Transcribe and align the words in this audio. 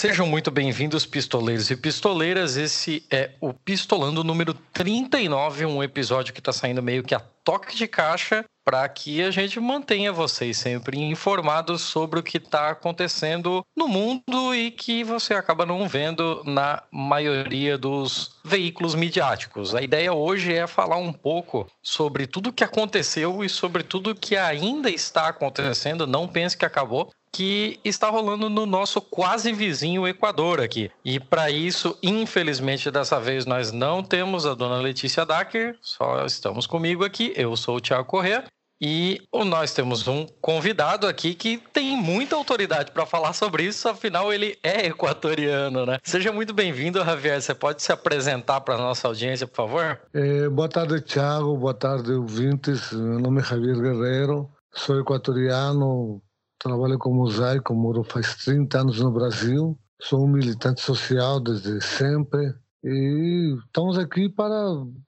Sejam 0.00 0.26
muito 0.26 0.50
bem-vindos, 0.50 1.04
pistoleiros 1.04 1.70
e 1.70 1.76
pistoleiras. 1.76 2.56
Esse 2.56 3.04
é 3.10 3.32
o 3.38 3.52
Pistolando 3.52 4.24
número 4.24 4.54
39, 4.80 5.66
um 5.66 5.82
episódio 5.82 6.32
que 6.32 6.40
está 6.40 6.54
saindo 6.54 6.82
meio 6.82 7.02
que 7.02 7.14
a 7.14 7.20
toque 7.20 7.76
de 7.76 7.86
caixa 7.86 8.46
para 8.64 8.88
que 8.88 9.20
a 9.22 9.30
gente 9.30 9.60
mantenha 9.60 10.10
vocês 10.10 10.56
sempre 10.56 10.98
informados 10.98 11.82
sobre 11.82 12.18
o 12.18 12.22
que 12.22 12.38
está 12.38 12.70
acontecendo 12.70 13.62
no 13.76 13.86
mundo 13.86 14.54
e 14.54 14.70
que 14.70 15.04
você 15.04 15.34
acaba 15.34 15.66
não 15.66 15.86
vendo 15.86 16.42
na 16.46 16.82
maioria 16.90 17.76
dos 17.76 18.38
veículos 18.42 18.94
midiáticos. 18.94 19.74
A 19.74 19.82
ideia 19.82 20.14
hoje 20.14 20.54
é 20.54 20.66
falar 20.66 20.96
um 20.96 21.12
pouco 21.12 21.66
sobre 21.82 22.26
tudo 22.26 22.48
o 22.48 22.52
que 22.52 22.64
aconteceu 22.64 23.44
e 23.44 23.50
sobre 23.50 23.82
tudo 23.82 24.14
que 24.14 24.34
ainda 24.34 24.88
está 24.88 25.28
acontecendo. 25.28 26.06
Não 26.06 26.26
pense 26.26 26.56
que 26.56 26.64
acabou, 26.64 27.10
que 27.32 27.78
está 27.84 28.08
rolando 28.08 28.50
no 28.50 28.66
nosso 28.66 29.00
quase 29.00 29.52
vizinho 29.52 30.06
Equador 30.06 30.60
aqui. 30.60 30.90
E 31.04 31.20
para 31.20 31.50
isso, 31.50 31.96
infelizmente, 32.02 32.90
dessa 32.90 33.20
vez 33.20 33.46
nós 33.46 33.72
não 33.72 34.02
temos 34.02 34.46
a 34.46 34.54
dona 34.54 34.69
Letícia 34.78 35.24
Dacker, 35.24 35.76
só 35.80 36.24
estamos 36.24 36.66
comigo 36.66 37.04
aqui. 37.04 37.32
Eu 37.36 37.56
sou 37.56 37.76
o 37.76 37.80
Tiago 37.80 38.04
Corrêa. 38.04 38.44
E 38.82 39.20
nós 39.44 39.74
temos 39.74 40.08
um 40.08 40.26
convidado 40.40 41.06
aqui 41.06 41.34
que 41.34 41.58
tem 41.70 41.94
muita 41.98 42.34
autoridade 42.34 42.92
para 42.92 43.04
falar 43.04 43.34
sobre 43.34 43.64
isso, 43.64 43.86
afinal 43.86 44.32
ele 44.32 44.56
é 44.62 44.86
equatoriano, 44.86 45.84
né? 45.84 45.98
Seja 46.02 46.32
muito 46.32 46.54
bem-vindo, 46.54 47.04
Javier. 47.04 47.42
Você 47.42 47.54
pode 47.54 47.82
se 47.82 47.92
apresentar 47.92 48.62
para 48.62 48.76
a 48.76 48.78
nossa 48.78 49.06
audiência, 49.06 49.46
por 49.46 49.56
favor? 49.56 50.00
É, 50.14 50.48
boa 50.48 50.66
tarde, 50.66 50.98
Thiago. 51.02 51.58
Boa 51.58 51.74
tarde, 51.74 52.10
ouvintes. 52.12 52.90
Meu 52.90 53.18
nome 53.18 53.42
é 53.42 53.44
Javier 53.44 53.78
Guerreiro. 53.78 54.50
Sou 54.72 54.98
equatoriano, 54.98 56.22
Trabalho 56.62 56.98
com 56.98 57.14
mosaico, 57.14 57.74
moro 57.74 58.04
faz 58.04 58.34
30 58.44 58.80
anos 58.80 59.00
no 59.00 59.10
Brasil. 59.10 59.78
Sou 59.98 60.26
um 60.26 60.28
militante 60.28 60.82
social 60.82 61.40
desde 61.40 61.80
sempre. 61.80 62.54
E 62.82 63.56
estamos 63.66 63.98
aqui 63.98 64.28
para 64.28 64.54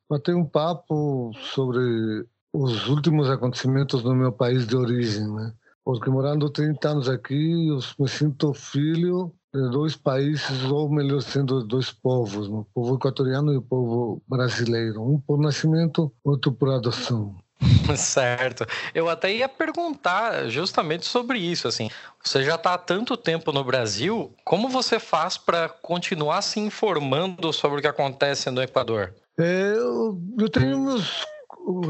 bater 0.09 0.35
um 0.35 0.45
papo 0.45 1.33
sobre 1.55 2.27
os 2.53 2.87
últimos 2.89 3.31
acontecimentos 3.31 4.05
no 4.05 4.15
meu 4.15 4.31
país 4.31 4.67
de 4.67 4.77
origem, 4.77 5.27
né? 5.33 5.55
Porque 5.83 6.11
morando 6.11 6.51
30 6.51 6.91
anos 6.91 7.09
aqui, 7.09 7.69
eu 7.69 7.79
me 7.99 8.09
sinto 8.09 8.53
filho 8.53 9.33
de 9.55 9.71
dois 9.71 9.97
países, 9.97 10.65
ou 10.65 10.89
melhor, 10.91 11.23
sendo 11.23 11.65
dois 11.65 11.91
povos, 11.91 12.49
né? 12.49 12.59
o 12.59 12.65
povo 12.75 12.95
equatoriano 12.97 13.53
e 13.53 13.57
o 13.57 13.63
povo 13.63 14.23
brasileiro. 14.29 15.03
Um 15.03 15.19
por 15.19 15.39
nascimento, 15.39 16.13
outro 16.23 16.53
por 16.53 16.71
adoção. 16.71 17.42
Certo. 17.97 18.67
Eu 18.95 19.09
até 19.09 19.33
ia 19.33 19.49
perguntar 19.49 20.49
justamente 20.49 21.07
sobre 21.07 21.39
isso, 21.39 21.69
assim. 21.69 21.91
Você 22.23 22.45
já 22.45 22.55
está 22.55 22.75
há 22.75 22.79
tanto 22.79 23.17
tempo 23.17 23.53
no 23.53 23.65
Brasil, 23.65 24.33
como 24.45 24.69
você 24.69 24.99
faz 24.99 25.37
para 25.37 25.69
continuar 25.69 26.43
se 26.43 26.61
informando 26.61 27.53
sobre 27.53 27.79
o 27.79 27.83
que 27.83 27.89
acontece 27.89 28.51
no 28.51 28.63
Equador? 28.63 29.13
Eu, 29.37 30.21
eu 30.39 30.49
tenho 30.49 30.79
meus 30.79 31.25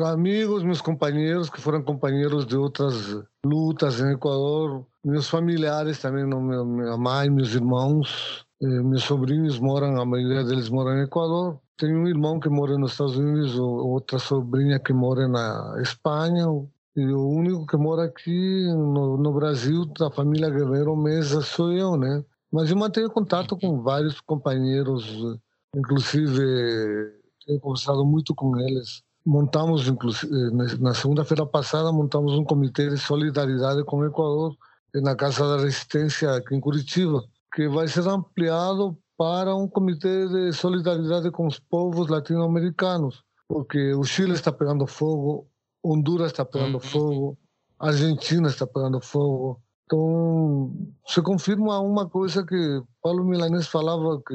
amigos, 0.05 0.63
meus 0.63 0.81
companheiros 0.81 1.51
que 1.51 1.61
foram 1.61 1.83
companheiros 1.83 2.47
de 2.47 2.57
outras 2.57 3.23
lutas 3.45 4.01
em 4.01 4.13
Equador, 4.13 4.87
meus 5.05 5.29
familiares 5.29 5.99
também, 5.99 6.25
minha 6.25 6.97
mãe, 6.97 7.31
meus 7.31 7.55
irmãos, 7.55 8.47
eh, 8.63 8.67
meus 8.67 9.03
sobrinhos 9.05 9.59
moram, 9.59 10.01
a 10.01 10.05
maioria 10.05 10.45
deles 10.45 10.69
moram 10.69 10.99
em 10.99 11.05
Equador. 11.05 11.59
Tenho 11.77 12.01
um 12.01 12.09
irmão 12.09 12.39
que 12.39 12.49
mora 12.49 12.79
nos 12.79 12.93
Estados 12.93 13.17
Unidos, 13.17 13.59
outra 13.59 14.19
sobrinha 14.19 14.79
que 14.79 14.93
mora 14.93 15.27
na 15.27 15.81
Espanha, 15.81 16.47
e 16.95 17.07
o 17.07 17.27
único 17.27 17.67
que 17.67 17.77
mora 17.77 18.05
aqui 18.05 18.67
no, 18.67 19.17
no 19.17 19.33
Brasil, 19.33 19.87
da 19.99 20.11
família 20.11 20.51
Guerreiro 20.51 20.95
Mesa, 20.95 21.41
sou 21.41 21.73
eu, 21.73 21.97
né? 21.97 22.23
Mas 22.53 22.71
eu 22.71 22.77
mantenho 22.77 23.11
contato 23.11 23.57
com 23.57 23.81
vários 23.81 24.21
companheiros, 24.21 25.07
inclusive 25.75 26.39
tenho 27.47 27.59
conversado 27.61 28.05
muito 28.05 28.35
com 28.35 28.59
eles. 28.59 29.03
Montamos, 29.25 29.89
inclusive, 29.89 30.31
na 30.79 30.93
segunda-feira 30.93 31.47
passada, 31.47 31.91
montamos 31.91 32.33
um 32.33 32.45
comitê 32.45 32.91
de 32.91 32.99
solidariedade 32.99 33.85
com 33.85 33.99
o 33.99 34.05
Equador 34.05 34.55
na 34.95 35.17
Casa 35.17 35.49
da 35.49 35.63
Resistência 35.63 36.35
aqui 36.35 36.55
em 36.55 36.61
Curitiba, 36.61 37.25
que 37.55 37.69
vai 37.69 37.89
ser 37.89 38.07
ampliado 38.07 38.99
para 39.23 39.55
um 39.55 39.69
comitê 39.69 40.27
de 40.27 40.53
solidariedade 40.53 41.31
com 41.31 41.47
os 41.47 41.57
povos 41.57 42.09
latino-americanos, 42.09 43.23
porque 43.47 43.95
o 43.95 44.03
Chile 44.03 44.33
está 44.33 44.51
pegando 44.51 44.85
fogo, 44.85 45.47
Honduras 45.81 46.33
está 46.33 46.45
pegando 46.45 46.81
fogo, 46.81 47.39
Argentina 47.79 48.49
está 48.49 48.67
pegando 48.67 49.01
fogo. 49.01 49.63
Então, 49.85 50.75
se 51.07 51.23
confirma 51.23 51.79
uma 51.79 52.09
coisa 52.09 52.45
que 52.45 52.83
Paulo 53.01 53.25
Milanês 53.25 53.69
falava, 53.69 54.21
que 54.27 54.35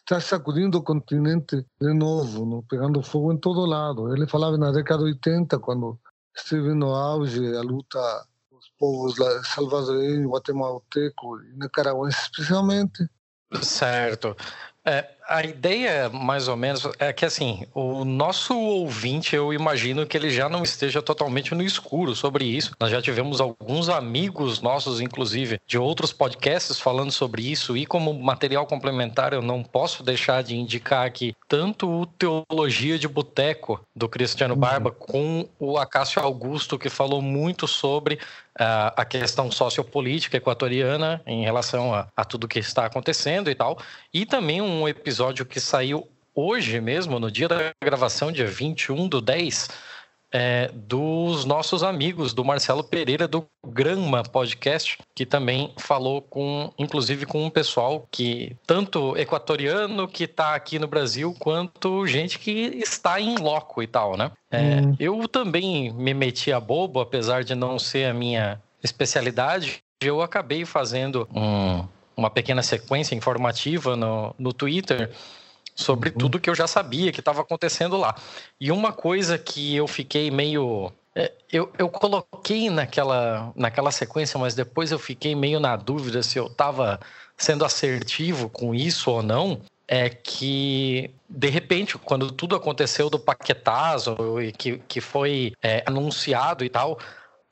está 0.00 0.20
sacudindo 0.20 0.78
o 0.78 0.82
continente 0.82 1.64
de 1.80 1.94
novo, 1.94 2.44
não? 2.44 2.62
pegando 2.64 3.04
fogo 3.04 3.32
em 3.32 3.38
todo 3.38 3.64
lado. 3.64 4.12
Ele 4.12 4.26
falava 4.26 4.58
na 4.58 4.72
década 4.72 5.04
de 5.04 5.10
80, 5.10 5.56
quando 5.60 5.96
esteve 6.36 6.74
no 6.74 6.92
auge 6.92 7.56
a 7.56 7.60
luta 7.60 8.26
dos 8.50 8.72
povos 8.76 9.14
salvadorenhos, 9.54 10.28
guatemalteco 10.28 11.40
e 11.42 11.56
nicaragüense 11.60 12.22
especialmente, 12.22 13.08
Certo. 13.62 14.36
É, 14.84 15.15
a 15.28 15.42
ideia, 15.42 16.08
mais 16.08 16.46
ou 16.46 16.56
menos, 16.56 16.88
é 16.98 17.12
que 17.12 17.24
assim, 17.24 17.66
o 17.74 18.04
nosso 18.04 18.56
ouvinte, 18.56 19.34
eu 19.34 19.52
imagino 19.52 20.06
que 20.06 20.16
ele 20.16 20.30
já 20.30 20.48
não 20.48 20.62
esteja 20.62 21.02
totalmente 21.02 21.54
no 21.54 21.62
escuro 21.62 22.14
sobre 22.14 22.44
isso. 22.44 22.72
Nós 22.78 22.90
já 22.90 23.02
tivemos 23.02 23.40
alguns 23.40 23.88
amigos 23.88 24.60
nossos, 24.60 25.00
inclusive, 25.00 25.60
de 25.66 25.76
outros 25.76 26.12
podcasts 26.12 26.78
falando 26.78 27.10
sobre 27.10 27.42
isso, 27.42 27.76
e 27.76 27.84
como 27.84 28.14
material 28.14 28.66
complementar, 28.66 29.32
eu 29.32 29.42
não 29.42 29.62
posso 29.62 30.02
deixar 30.04 30.42
de 30.42 30.56
indicar 30.56 31.04
aqui 31.04 31.34
tanto 31.48 31.88
o 31.88 32.06
Teologia 32.06 32.98
de 32.98 33.08
Boteco, 33.08 33.80
do 33.94 34.08
Cristiano 34.08 34.54
uhum. 34.54 34.60
Barba, 34.60 34.90
com 34.90 35.48
o 35.58 35.78
Acácio 35.78 36.22
Augusto, 36.22 36.78
que 36.78 36.88
falou 36.88 37.20
muito 37.20 37.66
sobre 37.66 38.14
uh, 38.14 38.92
a 38.96 39.04
questão 39.04 39.50
sociopolítica 39.50 40.36
equatoriana 40.36 41.20
em 41.26 41.42
relação 41.42 41.92
a, 41.92 42.06
a 42.16 42.24
tudo 42.24 42.46
que 42.46 42.58
está 42.58 42.86
acontecendo 42.86 43.50
e 43.50 43.54
tal, 43.54 43.78
e 44.12 44.24
também 44.24 44.60
um 44.60 44.76
um 44.76 44.88
episódio 45.16 45.46
que 45.46 45.58
saiu 45.58 46.06
hoje 46.34 46.78
mesmo, 46.78 47.18
no 47.18 47.30
dia 47.30 47.48
da 47.48 47.70
gravação, 47.82 48.30
dia 48.30 48.46
21 48.46 49.08
do 49.08 49.18
10, 49.22 49.70
é, 50.30 50.70
dos 50.74 51.46
nossos 51.46 51.82
amigos, 51.82 52.34
do 52.34 52.44
Marcelo 52.44 52.84
Pereira, 52.84 53.26
do 53.26 53.46
Granma 53.66 54.22
Podcast, 54.22 54.98
que 55.14 55.24
também 55.24 55.72
falou 55.78 56.20
com, 56.20 56.70
inclusive, 56.78 57.24
com 57.24 57.46
um 57.46 57.48
pessoal 57.48 58.06
que, 58.10 58.54
tanto 58.66 59.16
equatoriano 59.16 60.06
que 60.06 60.24
está 60.24 60.54
aqui 60.54 60.78
no 60.78 60.86
Brasil, 60.86 61.34
quanto 61.38 62.06
gente 62.06 62.38
que 62.38 62.50
está 62.76 63.18
em 63.18 63.38
loco 63.38 63.82
e 63.82 63.86
tal, 63.86 64.18
né? 64.18 64.30
É, 64.50 64.82
hum. 64.82 64.96
Eu 65.00 65.26
também 65.26 65.90
me 65.94 66.12
meti 66.12 66.52
a 66.52 66.60
bobo, 66.60 67.00
apesar 67.00 67.42
de 67.42 67.54
não 67.54 67.78
ser 67.78 68.04
a 68.04 68.12
minha 68.12 68.60
especialidade, 68.82 69.82
eu 70.02 70.20
acabei 70.20 70.66
fazendo 70.66 71.26
um, 71.34 71.86
uma 72.16 72.30
pequena 72.30 72.62
sequência 72.62 73.14
informativa 73.14 73.94
no, 73.94 74.34
no 74.38 74.52
Twitter 74.52 75.10
sobre 75.76 76.08
uhum. 76.08 76.16
tudo 76.16 76.40
que 76.40 76.48
eu 76.48 76.54
já 76.54 76.66
sabia 76.66 77.12
que 77.12 77.20
estava 77.20 77.42
acontecendo 77.42 77.96
lá. 77.96 78.16
E 78.58 78.72
uma 78.72 78.92
coisa 78.92 79.36
que 79.36 79.76
eu 79.76 79.86
fiquei 79.86 80.30
meio. 80.30 80.90
É, 81.14 81.32
eu, 81.52 81.70
eu 81.78 81.88
coloquei 81.88 82.68
naquela, 82.70 83.52
naquela 83.54 83.90
sequência, 83.90 84.38
mas 84.38 84.54
depois 84.54 84.90
eu 84.90 84.98
fiquei 84.98 85.34
meio 85.34 85.60
na 85.60 85.76
dúvida 85.76 86.22
se 86.22 86.38
eu 86.38 86.46
estava 86.46 86.98
sendo 87.36 87.64
assertivo 87.64 88.48
com 88.48 88.74
isso 88.74 89.10
ou 89.10 89.22
não. 89.22 89.60
É 89.88 90.08
que, 90.08 91.12
de 91.28 91.48
repente, 91.48 91.96
quando 91.96 92.32
tudo 92.32 92.56
aconteceu 92.56 93.08
do 93.08 93.20
paquetazo, 93.20 94.16
que, 94.58 94.78
que 94.78 95.00
foi 95.00 95.52
é, 95.62 95.84
anunciado 95.86 96.64
e 96.64 96.68
tal, 96.68 96.98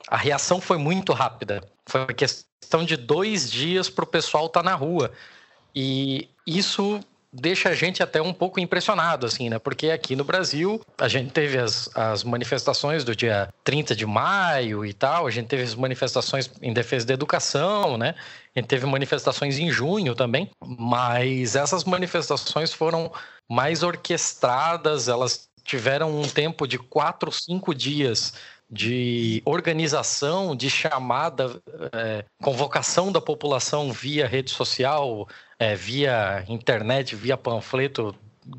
a 0.07 0.17
reação 0.17 0.61
foi 0.61 0.77
muito 0.77 1.13
rápida. 1.13 1.61
Foi 1.85 2.05
questão 2.13 2.83
de 2.83 2.97
dois 2.97 3.51
dias 3.51 3.89
para 3.89 4.03
o 4.03 4.07
pessoal 4.07 4.47
estar 4.47 4.61
tá 4.61 4.69
na 4.69 4.75
rua. 4.75 5.11
E 5.75 6.29
isso 6.45 6.99
deixa 7.35 7.69
a 7.69 7.75
gente 7.75 8.01
até 8.01 8.21
um 8.21 8.33
pouco 8.33 8.59
impressionado, 8.59 9.25
assim, 9.25 9.49
né? 9.49 9.59
Porque 9.59 9.89
aqui 9.89 10.15
no 10.15 10.23
Brasil 10.23 10.81
a 10.97 11.07
gente 11.07 11.31
teve 11.31 11.57
as, 11.57 11.89
as 11.93 12.23
manifestações 12.23 13.03
do 13.03 13.15
dia 13.15 13.53
30 13.63 13.93
de 13.95 14.05
maio 14.05 14.85
e 14.85 14.93
tal, 14.93 15.27
a 15.27 15.31
gente 15.31 15.47
teve 15.47 15.63
as 15.63 15.75
manifestações 15.75 16.49
em 16.61 16.71
defesa 16.71 17.05
da 17.05 17.13
educação, 17.13 17.97
né? 17.97 18.15
A 18.55 18.59
gente 18.59 18.69
teve 18.69 18.85
manifestações 18.85 19.59
em 19.59 19.69
junho 19.69 20.15
também, 20.15 20.49
mas 20.65 21.55
essas 21.55 21.83
manifestações 21.83 22.71
foram 22.71 23.11
mais 23.49 23.83
orquestradas, 23.83 25.09
elas 25.09 25.49
tiveram 25.63 26.21
um 26.21 26.27
tempo 26.27 26.65
de 26.67 26.77
quatro, 26.77 27.31
cinco 27.31 27.75
dias 27.75 28.33
de 28.75 29.41
organização, 29.45 30.53
de 30.53 30.69
chamada, 30.69 31.61
é, 31.93 32.25
convocação 32.43 33.09
da 33.09 33.21
população 33.21 33.93
via 33.93 34.27
rede 34.27 34.51
social, 34.51 35.29
é, 35.57 35.75
via 35.75 36.43
internet, 36.49 37.15
via 37.15 37.37
panfleto, 37.37 38.13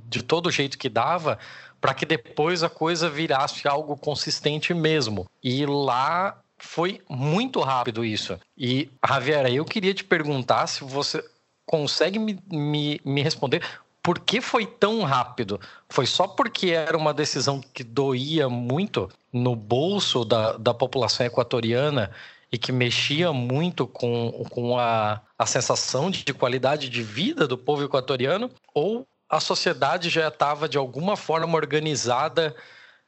de 0.08 0.22
todo 0.22 0.50
jeito 0.50 0.78
que 0.78 0.88
dava, 0.88 1.38
para 1.80 1.92
que 1.92 2.06
depois 2.06 2.62
a 2.62 2.70
coisa 2.70 3.10
virasse 3.10 3.68
algo 3.68 3.94
consistente 3.94 4.72
mesmo. 4.72 5.26
E 5.44 5.66
lá 5.66 6.38
foi 6.58 7.02
muito 7.08 7.60
rápido 7.60 8.02
isso. 8.02 8.38
E, 8.56 8.90
Javier, 9.06 9.46
eu 9.52 9.66
queria 9.66 9.92
te 9.92 10.02
perguntar 10.02 10.66
se 10.66 10.82
você 10.82 11.22
consegue 11.66 12.18
me, 12.18 12.38
me, 12.50 13.00
me 13.04 13.22
responder 13.22 13.62
por 14.06 14.20
que 14.20 14.40
foi 14.40 14.64
tão 14.64 15.02
rápido? 15.02 15.60
Foi 15.88 16.06
só 16.06 16.28
porque 16.28 16.70
era 16.70 16.96
uma 16.96 17.12
decisão 17.12 17.60
que 17.74 17.82
doía 17.82 18.48
muito 18.48 19.10
no 19.36 19.54
bolso 19.54 20.24
da, 20.24 20.56
da 20.56 20.74
população 20.74 21.26
equatoriana 21.26 22.10
e 22.50 22.58
que 22.58 22.72
mexia 22.72 23.32
muito 23.32 23.86
com, 23.86 24.44
com 24.50 24.78
a, 24.78 25.20
a 25.38 25.46
sensação 25.46 26.10
de, 26.10 26.24
de 26.24 26.32
qualidade 26.32 26.88
de 26.88 27.02
vida 27.02 27.46
do 27.46 27.58
povo 27.58 27.84
equatoriano? 27.84 28.50
Ou 28.74 29.06
a 29.28 29.40
sociedade 29.40 30.08
já 30.08 30.28
estava 30.28 30.68
de 30.68 30.78
alguma 30.78 31.16
forma 31.16 31.56
organizada 31.56 32.54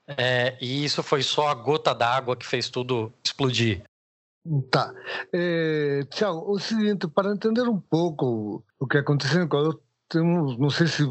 é, 0.07 0.57
e 0.61 0.85
isso 0.85 1.03
foi 1.03 1.23
só 1.23 1.49
a 1.49 1.55
gota 1.55 1.95
d'água 1.95 2.37
que 2.37 2.47
fez 2.47 2.69
tudo 2.69 3.13
explodir? 3.23 3.83
Tá. 4.71 4.95
É, 5.33 6.01
Tiago, 6.11 6.51
o 6.51 6.59
seguinte, 6.59 7.07
para 7.07 7.33
entender 7.33 7.63
um 7.63 7.79
pouco 7.79 8.65
o 8.79 8.87
que 8.87 8.97
aconteceu 8.97 9.41
no 9.41 9.45
Equador, 9.45 9.81
temos, 10.09 10.59
não 10.59 10.71
sei 10.71 10.87
se 10.87 11.05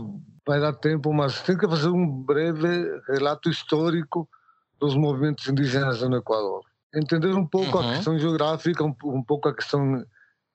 vai 0.45 0.59
dar 0.59 0.73
tempo, 0.73 1.13
mas 1.13 1.41
tem 1.41 1.57
que 1.57 1.67
fazer 1.67 1.89
um 1.89 2.07
breve 2.23 2.99
relato 3.07 3.49
histórico 3.49 4.27
dos 4.79 4.95
movimentos 4.95 5.47
indígenas 5.47 6.01
no 6.01 6.17
Equador. 6.17 6.63
Entender 6.93 7.33
um 7.33 7.45
pouco 7.45 7.77
uhum. 7.77 7.89
a 7.89 7.93
questão 7.95 8.17
geográfica, 8.17 8.83
um, 8.83 8.95
um 9.05 9.23
pouco 9.23 9.49
a 9.49 9.55
questão 9.55 10.03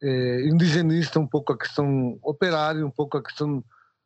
eh, 0.03 0.47
indigenista, 0.47 1.19
um 1.21 1.27
pouco 1.27 1.53
a 1.53 1.59
questão 1.59 2.19
operária, 2.23 2.85
um 2.85 2.91
pouco 2.91 3.19
a 3.19 3.23
questão 3.23 3.63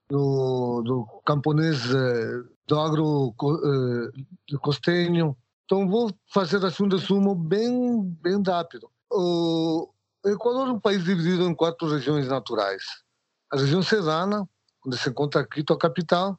do, 0.08 0.82
do 0.82 1.06
camponês, 1.24 1.82
eh, 1.94 2.42
do 2.66 2.80
agro 2.80 3.34
eh, 3.40 4.56
costenho. 4.60 5.36
Então, 5.64 5.88
vou 5.88 6.10
fazer 6.32 6.64
assim 6.64 6.84
um 6.84 6.88
resumo 6.88 7.34
bem, 7.34 8.02
bem 8.22 8.42
rápido. 8.44 8.90
O 9.10 9.88
Equador 10.24 10.68
é 10.68 10.72
um 10.72 10.80
país 10.80 11.04
dividido 11.04 11.48
em 11.48 11.54
quatro 11.54 11.88
regiões 11.88 12.28
naturais 12.28 12.82
a 13.50 13.56
região 13.56 13.82
serrana, 13.82 14.48
onde 14.84 14.98
se 14.98 15.08
encontra 15.08 15.46
Quito, 15.46 15.72
a 15.72 15.78
capital, 15.78 16.38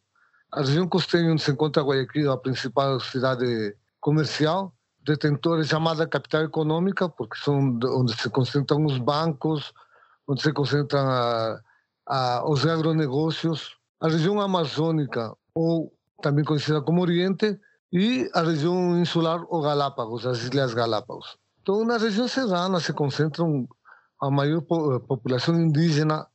a 0.52 0.62
região 0.62 0.88
costeira, 0.88 1.32
onde 1.32 1.42
se 1.42 1.52
encontra 1.52 1.84
Guayaquil, 1.84 2.32
a 2.32 2.38
principal 2.38 3.00
cidade 3.00 3.76
comercial, 4.00 4.74
detentora 5.04 5.64
chamada 5.64 6.08
capital 6.08 6.44
econômica, 6.44 7.10
porque 7.10 7.38
são 7.38 7.80
onde 7.84 8.16
se 8.16 8.30
concentram 8.30 8.86
os 8.86 8.98
bancos, 8.98 9.74
onde 10.28 10.42
se 10.42 10.52
concentram 10.54 11.00
a, 11.00 11.60
a, 12.08 12.50
os 12.50 12.66
agronegócios, 12.66 13.78
a 14.00 14.08
região 14.08 14.40
amazônica, 14.40 15.34
ou 15.54 15.94
também 16.22 16.44
conhecida 16.44 16.82
como 16.82 17.02
Oriente, 17.02 17.60
e 17.92 18.30
a 18.34 18.42
região 18.42 19.00
insular, 19.00 19.46
ou 19.50 19.62
Galápagos, 19.62 20.26
as 20.26 20.44
Ilhas 20.44 20.74
Galápagos. 20.74 21.38
Então, 21.62 21.86
na 21.86 21.98
região 21.98 22.28
serrana 22.28 22.80
se 22.80 22.94
concentram 22.94 23.68
a 24.22 24.30
maior 24.30 24.62
população 24.62 25.56
indígena 25.60 26.26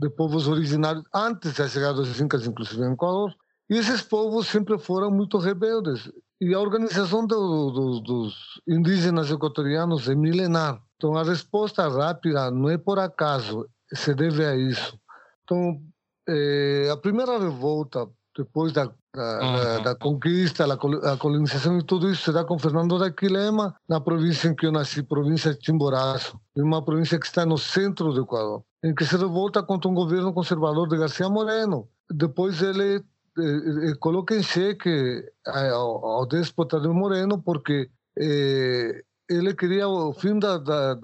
de 0.00 0.08
povos 0.10 0.48
originários 0.48 1.04
antes 1.14 1.54
da 1.54 1.68
chegada 1.68 1.94
dos 1.94 2.20
incas, 2.20 2.46
inclusive 2.46 2.82
em 2.82 2.92
Equador. 2.92 3.34
E 3.70 3.76
esses 3.76 4.02
povos 4.02 4.46
sempre 4.46 4.78
foram 4.78 5.10
muito 5.10 5.38
rebeldes. 5.38 6.10
E 6.40 6.54
a 6.54 6.60
organização 6.60 7.26
do, 7.26 7.70
do, 7.70 8.00
dos 8.00 8.34
indígenas 8.66 9.30
equatorianos 9.30 10.08
é 10.08 10.14
milenar. 10.14 10.80
Então, 10.96 11.16
a 11.16 11.22
resposta 11.22 11.88
rápida 11.88 12.50
não 12.50 12.68
é 12.70 12.78
por 12.78 12.98
acaso, 12.98 13.68
se 13.92 14.14
deve 14.14 14.44
a 14.44 14.56
isso. 14.56 14.98
Então, 15.44 15.80
é, 16.28 16.88
a 16.92 16.96
primeira 16.96 17.38
revolta, 17.38 18.08
depois 18.36 18.72
da, 18.72 18.90
da, 19.14 19.76
uhum. 19.76 19.82
da 19.82 19.94
conquista, 19.96 20.64
a 20.64 21.16
colonização 21.16 21.78
e 21.78 21.84
tudo 21.84 22.10
isso, 22.10 22.22
se 22.22 22.32
dá 22.32 22.44
com 22.44 22.58
Fernando 22.58 22.98
da 22.98 23.10
Quilema, 23.10 23.74
na 23.88 24.00
província 24.00 24.48
em 24.48 24.54
que 24.54 24.66
eu 24.66 24.72
nasci, 24.72 25.02
província 25.02 25.54
de 25.54 25.64
Chimborazo, 25.64 26.40
uma 26.56 26.84
província 26.84 27.18
que 27.18 27.26
está 27.26 27.44
no 27.44 27.58
centro 27.58 28.12
do 28.12 28.22
Equador 28.22 28.62
em 28.82 28.94
que 28.94 29.04
se 29.04 29.16
revolta 29.16 29.62
contra 29.62 29.90
um 29.90 29.94
governo 29.94 30.32
conservador 30.32 30.88
de 30.88 30.96
Garcia 30.96 31.28
Moreno. 31.28 31.88
Depois 32.10 32.62
ele, 32.62 33.02
ele 33.38 33.94
coloca 33.96 34.34
em 34.34 34.42
xeque 34.42 35.24
ao, 35.46 36.04
ao 36.04 36.26
déspota 36.26 36.80
de 36.80 36.88
Moreno 36.88 37.40
porque 37.40 37.90
eh, 38.18 39.02
ele 39.28 39.54
queria 39.54 39.88
o 39.88 40.12
fim 40.12 40.38
da, 40.38 40.58
da, 40.58 40.98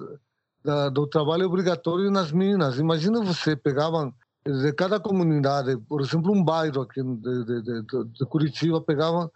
da, 0.64 0.88
do 0.88 1.06
trabalho 1.06 1.46
obrigatório 1.46 2.10
nas 2.10 2.32
minas. 2.32 2.78
Imagina 2.78 3.22
você 3.22 3.54
pegavam 3.54 4.12
de 4.46 4.72
cada 4.72 5.00
comunidade, 5.00 5.76
por 5.88 6.00
exemplo, 6.00 6.32
um 6.32 6.44
bairro 6.44 6.82
aqui 6.82 7.02
de, 7.02 7.44
de, 7.44 7.62
de, 7.62 8.04
de 8.04 8.26
Curitiba, 8.26 8.80
pegavam 8.80 9.30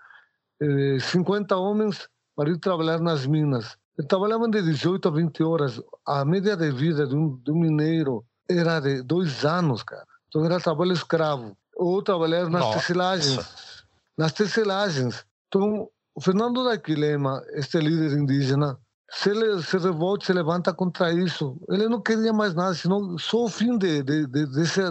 eh, 0.61 0.99
50 1.01 1.57
homens 1.57 2.09
para 2.37 2.51
ir 2.51 2.59
trabalhar 2.59 3.01
nas 3.01 3.27
minas. 3.27 3.77
Trabalhavam 4.09 4.49
de 4.49 4.63
18 4.63 5.09
a 5.09 5.11
20 5.11 5.43
horas. 5.43 5.83
A 6.07 6.25
média 6.25 6.57
de 6.57 6.71
vida 6.71 7.07
de 7.07 7.17
um, 7.17 7.41
um 7.49 7.59
mineiro 7.59 8.25
era 8.49 8.81
de 8.81 9.03
dois 9.03 9.45
anos, 9.45 9.83
cara. 9.83 10.05
Então 10.29 10.45
era 10.45 10.61
trabalho 10.61 10.93
escravo. 10.93 11.57
Ou 11.79 12.03
trabalhar 12.03 12.51
nas 12.51 12.61
Nossa. 12.61 12.79
tecelagens. 12.81 13.85
Nas 14.17 14.33
tecelagens. 14.33 15.25
Então, 15.47 15.89
o 16.15 16.21
Fernando 16.21 16.65
da 16.65 16.77
Quilema, 16.77 17.41
este 17.53 17.79
líder 17.79 18.19
indígena, 18.19 18.77
se 19.11 19.31
ele 19.31 19.63
se 19.63 19.79
revolta, 19.79 20.27
se 20.27 20.33
levanta 20.33 20.75
contra 20.75 21.13
isso. 21.13 21.57
Ele 21.69 21.89
não 21.89 22.03
queria 22.03 22.33
mais 22.33 22.55
nada, 22.55 22.75
senão 22.75 23.17
só 23.17 23.45
o 23.45 23.49
fim 23.49 23.79
de, 23.79 24.03
de, 24.03 24.27
de, 24.27 24.47
desse, 24.47 24.83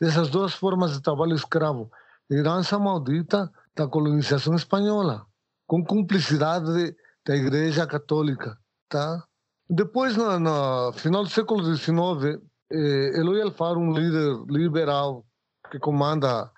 dessas 0.00 0.30
duas 0.30 0.54
formas 0.54 0.92
de 0.92 1.02
trabalho 1.02 1.34
escravo. 1.34 1.90
Herança 2.30 2.78
maldita 2.78 3.50
da 3.76 3.86
colonização 3.86 4.54
espanhola, 4.54 5.26
com 5.66 5.84
cumplicidade 5.84 6.96
da 7.26 7.36
Igreja 7.36 7.86
Católica, 7.86 8.58
tá? 8.88 9.22
Depois, 9.68 10.16
no, 10.16 10.40
no 10.40 10.92
final 10.94 11.22
do 11.22 11.30
século 11.30 11.62
XIX, 11.62 12.40
eh, 12.72 13.20
Eloy 13.20 13.42
Alfaro, 13.42 13.78
um 13.78 13.92
líder 13.92 14.44
liberal 14.48 15.24
que 15.70 15.78
comanda 15.78 16.50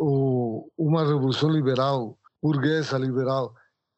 o, 0.00 0.68
uma 0.76 1.04
revolução 1.04 1.48
liberal, 1.48 2.18
burguesa 2.42 2.98
liberal, 2.98 3.54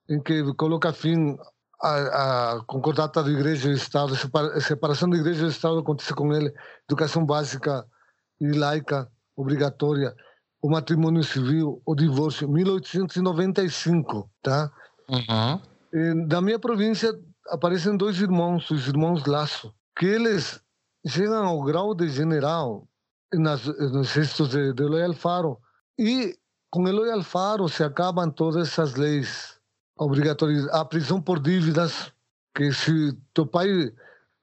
em 0.08 0.20
que 0.22 0.42
coloca 0.54 0.92
fim 0.92 1.36
à, 1.82 2.54
à 2.54 2.64
concordata 2.66 3.22
de 3.22 3.30
igreja 3.30 3.70
e 3.70 3.74
Estado, 3.74 4.14
a 4.14 4.60
separação 4.60 5.08
de 5.08 5.18
igreja 5.18 5.46
e 5.46 5.50
Estado 5.50 5.78
acontece 5.78 6.14
com 6.14 6.32
ele, 6.32 6.52
educação 6.88 7.24
básica 7.24 7.84
e 8.40 8.52
laica 8.52 9.10
obrigatória, 9.36 10.14
o 10.60 10.70
matrimônio 10.70 11.22
civil, 11.22 11.80
o 11.86 11.94
divórcio, 11.94 12.48
1895, 12.48 14.28
tá? 14.42 14.70
Uhum. 15.08 15.60
E, 15.92 16.14
na 16.26 16.40
minha 16.40 16.58
província 16.58 17.12
aparecem 17.48 17.96
dois 17.96 18.20
irmãos, 18.20 18.70
os 18.70 18.88
irmãos 18.88 19.24
Laço, 19.24 19.72
que 19.96 20.06
eles 20.06 20.60
chegam 21.06 21.46
ao 21.46 21.62
grau 21.62 21.94
de 21.94 22.08
general 22.08 22.86
nas, 23.32 23.64
nos 23.64 24.08
gestos 24.08 24.50
de, 24.50 24.72
de 24.72 24.82
Eloy 24.82 25.02
Alfaro. 25.02 25.58
E 25.98 26.36
com 26.70 26.86
Eloy 26.86 27.10
Alfaro 27.10 27.68
se 27.68 27.82
acabam 27.82 28.30
todas 28.30 28.68
essas 28.68 28.94
leis 28.94 29.58
obrigatórias. 29.96 30.68
A 30.68 30.84
prisão 30.84 31.20
por 31.20 31.40
dívidas, 31.40 32.12
que 32.54 32.72
se 32.72 33.16
teu 33.34 33.46
pai 33.46 33.92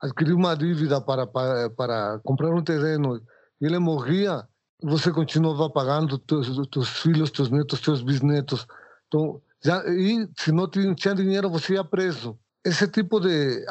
adquiriu 0.02 0.36
uma 0.36 0.56
dívida 0.56 1.02
para, 1.02 1.26
para, 1.26 1.70
para 1.70 2.20
comprar 2.24 2.54
um 2.54 2.64
terreno 2.64 3.22
e 3.62 3.66
ele 3.66 3.80
morria, 3.80 4.48
você 4.82 5.12
continuava 5.12 5.70
pagando 5.70 6.18
teus, 6.18 6.68
teus 6.68 6.90
filhos, 7.00 7.32
teus 7.32 7.50
netos, 7.50 7.80
teus 7.80 8.02
bisnetos. 8.02 8.68
Então, 9.08 9.42
já, 9.64 9.84
e 9.88 10.30
se 10.38 10.52
não 10.52 10.70
tinha 10.70 11.16
dinheiro, 11.16 11.50
você 11.50 11.74
ia 11.74 11.84
preso. 11.84 12.38
Esse 12.64 12.88
tipo 12.88 13.20
de 13.20 13.66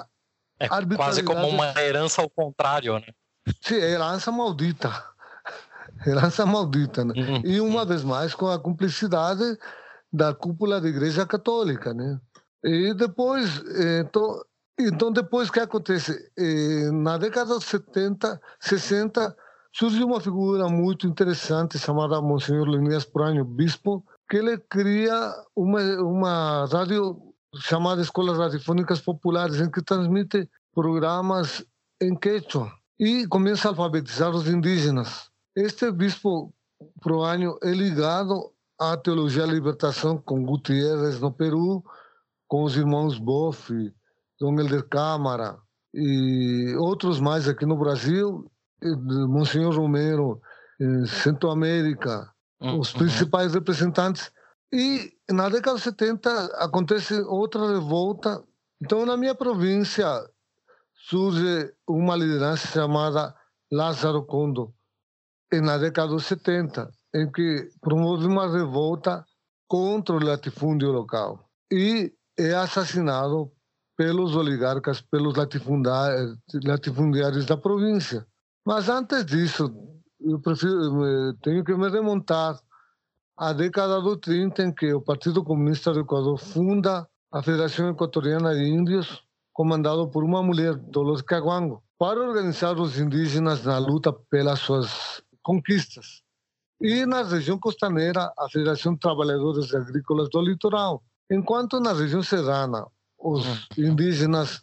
é 0.59 0.68
quase 0.97 1.23
como 1.23 1.47
uma 1.49 1.73
herança 1.80 2.23
ao 2.23 2.30
contrário, 2.30 2.99
né? 2.99 3.06
Sim, 3.60 3.76
é 3.76 3.90
herança 3.92 4.32
maldita. 4.32 4.90
Herança 6.06 6.46
maldita, 6.46 7.04
né? 7.04 7.14
Uhum. 7.16 7.42
E 7.44 7.60
uma 7.60 7.84
vez 7.84 8.02
mais 8.02 8.34
com 8.34 8.46
a 8.48 8.58
cumplicidade 8.58 9.58
da 10.12 10.34
cúpula 10.34 10.80
da 10.80 10.88
Igreja 10.88 11.26
Católica, 11.26 11.92
né? 11.92 12.20
E 12.62 12.94
depois, 12.94 13.62
então, 14.00 14.42
então 14.78 15.12
depois 15.12 15.50
que 15.50 15.60
acontece? 15.60 16.30
Na 16.92 17.18
década 17.18 17.58
de 17.58 17.64
70, 17.64 18.40
60, 18.60 19.36
surgiu 19.72 20.06
uma 20.06 20.20
figura 20.20 20.68
muito 20.68 21.06
interessante 21.06 21.78
chamada 21.78 22.22
Monsenhor 22.22 22.66
Lenias 22.66 23.04
Puranho, 23.04 23.44
bispo, 23.44 24.04
que 24.28 24.38
ele 24.38 24.56
cria 24.58 25.14
uma, 25.54 25.80
uma 26.02 26.66
rádio 26.66 27.34
chamada 27.56 28.00
Escolas 28.00 28.38
Radiofônicas 28.38 29.00
Populares, 29.00 29.60
em 29.60 29.70
que 29.70 29.82
transmite 29.82 30.48
programas 30.74 31.64
em 32.00 32.16
quechua 32.16 32.72
e 32.98 33.26
começa 33.26 33.68
a 33.68 33.70
alfabetizar 33.70 34.30
os 34.30 34.48
indígenas. 34.48 35.30
Este 35.56 35.90
bispo 35.90 36.52
Proânio 37.00 37.58
é 37.62 37.70
ligado 37.70 38.52
à 38.78 38.96
teologia 38.96 39.46
da 39.46 39.52
libertação 39.52 40.18
com 40.18 40.44
Gutierrez 40.44 41.20
no 41.20 41.32
Peru, 41.32 41.82
com 42.48 42.64
os 42.64 42.76
irmãos 42.76 43.18
Boff, 43.18 43.72
Dom 44.40 44.58
Helder 44.58 44.88
Câmara 44.88 45.58
e 45.92 46.74
outros 46.78 47.20
mais 47.20 47.48
aqui 47.48 47.64
no 47.64 47.78
Brasil, 47.78 48.50
Monsenhor 49.28 49.74
Romero, 49.74 50.40
em 50.80 51.06
Centro-América, 51.06 52.30
hum, 52.60 52.80
os 52.80 52.92
uhum. 52.92 53.00
principais 53.00 53.54
representantes 53.54 54.30
e 54.72 55.12
na 55.30 55.48
década 55.48 55.76
de 55.76 55.84
70 55.84 56.46
acontece 56.56 57.14
outra 57.22 57.74
revolta. 57.74 58.42
Então, 58.82 59.06
na 59.06 59.16
minha 59.16 59.34
província, 59.34 60.06
surge 61.08 61.73
uma 61.88 62.16
liderança 62.16 62.66
chamada 62.68 63.34
Lázaro 63.70 64.25
Condo 64.25 64.75
na 65.52 65.78
década 65.78 66.08
dos 66.08 66.26
70, 66.26 66.90
em 67.14 67.30
que 67.30 67.68
promove 67.80 68.26
uma 68.26 68.50
revolta 68.50 69.25
contra 69.68 70.16
o 70.16 70.25
latifúndio 70.25 70.90
local 70.90 71.49
e 71.73 72.12
é 72.38 72.54
assassinado 72.54 73.50
pelos 73.96 74.34
oligarcas, 74.34 75.00
pelos 75.00 75.37
latifundiários 75.37 77.46
da 77.46 77.56
província. 77.56 78.26
Mas 78.66 78.88
antes 78.88 79.25
disso, 79.25 79.73
eu 80.20 80.40
prefiro, 80.40 81.32
tenho 81.42 81.62
que 81.62 81.76
me 81.76 81.88
remontar 81.88 82.58
à 83.37 83.52
década 83.52 84.00
do 84.00 84.16
30, 84.16 84.64
em 84.64 84.75
que 84.75 84.92
o 84.92 85.00
Partido 85.00 85.44
Comunista 85.44 85.92
do 85.92 86.00
Equador 86.00 86.37
funda 86.38 87.08
a 87.32 87.42
Federação 87.42 87.90
Equatoriana 87.90 88.52
de 88.54 88.64
Índios, 88.64 89.23
comandado 89.54 90.08
por 90.08 90.25
uma 90.25 90.42
mulher, 90.42 90.75
Dolores 90.75 91.23
Caguango, 91.23 91.82
para 91.96 92.20
organizar 92.20 92.76
os 92.76 92.99
indígenas 92.99 93.64
na 93.64 93.78
luta 93.78 94.12
pelas 94.12 94.58
suas 94.58 95.23
conquistas. 95.42 96.23
E 96.80 97.06
na 97.06 97.23
região 97.23 97.58
costaneira, 97.58 98.32
a 98.37 98.49
Federação 98.50 98.94
de 98.94 99.00
Trabalhadores 99.00 99.73
Agrícolas 99.73 100.28
do 100.28 100.42
Litoral. 100.42 101.02
Enquanto 101.30 101.78
na 101.80 101.92
região 101.92 102.23
serrana, 102.23 102.87
os 103.16 103.46
hum. 103.46 103.56
indígenas 103.78 104.62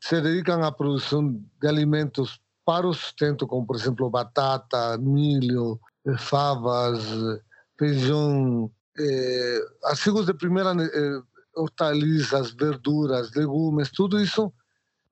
se 0.00 0.20
dedicam 0.20 0.62
à 0.62 0.70
produção 0.70 1.32
de 1.60 1.68
alimentos 1.68 2.40
para 2.64 2.86
o 2.86 2.94
sustento, 2.94 3.46
como, 3.46 3.66
por 3.66 3.74
exemplo, 3.74 4.08
batata, 4.08 4.96
milho, 4.98 5.80
eh, 6.06 6.16
favas, 6.16 7.02
feijão, 7.76 8.70
eh, 8.96 9.60
artigos 9.84 10.26
de 10.26 10.34
primeira 10.34 10.70
eh, 10.70 11.22
hortaliças, 11.58 12.52
verduras, 12.52 13.30
legumes, 13.34 13.90
tudo 13.90 14.20
isso 14.20 14.52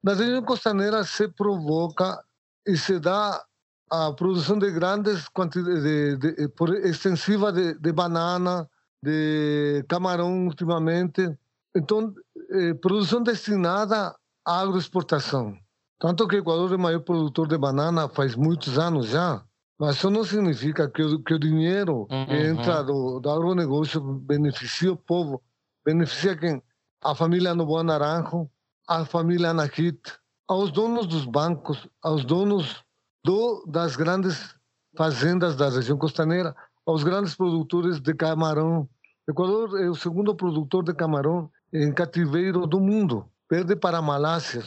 na 0.03 0.15
região 0.15 0.43
costaneira 0.43 1.03
se 1.05 1.29
provoca 1.29 2.23
e 2.67 2.77
se 2.77 2.99
dá 2.99 3.45
a 3.91 4.13
produção 4.13 4.59
de 4.59 4.71
grandes 4.71 5.29
quantidades, 5.29 5.83
de, 5.83 6.17
de, 6.17 6.49
por 6.49 6.75
extensiva 6.75 7.53
de, 7.53 7.75
de, 7.75 7.93
banana, 7.93 8.69
de 9.03 9.85
camarão 9.89 10.47
ultimamente. 10.47 11.37
Então, 11.75 12.15
eh, 12.51 12.75
produção 12.75 13.23
destinada 13.23 14.15
à 14.45 14.61
agroexportação. 14.61 15.57
Tanto 15.99 16.27
que 16.29 16.37
o 16.37 16.39
Equador 16.39 16.73
é 16.73 16.77
o 16.77 16.79
maior 16.79 17.01
produtor 17.01 17.49
de 17.49 17.57
banana 17.57 18.09
faz 18.09 18.35
muitos 18.35 18.79
anos 18.79 19.09
já, 19.09 19.43
mas 19.79 19.97
isso 19.97 20.11
não 20.11 20.25
significa 20.25 20.89
que 20.89 21.03
o, 21.03 21.23
que 21.23 21.35
o 21.35 21.39
dinheiro 21.39 22.07
uhum. 22.11 22.27
que 22.27 22.35
entra 22.35 22.83
do, 22.83 23.21
do 23.21 23.31
agronegócio 23.31 24.01
beneficia 24.01 24.93
o 24.93 24.97
povo, 24.97 25.43
beneficia 25.87 26.37
quem? 26.37 26.61
A 27.01 27.15
família 27.15 27.55
Novoa 27.55 27.85
Naranjo, 27.85 28.51
a 28.89 29.05
família 29.05 29.51
Anakit, 29.51 30.01
aos 30.49 30.73
donos 30.73 31.07
dos 31.07 31.25
bancos, 31.25 31.89
aos 32.03 32.25
donos 32.25 32.85
do, 33.25 33.65
das 33.69 33.95
grandes 33.95 34.57
fazendas 34.97 35.55
da 35.55 35.69
região 35.69 35.97
costaneira 35.97 36.57
aos 36.85 37.05
grandes 37.05 37.37
produtores 37.37 38.01
de 38.01 38.15
camarão. 38.15 38.89
O 39.27 39.31
Equador 39.31 39.81
é 39.81 39.89
o 39.89 39.95
segundo 39.95 40.35
produtor 40.35 40.83
de 40.83 40.93
camarão 40.93 41.51
em 41.73 41.93
cativeiro 41.93 42.67
do 42.67 42.81
mundo, 42.81 43.25
perde 43.49 43.77
para 43.77 43.99
a 43.99 44.03
Malásia. 44.03 44.63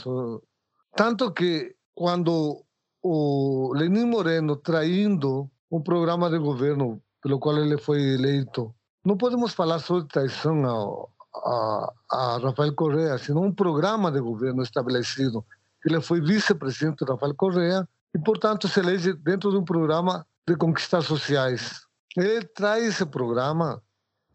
Tanto 0.96 1.32
que 1.32 1.76
quando 1.94 2.64
o 3.02 3.74
Lenin 3.74 4.06
Moreno 4.06 4.56
traindo 4.56 5.50
um 5.70 5.82
programa 5.82 6.30
de 6.30 6.38
governo 6.38 7.02
pelo 7.22 7.40
qual 7.40 7.58
ele 7.58 7.78
foi 7.78 8.02
eleito, 8.02 8.74
não 9.04 9.18
podemos 9.18 9.54
falar 9.54 9.80
só 9.80 10.00
de 10.00 10.08
traição 10.08 10.66
ao, 10.66 11.12
a, 11.36 11.94
a 12.12 12.38
Rafael 12.38 12.74
Correa, 12.74 13.18
senão 13.18 13.44
um 13.44 13.54
programa 13.54 14.12
de 14.12 14.20
governo 14.20 14.64
estabelecido. 14.64 15.46
Ele 15.86 16.02
foi 16.02 16.22
vice-presidente 16.22 17.06
Rafael 17.06 17.36
Correa 17.36 17.88
e, 18.14 18.20
portanto, 18.20 18.68
se 18.68 18.80
elege 18.80 19.14
dentro 19.14 19.52
de 19.52 19.58
um 19.58 19.64
programa 19.64 20.26
de 20.48 20.56
conquistas 20.56 21.06
sociais. 21.06 21.82
Ele 22.18 22.44
traz 22.44 22.84
esse 22.84 23.06
programa 23.06 23.82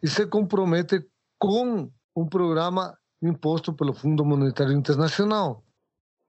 e 0.03 0.09
se 0.09 0.27
compromete 0.27 1.05
com 1.39 1.91
um 2.17 2.27
programa 2.27 2.97
imposto 3.23 3.73
pelo 3.73 3.93
Fundo 3.93 4.25
Monetário 4.25 4.73
Internacional. 4.73 5.63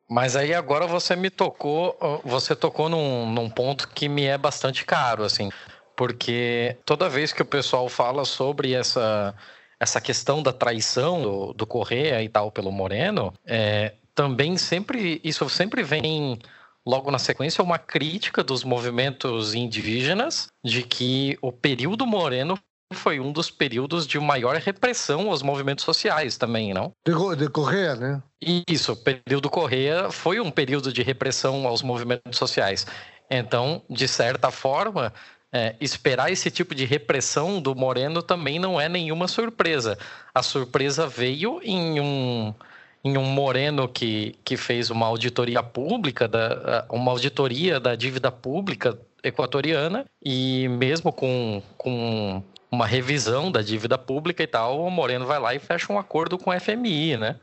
Mas 0.09 0.35
aí 0.35 0.53
agora 0.53 0.85
você 0.85 1.15
me 1.15 1.29
tocou, 1.29 1.97
você 2.23 2.55
tocou 2.55 2.89
num, 2.89 3.31
num 3.31 3.49
ponto 3.49 3.87
que 3.89 4.07
me 4.07 4.25
é 4.25 4.37
bastante 4.37 4.85
caro, 4.85 5.23
assim, 5.23 5.49
porque 5.95 6.77
toda 6.85 7.09
vez 7.09 7.31
que 7.31 7.41
o 7.41 7.45
pessoal 7.45 7.87
fala 7.89 8.25
sobre 8.25 8.73
essa, 8.73 9.33
essa 9.79 10.01
questão 10.01 10.41
da 10.41 10.53
traição 10.53 11.21
do, 11.21 11.53
do 11.53 11.65
Correia 11.65 12.21
e 12.23 12.29
tal 12.29 12.51
pelo 12.51 12.71
Moreno, 12.71 13.33
é, 13.45 13.93
também 14.13 14.57
sempre 14.57 15.19
isso 15.23 15.47
sempre 15.49 15.83
vem 15.83 16.39
logo 16.85 17.09
na 17.09 17.17
sequência, 17.17 17.63
uma 17.63 17.79
crítica 17.79 18.43
dos 18.43 18.63
movimentos 18.63 19.55
indígenas 19.55 20.47
de 20.63 20.83
que 20.83 21.37
o 21.41 21.51
período 21.51 22.05
moreno 22.05 22.57
foi 22.93 23.19
um 23.19 23.31
dos 23.31 23.49
períodos 23.49 24.05
de 24.05 24.19
maior 24.19 24.55
repressão 24.57 25.31
aos 25.31 25.41
movimentos 25.41 25.83
sociais 25.83 26.37
também, 26.37 26.73
não? 26.73 26.91
De, 27.05 27.13
de 27.35 27.49
Correia, 27.49 27.95
né? 27.95 28.21
Isso, 28.69 28.93
o 28.93 28.95
período 28.95 29.49
Correia 29.49 30.11
foi 30.11 30.39
um 30.39 30.51
período 30.51 30.93
de 30.93 31.01
repressão 31.01 31.67
aos 31.67 31.81
movimentos 31.81 32.37
sociais. 32.37 32.85
Então, 33.29 33.81
de 33.89 34.07
certa 34.07 34.51
forma, 34.51 35.11
é, 35.55 35.74
esperar 35.79 36.29
esse 36.29 36.51
tipo 36.51 36.75
de 36.75 36.83
repressão 36.83 37.62
do 37.62 37.74
Moreno 37.74 38.21
também 38.21 38.59
não 38.59 38.79
é 38.79 38.89
nenhuma 38.89 39.25
surpresa. 39.25 39.97
A 40.33 40.43
surpresa 40.43 41.07
veio 41.07 41.62
em 41.63 42.01
um 42.01 42.53
em 43.01 43.17
um 43.17 43.24
Moreno 43.24 43.88
que, 43.88 44.35
que 44.43 44.57
fez 44.57 44.89
uma 44.89 45.05
auditoria 45.05 45.62
pública, 45.62 46.27
da, 46.27 46.88
uma 46.89 47.12
auditoria 47.12 47.79
da 47.79 47.95
dívida 47.95 48.31
pública 48.31 48.97
equatoriana, 49.24 50.05
e 50.24 50.67
mesmo 50.67 51.13
com, 51.13 51.62
com 51.77 52.43
uma 52.69 52.88
revisão 52.88 53.51
da 53.51 53.62
dívida 53.62 53.95
pública 53.95 54.41
e 54.41 54.47
tal, 54.47 54.81
o 54.81 54.89
Moreno 54.89 55.27
vai 55.27 55.39
lá 55.39 55.53
e 55.53 55.59
fecha 55.59 55.93
um 55.93 56.00
acordo 56.00 56.35
com 56.35 56.50
a 56.50 56.59
FMI, 56.59 57.15
né? 57.17 57.39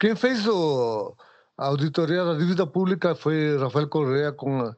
Quem 0.00 0.16
fez 0.16 0.48
o, 0.48 1.14
a 1.56 1.66
auditoria 1.66 2.24
da 2.24 2.34
dívida 2.34 2.66
pública 2.66 3.14
foi 3.14 3.56
Rafael 3.56 3.88
Correa 3.88 4.32
com 4.32 4.74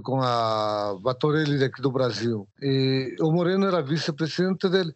com 0.00 0.20
a 0.22 0.96
Batorelli 1.00 1.58
daqui 1.58 1.82
do 1.82 1.92
Brasil. 1.92 2.48
E 2.60 3.16
o 3.20 3.30
Moreno 3.32 3.66
era 3.66 3.82
vice-presidente 3.82 4.68
dele. 4.68 4.92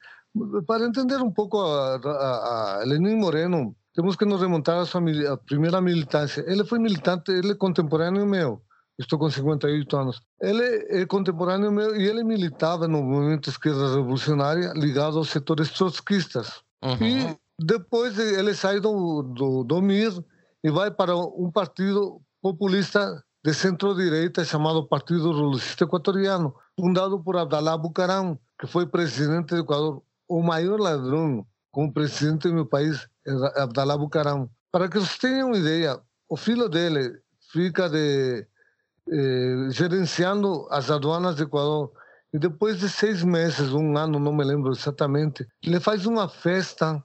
Para 0.67 0.87
entender 0.87 1.17
um 1.17 1.31
pouco 1.31 1.59
a, 1.61 1.97
a, 1.97 2.81
a 2.81 2.85
Lenin 2.85 3.17
Moreno, 3.17 3.75
temos 3.95 4.17
que 4.17 4.25
nos 4.25 4.41
remontar 4.41 4.79
à 4.79 4.87
sua 4.87 5.01
primeira 5.47 5.81
militância. 5.81 6.45
Ele 6.47 6.65
foi 6.65 6.79
militante, 6.79 7.31
ele 7.31 7.53
é 7.53 7.55
contemporâneo 7.55 8.27
meu. 8.27 8.63
Estou 8.99 9.19
com 9.19 9.29
58 9.29 9.97
anos. 9.97 10.21
Ele 10.41 10.63
é 10.63 11.07
contemporâneo 11.07 11.71
meu 11.71 11.97
e 11.97 12.07
ele 12.07 12.25
militava 12.25 12.89
no 12.89 13.03
movimento 13.03 13.51
esquerda 13.51 13.95
revolucionária 13.95 14.73
ligado 14.75 15.19
aos 15.19 15.29
setores 15.31 15.71
trotskistas. 15.71 16.63
Uhum. 16.83 17.07
E 17.07 17.37
depois 17.59 18.19
ele 18.19 18.55
sai 18.55 18.81
do, 18.81 19.23
do, 19.23 19.65
do 19.65 19.83
MIR 19.83 20.23
e 20.63 20.71
vai 20.71 20.91
para 20.91 21.17
um 21.17 21.51
partido 21.51 22.21
populista 22.43 23.23
de 23.47 23.55
centro-direita 23.55 24.45
chamado 24.45 24.89
Partido 24.89 25.29
Revolucionista 25.29 25.85
Equatoriano, 25.85 26.53
fundado 26.77 27.23
por 27.23 27.37
Abdalá 27.37 27.79
Bucaram, 27.79 28.37
que 28.59 28.67
foi 28.67 28.89
presidente 28.89 29.55
do 29.55 29.61
Equador, 29.61 30.03
o 30.29 30.43
maior 30.43 30.81
ladrão 30.81 31.47
como 31.71 31.93
presidente 31.93 32.49
do 32.49 32.55
meu 32.55 32.67
país 32.67 33.09
Abdalá 33.55 33.97
Bucaram. 33.97 34.51
Para 34.73 34.89
que 34.89 34.99
vocês 34.99 35.17
tenham 35.19 35.51
uma 35.51 35.59
ideia, 35.59 35.97
o 36.29 36.37
filho 36.37 36.69
dele 36.69 37.21
fica 37.53 37.89
de, 37.89 38.45
eh, 39.13 39.69
gerenciando 39.71 40.67
as 40.69 40.91
aduanas 40.91 41.37
do 41.37 41.45
Equador 41.45 41.93
e 42.35 42.41
depois 42.41 42.81
de 42.81 42.89
seis 42.89 43.23
meses, 43.23 43.73
um 43.73 43.97
ano, 43.97 44.19
não 44.19 44.35
me 44.35 44.43
lembro 44.43 44.73
exatamente, 44.73 45.47
ele 45.63 45.79
faz 45.79 46.05
uma 46.05 46.29
festa 46.29 47.01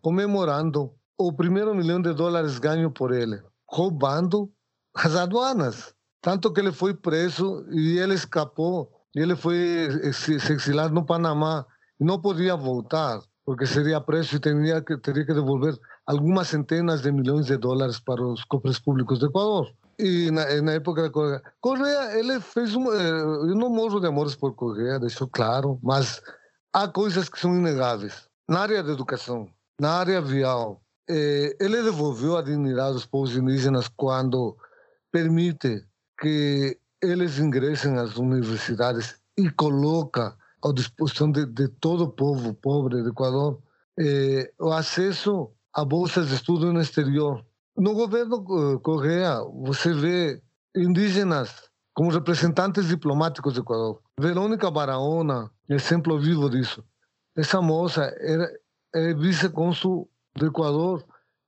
comemorando 0.00 0.90
o 1.18 1.30
primeiro 1.34 1.74
milhão 1.74 2.00
de 2.00 2.14
dólares 2.14 2.58
ganho 2.58 2.90
por 2.90 3.12
ele, 3.12 3.42
roubando 3.68 4.50
as 4.94 5.14
aduanas. 5.14 5.94
Tanto 6.20 6.52
que 6.52 6.60
ele 6.60 6.72
foi 6.72 6.94
preso 6.94 7.66
e 7.70 7.98
ele 7.98 8.14
escapou. 8.14 8.90
E 9.14 9.20
ele 9.20 9.36
foi 9.36 10.12
se 10.12 10.34
exilado 10.34 10.94
no 10.94 11.04
Panamá 11.04 11.66
e 12.00 12.04
não 12.04 12.20
podia 12.20 12.56
voltar 12.56 13.20
porque 13.44 13.66
seria 13.66 14.00
preso 14.00 14.36
e 14.36 14.40
teria 14.40 14.80
que, 14.80 14.96
teria 14.98 15.26
que 15.26 15.34
devolver 15.34 15.78
algumas 16.06 16.48
centenas 16.48 17.02
de 17.02 17.10
milhões 17.10 17.46
de 17.46 17.56
dólares 17.56 17.98
para 17.98 18.22
os 18.22 18.44
cofres 18.44 18.78
públicos 18.78 19.18
do 19.18 19.26
Equador. 19.26 19.72
E 19.98 20.30
na, 20.30 20.62
na 20.62 20.72
época 20.72 21.02
da 21.02 21.10
Correia, 21.10 21.42
Correia, 21.60 22.18
ele 22.18 22.40
fez 22.40 22.74
um. 22.74 22.92
Eh, 22.92 23.20
eu 23.50 23.54
não 23.54 23.68
morro 23.68 24.00
de 24.00 24.06
amores 24.06 24.34
por 24.34 24.54
Correia, 24.54 24.98
deixou 24.98 25.28
claro, 25.28 25.78
mas 25.82 26.22
há 26.72 26.88
coisas 26.88 27.28
que 27.28 27.38
são 27.38 27.54
inegáveis. 27.54 28.28
Na 28.48 28.60
área 28.60 28.82
da 28.82 28.92
educação, 28.92 29.48
na 29.80 29.90
área 29.90 30.20
vial, 30.20 30.80
eh, 31.08 31.54
ele 31.60 31.82
devolveu 31.82 32.36
a 32.36 32.42
dignidade 32.42 32.94
dos 32.94 33.06
povos 33.06 33.36
indígenas 33.36 33.88
quando 33.88 34.56
permite 35.12 35.84
que 36.18 36.78
eles 37.02 37.38
ingressem 37.38 37.98
às 37.98 38.16
universidades 38.16 39.16
e 39.36 39.50
coloca 39.50 40.36
à 40.64 40.72
disposição 40.72 41.30
de, 41.30 41.46
de 41.46 41.68
todo 41.68 42.04
o 42.04 42.12
povo 42.12 42.54
pobre 42.54 43.02
do 43.02 43.10
Equador 43.10 43.60
eh, 43.98 44.52
o 44.58 44.72
acesso 44.72 45.50
a 45.74 45.84
bolsas 45.84 46.28
de 46.28 46.34
estudo 46.34 46.72
no 46.72 46.80
exterior. 46.80 47.44
No 47.76 47.94
governo 47.94 48.36
eh, 48.36 48.78
Correia, 48.82 49.40
você 49.64 49.92
vê 49.92 50.42
indígenas 50.76 51.70
como 51.94 52.10
representantes 52.10 52.88
diplomáticos 52.88 53.54
do 53.54 53.60
Equador. 53.60 54.00
Verônica 54.18 54.70
Barahona, 54.70 55.50
exemplo 55.68 56.18
vivo 56.18 56.48
disso. 56.48 56.84
Essa 57.36 57.60
moça 57.60 58.02
era, 58.20 58.50
é 58.94 59.14
vice-cônsul 59.14 60.08
do 60.36 60.46
Equador, 60.46 61.04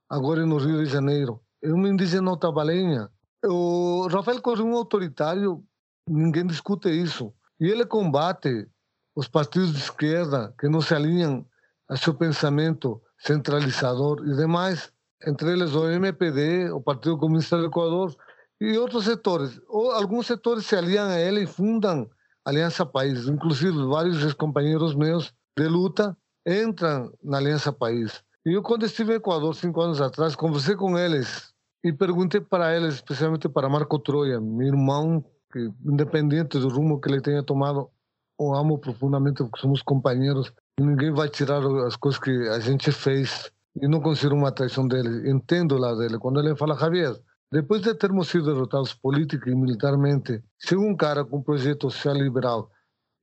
agora 0.08 0.44
no 0.44 0.58
Rio 0.58 0.84
de 0.84 0.90
Janeiro. 0.90 1.40
É 1.62 1.72
uma 1.72 1.88
indígena 1.88 2.38
trabalhenha. 2.38 3.10
O 3.46 4.08
Rafael 4.08 4.40
Correa 4.40 4.64
é 4.64 4.66
um 4.66 4.74
autoritário, 4.74 5.62
ninguém 6.08 6.46
discute 6.46 6.88
isso. 6.88 7.32
E 7.60 7.68
ele 7.68 7.84
combate 7.84 8.66
os 9.14 9.28
partidos 9.28 9.72
de 9.72 9.78
esquerda 9.78 10.54
que 10.58 10.68
não 10.68 10.80
se 10.80 10.94
alinham 10.94 11.46
a 11.88 11.96
seu 11.96 12.14
pensamento 12.14 13.00
centralizador 13.18 14.26
e 14.26 14.34
demais, 14.34 14.90
entre 15.26 15.52
eles 15.52 15.74
o 15.74 15.88
MPD, 15.88 16.70
o 16.70 16.80
Partido 16.80 17.18
Comunista 17.18 17.58
do 17.58 17.66
Equador 17.66 18.14
e 18.60 18.78
outros 18.78 19.04
setores. 19.04 19.60
Ou 19.68 19.92
alguns 19.92 20.26
setores 20.26 20.66
se 20.66 20.74
aliam 20.74 21.06
a 21.06 21.18
ele 21.18 21.42
e 21.42 21.46
fundam 21.46 22.08
Aliança 22.44 22.84
País. 22.86 23.28
Inclusive, 23.28 23.86
vários 23.86 24.22
ex-companheiros 24.22 24.94
meus 24.94 25.32
de 25.56 25.68
luta 25.68 26.16
entram 26.46 27.12
na 27.22 27.38
Aliança 27.38 27.72
País. 27.72 28.22
E 28.44 28.52
eu, 28.52 28.62
quando 28.62 28.84
estive 28.84 29.10
no 29.10 29.16
Equador, 29.16 29.54
cinco 29.54 29.80
anos 29.80 30.00
atrás, 30.00 30.34
conversei 30.34 30.76
com 30.76 30.98
eles 30.98 31.53
e 31.84 31.92
perguntei 31.92 32.40
para 32.40 32.74
eles, 32.74 32.94
especialmente 32.94 33.46
para 33.46 33.68
Marco 33.68 33.98
Troia, 33.98 34.40
meu 34.40 34.66
irmão, 34.66 35.22
que 35.52 35.70
independente 35.84 36.58
do 36.58 36.68
rumo 36.68 36.98
que 36.98 37.10
ele 37.10 37.20
tenha 37.20 37.42
tomado, 37.42 37.90
o 38.38 38.54
amo 38.54 38.78
profundamente 38.78 39.44
porque 39.44 39.60
somos 39.60 39.82
companheiros 39.82 40.50
e 40.80 40.82
ninguém 40.82 41.12
vai 41.12 41.28
tirar 41.28 41.62
as 41.86 41.94
coisas 41.94 42.18
que 42.18 42.30
a 42.48 42.58
gente 42.58 42.90
fez 42.90 43.52
e 43.80 43.86
não 43.86 44.00
considero 44.00 44.34
uma 44.34 44.50
traição 44.50 44.88
dele. 44.88 45.30
Entendo 45.30 45.76
lá 45.76 45.94
dele. 45.94 46.18
Quando 46.18 46.40
ele 46.40 46.56
fala, 46.56 46.76
Javier, 46.76 47.14
depois 47.52 47.82
de 47.82 47.94
termos 47.94 48.28
sido 48.28 48.46
derrotados 48.46 48.94
política 48.94 49.50
e 49.50 49.54
militarmente, 49.54 50.42
chega 50.58 50.80
um 50.80 50.96
cara 50.96 51.24
com 51.24 51.36
um 51.36 51.42
projeto 51.42 51.90
social 51.90 52.14
liberal 52.14 52.70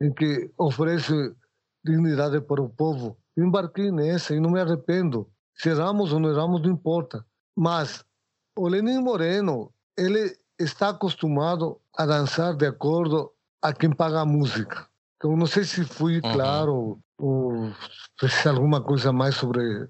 em 0.01 0.13
que 0.13 0.51
oferece 0.58 1.13
dignidade 1.84 2.39
para 2.41 2.62
o 2.62 2.70
povo, 2.70 3.18
embarquei 3.36 3.91
nessa 3.91 4.36
e 4.36 4.39
não 4.39 4.51
me 4.51 4.62
arrependo. 4.62 5.27
Se 5.56 5.70
erramos 5.70 6.13
ou 6.13 6.20
não 6.20 6.30
erramos, 6.30 6.62
não 6.62 6.72
importa. 6.72 7.25
Mas 7.58 8.06
o 8.62 8.68
Lenin 8.68 9.00
Moreno, 9.00 9.74
ele 9.98 10.38
está 10.60 10.89
acostumado 10.89 11.82
a 11.97 12.06
dançar 12.06 12.56
de 12.56 12.67
acordo 12.67 13.32
a 13.60 13.74
quem 13.74 13.89
paga 13.89 14.21
a 14.21 14.26
música. 14.26 14.86
Então, 15.15 15.36
não 15.36 15.47
sei 15.47 15.63
se 15.63 15.84
fui 15.84 16.17
uhum. 16.17 16.32
claro 16.32 17.00
ou 17.17 17.71
fez 18.19 18.45
alguma 18.45 18.80
coisa 18.80 19.12
mais 19.12 19.34
sobre 19.34 19.89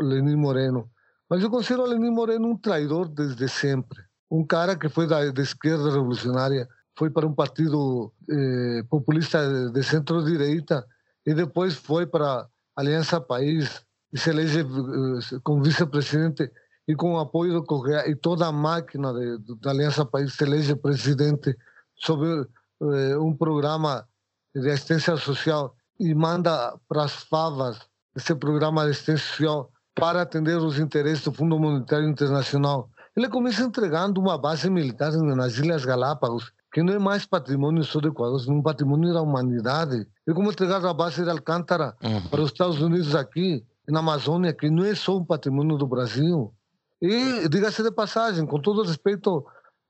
Lenin 0.00 0.36
Moreno. 0.36 0.90
Mas 1.28 1.42
eu 1.42 1.50
considero 1.50 1.84
Lenin 1.84 2.10
Moreno 2.10 2.48
um 2.48 2.56
traidor 2.56 3.08
desde 3.08 3.46
sempre. 3.46 3.98
Um 4.30 4.42
cara 4.42 4.74
que 4.74 4.88
foi 4.88 5.06
da, 5.06 5.30
da 5.30 5.42
esquerda 5.42 5.90
revolucionária, 5.90 6.66
foi 6.96 7.10
para 7.10 7.26
um 7.26 7.34
partido 7.34 8.10
eh, 8.30 8.84
populista 8.88 9.70
de 9.70 9.82
centro-direita 9.82 10.82
e 11.26 11.34
depois 11.34 11.74
foi 11.74 12.06
para 12.06 12.26
a 12.26 12.48
Aliança 12.74 13.20
País 13.20 13.84
e 14.10 14.18
se 14.18 14.30
elege 14.30 14.60
eh, 14.60 15.40
como 15.44 15.62
vice-presidente 15.62 16.50
e 16.88 16.94
com 16.94 17.12
o 17.12 17.18
apoio 17.18 17.52
do 17.52 17.64
Correia 17.64 18.10
e 18.10 18.16
toda 18.16 18.46
a 18.46 18.52
máquina 18.52 19.12
de, 19.12 19.38
da 19.60 19.70
Aliança 19.70 20.06
País 20.06 20.32
se 20.32 20.42
elege 20.42 20.74
presidente 20.74 21.54
sobre 21.94 22.48
eh, 22.80 23.18
um 23.18 23.36
programa 23.36 24.06
de 24.54 24.70
assistência 24.70 25.16
social 25.18 25.74
e 26.00 26.14
manda 26.14 26.74
para 26.88 27.04
as 27.04 27.12
favas 27.24 27.78
esse 28.16 28.34
programa 28.34 28.84
de 28.84 28.92
assistência 28.92 29.26
social 29.26 29.70
para 29.94 30.22
atender 30.22 30.56
os 30.56 30.78
interesses 30.78 31.24
do 31.24 31.32
Fundo 31.32 31.58
Monetário 31.58 32.08
Internacional. 32.08 32.88
Ele 33.16 33.28
começa 33.28 33.62
entregando 33.62 34.20
uma 34.20 34.38
base 34.38 34.70
militar 34.70 35.12
nas 35.12 35.58
Ilhas 35.58 35.84
Galápagos, 35.84 36.52
que 36.72 36.82
não 36.82 36.94
é 36.94 36.98
mais 36.98 37.26
patrimônio 37.26 37.82
só 37.82 38.00
do 38.00 38.08
Equador, 38.08 38.40
é 38.46 38.50
um 38.50 38.62
patrimônio 38.62 39.12
da 39.12 39.20
humanidade. 39.20 40.06
É 40.26 40.32
como 40.32 40.50
entregar 40.50 40.84
a 40.86 40.94
base 40.94 41.22
de 41.22 41.30
Alcântara 41.30 41.96
uhum. 42.02 42.28
para 42.28 42.40
os 42.40 42.52
Estados 42.52 42.80
Unidos 42.80 43.14
aqui, 43.14 43.64
na 43.88 43.98
Amazônia, 44.00 44.52
que 44.52 44.70
não 44.70 44.84
é 44.84 44.94
só 44.94 45.16
um 45.16 45.24
patrimônio 45.24 45.76
do 45.76 45.86
Brasil. 45.86 46.54
E, 47.00 47.48
diga-se 47.48 47.82
de 47.82 47.90
passagem, 47.90 48.46
com 48.46 48.60
todo 48.60 48.82
respeito 48.82 49.44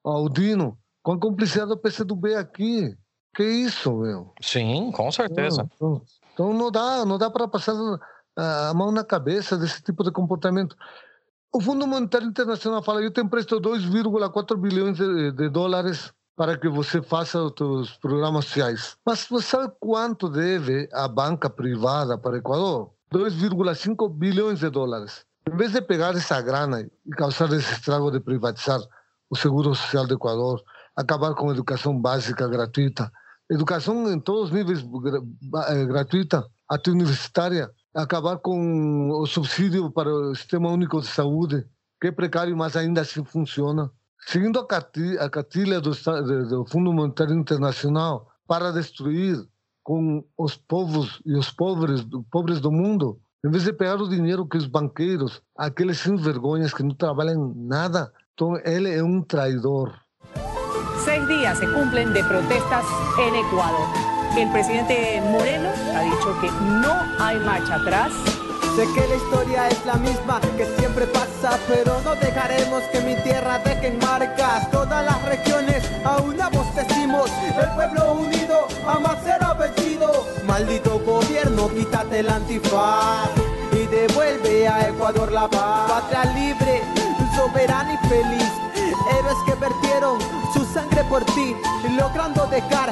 ao 0.04 0.28
Dino, 0.28 0.78
com 1.02 1.12
a 1.12 1.20
cumplicidade 1.20 1.70
do 1.70 1.78
PCdoB 1.78 2.34
aqui, 2.34 2.96
que 3.34 3.44
isso, 3.44 3.92
meu? 3.96 4.32
Sim, 4.40 4.90
com 4.92 5.10
certeza. 5.12 5.68
Então, 5.74 6.02
então 6.32 6.52
não 6.52 6.70
dá, 6.70 7.04
não 7.04 7.18
dá 7.18 7.30
para 7.30 7.48
passar 7.48 7.74
a 8.36 8.72
mão 8.74 8.92
na 8.92 9.04
cabeça 9.04 9.56
desse 9.56 9.82
tipo 9.82 10.04
de 10.04 10.10
comportamento. 10.10 10.76
O 11.52 11.60
Fundo 11.60 11.86
Monetário 11.86 12.28
Internacional 12.28 12.82
fala: 12.82 13.02
eu 13.02 13.12
te 13.12 13.20
empresto 13.20 13.60
2,4 13.60 14.56
bilhões 14.56 14.96
de, 14.96 15.32
de, 15.32 15.48
dólares 15.48 16.12
para 16.36 16.56
que 16.56 16.68
você 16.68 17.02
faça 17.02 17.42
os 17.42 17.52
seus 17.56 17.96
programas 17.96 18.44
sociais. 18.44 18.96
Mas 19.04 19.26
você 19.26 19.46
sabe 19.46 19.72
quanto 19.80 20.28
deve 20.28 20.88
a 20.92 21.08
banca 21.08 21.50
privada 21.50 22.16
para 22.16 22.34
o 22.34 22.36
Equador? 22.36 22.90
2,5 23.12 24.08
bilhões 24.12 24.60
de 24.60 24.68
dólares. 24.68 25.24
Em 25.50 25.56
vez 25.56 25.72
de 25.72 25.80
pegar 25.80 26.14
essa 26.14 26.42
grana 26.42 26.82
e 26.82 27.10
causar 27.12 27.50
esse 27.54 27.72
estrago 27.72 28.10
de 28.10 28.20
privatizar 28.20 28.80
o 29.30 29.36
Seguro 29.36 29.74
Social 29.74 30.06
do 30.06 30.14
Equador, 30.14 30.62
acabar 30.94 31.34
com 31.34 31.48
a 31.48 31.52
educação 31.52 31.98
básica 31.98 32.46
gratuita, 32.46 33.10
educação 33.50 34.12
em 34.12 34.20
todos 34.20 34.44
os 34.44 34.50
níveis 34.50 34.80
eh, 34.80 35.86
gratuita, 35.86 36.46
até 36.68 36.90
universitária, 36.90 37.70
acabar 37.94 38.36
com 38.38 39.10
o 39.10 39.24
subsídio 39.24 39.90
para 39.90 40.12
o 40.12 40.34
Sistema 40.34 40.68
Único 40.68 41.00
de 41.00 41.06
Saúde, 41.06 41.64
que 41.98 42.08
é 42.08 42.12
precário, 42.12 42.54
mas 42.54 42.76
ainda 42.76 43.00
assim 43.00 43.24
funciona. 43.24 43.90
Seguindo 44.26 44.58
a 44.58 45.30
cartilha 45.30 45.80
do, 45.80 45.92
do 45.92 46.66
Fundo 46.66 46.92
Monetário 46.92 47.34
Internacional 47.34 48.28
para 48.46 48.70
destruir 48.70 49.42
com 49.82 50.22
os 50.36 50.58
povos 50.58 51.22
e 51.24 51.34
os 51.34 51.50
pobres, 51.50 52.06
pobres 52.30 52.60
do 52.60 52.70
mundo, 52.70 53.18
em 53.44 53.50
vez 53.50 53.64
de 53.64 53.72
pegar 53.72 53.96
o 53.96 54.08
dinheiro 54.08 54.46
que 54.46 54.56
os 54.56 54.66
banqueiros, 54.66 55.42
aqueles 55.56 55.98
sem 55.98 56.16
vergonhas 56.16 56.74
que 56.74 56.82
não 56.82 56.94
trabalham 56.94 57.52
nada, 57.54 58.12
então 58.34 58.56
ele 58.64 58.92
é 58.92 59.02
um 59.02 59.22
traidor. 59.22 59.94
Seis 61.04 61.26
días 61.28 61.58
se 61.58 61.66
cumplen 61.68 62.12
de 62.12 62.22
protestas 62.24 62.84
en 63.18 63.34
Ecuador. 63.34 63.86
El 64.36 64.50
presidente 64.50 65.22
Moreno 65.30 65.70
ha 65.94 66.02
dicho 66.02 66.40
que 66.40 66.50
no 66.50 66.92
hay 67.18 67.38
marcha 67.40 67.76
atrás. 67.76 68.12
Sé 68.76 68.86
que 68.94 69.08
la 69.08 69.16
historia 69.16 69.68
es 69.68 69.86
la 69.86 69.94
misma 69.94 70.40
que 70.56 70.66
siempre 70.78 71.06
pasa, 71.06 71.58
pero 71.66 72.00
no 72.04 72.14
dejaremos 72.14 72.82
que 72.92 73.00
mi 73.00 73.16
tierra 73.22 73.58
dejen 73.60 73.98
marcas. 73.98 74.70
Todas 74.70 75.04
las 75.04 75.24
regiones 75.24 75.82
a 76.04 76.18
una 76.18 76.48
voz 76.50 76.72
decimos, 76.76 77.30
el 77.60 77.70
pueblo 77.74 78.12
unido 78.12 78.68
jamás 78.84 79.22
será 79.24 79.54
vencido. 79.54 79.87
Maldito 80.46 80.98
gobierno, 81.00 81.68
quítate 81.68 82.20
el 82.20 82.28
antifaz 82.28 83.28
y 83.72 83.86
devuelve 83.86 84.68
a 84.68 84.88
Ecuador 84.88 85.30
la 85.32 85.48
paz. 85.48 85.90
Patria 85.90 86.24
libre, 86.34 86.82
soberana 87.36 87.94
y 87.94 88.08
feliz. 88.08 88.52
Héroes 89.18 89.36
que 89.46 89.54
vertieron 89.54 90.18
su 90.52 90.64
sangre 90.72 91.02
por 91.04 91.24
ti, 91.24 91.56
logrando 91.96 92.46
dejar 92.46 92.90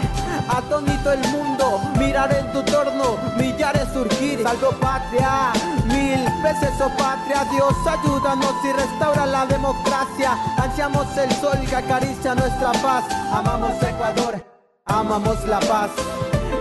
atónito 0.49 1.13
el 1.13 1.21
mundo, 1.29 1.81
mirar 1.99 2.33
en 2.33 2.51
tu 2.53 2.63
torno, 2.65 3.17
millares 3.37 3.89
surgir, 3.93 4.43
salvo 4.43 4.71
patria, 4.81 5.53
mil 5.85 6.25
veces 6.43 6.71
oh 6.81 6.91
patria, 6.97 7.45
Dios 7.51 7.75
ayúdanos 7.87 8.55
y 8.65 8.73
restaura 8.73 9.27
la 9.27 9.47
democracia, 9.47 10.37
ansiamos 10.59 11.07
el 11.17 11.31
sol 11.37 11.59
que 11.69 11.77
acaricia 11.77 12.35
nuestra 12.35 12.73
paz, 12.73 13.05
amamos 13.33 13.73
Ecuador, 13.83 14.45
amamos 14.85 15.45
la 15.47 15.61
paz, 15.61 15.91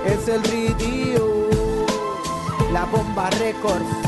es 0.06 0.28
el 0.28 0.44
río, 0.44 1.50
la 2.72 2.86
bomba 2.86 3.30
records. 3.32 4.06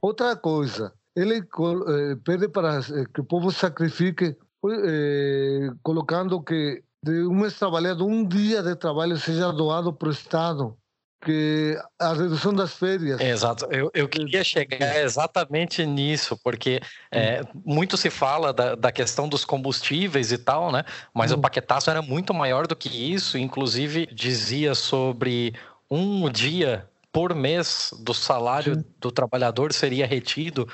Outra 0.00 0.36
coisa, 0.36 0.92
ele 1.14 1.38
eh, 1.38 2.16
pede 2.24 2.48
para 2.48 2.80
eh, 2.80 3.06
que 3.14 3.20
o 3.20 3.24
povo 3.24 3.50
sacrifique, 3.50 4.36
eh, 4.84 5.70
colocando 5.82 6.42
que 6.42 6.84
de 7.02 7.24
um 7.24 7.34
mês 7.34 7.58
trabalhado, 7.58 8.06
um 8.06 8.26
dia 8.26 8.62
de 8.62 8.76
trabalho 8.76 9.16
seja 9.16 9.50
doado 9.52 9.92
para 9.92 10.08
o 10.08 10.12
Estado 10.12 10.76
que 11.24 11.78
a 11.98 12.12
redução 12.12 12.52
das 12.52 12.74
férias. 12.74 13.20
Exato, 13.20 13.66
eu, 13.70 13.90
eu 13.94 14.08
queria 14.08 14.42
chegar 14.42 15.00
exatamente 15.00 15.86
nisso, 15.86 16.38
porque 16.42 16.80
é, 17.10 17.42
muito 17.64 17.96
se 17.96 18.10
fala 18.10 18.52
da, 18.52 18.74
da, 18.74 18.92
questão 18.92 19.28
dos 19.28 19.44
combustíveis 19.44 20.32
e 20.32 20.38
tal, 20.38 20.72
né? 20.72 20.84
Mas 21.14 21.32
hum. 21.32 21.36
o 21.36 21.40
paquetaço 21.40 21.90
era 21.90 22.02
muito 22.02 22.34
maior 22.34 22.66
do 22.66 22.74
que 22.74 23.12
isso, 23.12 23.38
inclusive 23.38 24.06
dizia 24.06 24.74
sobre 24.74 25.54
um 25.90 26.28
dia 26.30 26.88
por 27.12 27.34
mês 27.34 27.92
do 28.00 28.14
salário 28.14 28.76
Sim. 28.76 28.84
do 28.98 29.12
trabalhador 29.12 29.72
seria 29.72 30.06
retido 30.06 30.66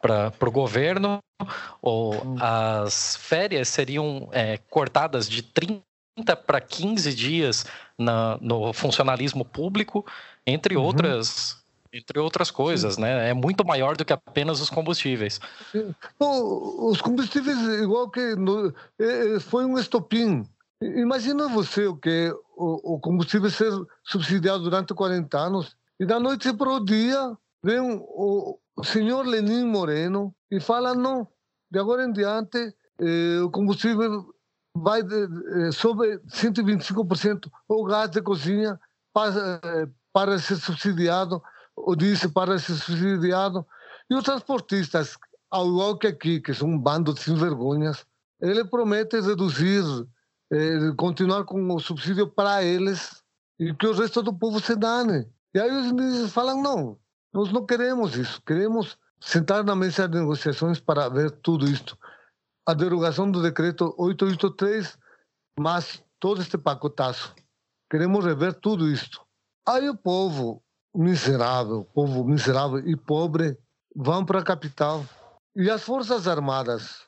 para 0.00 0.32
o 0.40 0.50
governo, 0.52 1.18
ou 1.82 2.14
hum. 2.14 2.36
as 2.38 3.16
férias 3.16 3.68
seriam 3.68 4.28
é, 4.30 4.58
cortadas 4.70 5.28
de 5.28 5.42
30 5.42 5.82
para 6.46 6.60
15 6.60 7.14
dias 7.14 7.66
na, 7.98 8.38
no 8.40 8.72
funcionalismo 8.72 9.44
público, 9.44 10.04
entre 10.46 10.76
uhum. 10.76 10.84
outras 10.84 11.64
entre 11.92 12.18
outras 12.18 12.50
coisas, 12.50 12.98
né? 12.98 13.30
É 13.30 13.34
muito 13.34 13.64
maior 13.66 13.96
do 13.96 14.04
que 14.04 14.12
apenas 14.12 14.60
os 14.60 14.68
combustíveis. 14.68 15.40
Bom, 16.18 16.90
os 16.90 17.00
combustíveis, 17.00 17.58
igual 17.80 18.10
que 18.10 18.34
no, 18.36 18.68
é, 18.98 19.36
é, 19.36 19.40
foi 19.40 19.64
um 19.64 19.78
estopim. 19.78 20.46
Imagina 20.82 21.48
você 21.48 21.86
o 21.86 21.96
que 21.96 22.34
o, 22.54 22.98
combustível 23.00 23.48
ser 23.50 23.72
subsidiado 24.04 24.64
durante 24.64 24.92
40 24.92 25.38
anos 25.38 25.76
e 25.98 26.04
da 26.04 26.20
noite 26.20 26.52
para 26.52 26.70
o 26.70 26.84
dia 26.84 27.34
vem 27.62 27.80
o, 27.80 28.58
o 28.76 28.84
senhor 28.84 29.24
Lenin 29.24 29.64
Moreno 29.64 30.34
e 30.50 30.60
fala 30.60 30.94
não, 30.94 31.26
de 31.70 31.78
agora 31.78 32.04
em 32.04 32.12
diante 32.12 32.74
eh, 33.00 33.40
o 33.42 33.50
combustível 33.50 34.26
vai 34.82 35.02
de, 35.02 35.14
eh, 35.24 35.72
sobre 35.72 36.18
125% 36.28 37.50
o 37.68 37.84
gás 37.84 38.10
de 38.10 38.22
cozinha 38.22 38.78
para, 39.12 39.60
eh, 39.64 39.88
para 40.12 40.38
ser 40.38 40.56
subsidiado, 40.56 41.42
ou 41.74 41.94
disse 41.96 42.28
para 42.28 42.58
ser 42.58 42.74
subsidiado, 42.74 43.66
e 44.10 44.14
os 44.14 44.24
transportistas, 44.24 45.16
ao 45.50 45.66
igual 45.66 45.98
que 45.98 46.06
aqui, 46.06 46.40
que 46.40 46.54
são 46.54 46.68
um 46.68 46.78
bando 46.78 47.12
de 47.12 47.20
sem 47.20 47.34
vergonhas, 47.34 48.04
ele 48.40 48.64
promete 48.64 49.20
reduzir, 49.20 49.82
eh, 50.52 50.92
continuar 50.96 51.44
com 51.44 51.74
o 51.74 51.80
subsídio 51.80 52.28
para 52.28 52.62
eles 52.62 53.22
e 53.58 53.72
que 53.74 53.86
o 53.86 53.92
resto 53.92 54.22
do 54.22 54.32
povo 54.32 54.60
se 54.60 54.76
dane. 54.76 55.26
E 55.54 55.58
aí 55.58 55.70
os 55.70 55.86
indígenas 55.86 56.32
falam, 56.32 56.62
não, 56.62 56.98
nós 57.32 57.50
não 57.50 57.64
queremos 57.64 58.16
isso, 58.16 58.40
queremos 58.42 58.98
sentar 59.20 59.64
na 59.64 59.74
mesa 59.74 60.08
de 60.08 60.18
negociações 60.18 60.78
para 60.78 61.08
ver 61.08 61.30
tudo 61.30 61.66
isto. 61.66 61.98
A 62.66 62.74
derogação 62.74 63.30
do 63.30 63.40
decreto 63.40 63.94
883, 63.96 64.98
mas 65.58 66.02
todo 66.18 66.40
este 66.40 66.58
pacotaço. 66.58 67.34
Queremos 67.90 68.24
rever 68.24 68.54
tudo 68.54 68.90
isto. 68.90 69.24
Aí 69.66 69.88
o 69.88 69.96
povo 69.96 70.62
miserável, 70.94 71.84
povo 71.94 72.24
miserável 72.24 72.78
e 72.80 72.96
pobre, 72.96 73.56
vão 73.94 74.24
para 74.24 74.40
a 74.40 74.44
capital. 74.44 75.04
E 75.54 75.70
as 75.70 75.82
Forças 75.82 76.26
Armadas, 76.26 77.06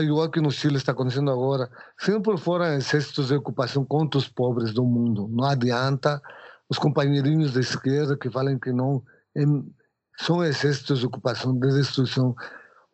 igual 0.00 0.30
que 0.30 0.40
no 0.40 0.50
Chile 0.50 0.76
está 0.76 0.92
acontecendo 0.92 1.30
agora, 1.30 1.70
sempre 2.00 2.36
foram 2.38 2.66
exércitos 2.66 3.28
de 3.28 3.34
ocupação 3.34 3.84
contra 3.84 4.18
os 4.18 4.28
pobres 4.28 4.72
do 4.72 4.84
mundo. 4.84 5.28
Não 5.28 5.44
adianta 5.44 6.20
os 6.68 6.78
companheirinhos 6.78 7.52
da 7.52 7.60
esquerda 7.60 8.16
que 8.16 8.30
falam 8.30 8.58
que 8.58 8.72
não, 8.72 9.02
são 10.18 10.42
exércitos 10.42 11.00
de 11.00 11.06
ocupação, 11.06 11.58
de 11.58 11.68
destruição. 11.74 12.34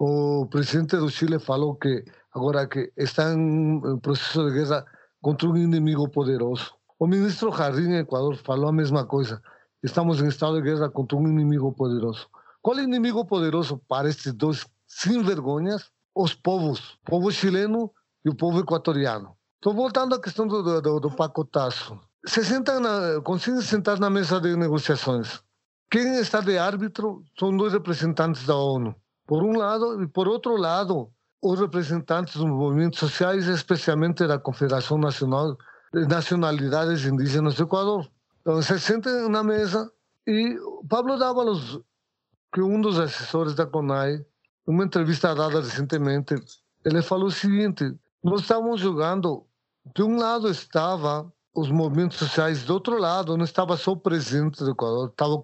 O 0.02 0.46
presidente 0.46 0.96
do 0.96 1.10
Chile 1.10 1.38
falou 1.38 1.74
que 1.74 2.02
agora 2.32 2.66
que 2.66 2.90
está 2.96 3.34
em 3.34 3.98
processo 3.98 4.46
de 4.46 4.54
guerra 4.54 4.82
contra 5.20 5.46
um 5.46 5.54
inimigo 5.58 6.08
poderoso. 6.08 6.72
O 6.98 7.06
ministro 7.06 7.52
Jardim, 7.52 7.92
Equador, 7.92 8.34
falou 8.38 8.70
a 8.70 8.72
mesma 8.72 9.04
coisa. 9.04 9.42
Estamos 9.82 10.22
em 10.22 10.28
estado 10.28 10.56
de 10.56 10.62
guerra 10.62 10.88
contra 10.88 11.18
um 11.18 11.28
inimigo 11.28 11.70
poderoso. 11.72 12.26
Qual 12.62 12.78
é 12.78 12.80
o 12.80 12.84
inimigo 12.84 13.26
poderoso 13.26 13.76
para 13.86 14.08
estes 14.08 14.32
dois 14.32 14.66
sem 14.86 15.22
vergonhas? 15.22 15.90
Os 16.14 16.32
povos, 16.32 16.98
o 17.06 17.10
povo 17.10 17.30
chileno 17.30 17.90
e 18.24 18.30
o 18.30 18.34
povo 18.34 18.60
equatoriano. 18.60 19.36
Estou 19.56 19.74
voltando 19.74 20.14
à 20.14 20.18
questão 20.18 20.46
do, 20.46 20.80
do, 20.80 20.98
do 20.98 21.10
pacotaço. 21.10 22.00
Se 22.24 22.42
sentam 22.42 22.80
na, 22.80 23.20
conseguem 23.20 23.60
sentar 23.60 24.00
na 24.00 24.08
mesa 24.08 24.40
de 24.40 24.56
negociações. 24.56 25.42
Quem 25.90 26.20
está 26.20 26.40
de 26.40 26.56
árbitro 26.56 27.22
são 27.38 27.54
dois 27.54 27.74
representantes 27.74 28.46
da 28.46 28.56
ONU. 28.56 28.94
Por 29.30 29.44
um 29.44 29.56
lado, 29.56 30.02
e 30.02 30.08
por 30.08 30.26
outro 30.26 30.56
lado, 30.56 31.08
os 31.40 31.60
representantes 31.60 32.34
dos 32.34 32.44
movimentos 32.46 32.98
sociais, 32.98 33.46
especialmente 33.46 34.26
da 34.26 34.40
Confederação 34.40 34.98
Nacional 34.98 35.56
de 35.94 36.04
Nacionalidades 36.08 37.04
Indígenas 37.04 37.54
do 37.54 37.62
Equador. 37.62 38.10
Então, 38.40 38.60
se 38.60 38.76
sentem 38.80 39.28
na 39.28 39.44
mesa 39.44 39.88
e 40.26 40.58
Pablo 40.88 41.16
Dávalos, 41.16 41.78
que 42.52 42.58
é 42.58 42.64
um 42.64 42.80
dos 42.80 42.98
assessores 42.98 43.54
da 43.54 43.64
CONAI, 43.64 44.20
uma 44.66 44.84
entrevista 44.84 45.32
dada 45.32 45.60
recentemente, 45.60 46.34
ele 46.84 47.00
falou 47.00 47.28
o 47.28 47.30
seguinte: 47.30 47.84
nós 48.24 48.40
estávamos 48.40 48.80
jogando, 48.80 49.46
de 49.94 50.02
um 50.02 50.18
lado 50.18 50.50
estava 50.50 51.32
os 51.54 51.70
movimentos 51.70 52.18
sociais, 52.18 52.64
do 52.64 52.74
outro 52.74 52.98
lado 52.98 53.36
não 53.36 53.44
estava 53.44 53.76
só 53.76 53.92
o 53.92 53.96
presidente 53.96 54.64
do 54.64 54.72
Equador, 54.72 55.08
estava 55.08 55.34
o 55.34 55.42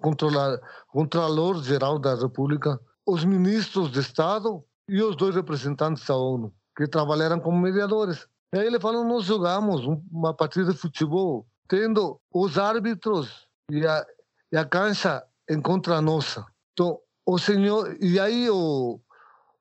controlador 0.91 1.63
geral 1.63 1.97
da 1.97 2.15
República, 2.15 2.77
os 3.07 3.23
ministros 3.23 3.89
de 3.89 4.01
Estado 4.01 4.61
e 4.89 5.01
os 5.01 5.15
dois 5.15 5.33
representantes 5.33 6.05
da 6.05 6.15
ONU, 6.15 6.53
que 6.75 6.87
trabalharam 6.87 7.39
como 7.39 7.57
mediadores. 7.57 8.27
E 8.53 8.59
aí 8.59 8.67
ele 8.67 8.79
falou: 8.79 9.05
nós 9.05 9.23
jogamos 9.23 9.81
uma 10.11 10.33
partida 10.33 10.73
de 10.73 10.77
futebol 10.77 11.47
tendo 11.69 12.19
os 12.33 12.57
árbitros 12.57 13.47
e 13.71 13.85
a, 13.85 14.05
e 14.51 14.57
a 14.57 14.65
cancha 14.65 15.23
em 15.49 15.61
contra 15.61 16.01
nossa. 16.01 16.45
Então, 16.73 16.99
o 17.25 17.37
senhor, 17.37 17.97
e 18.01 18.19
aí 18.19 18.49
o, 18.49 18.99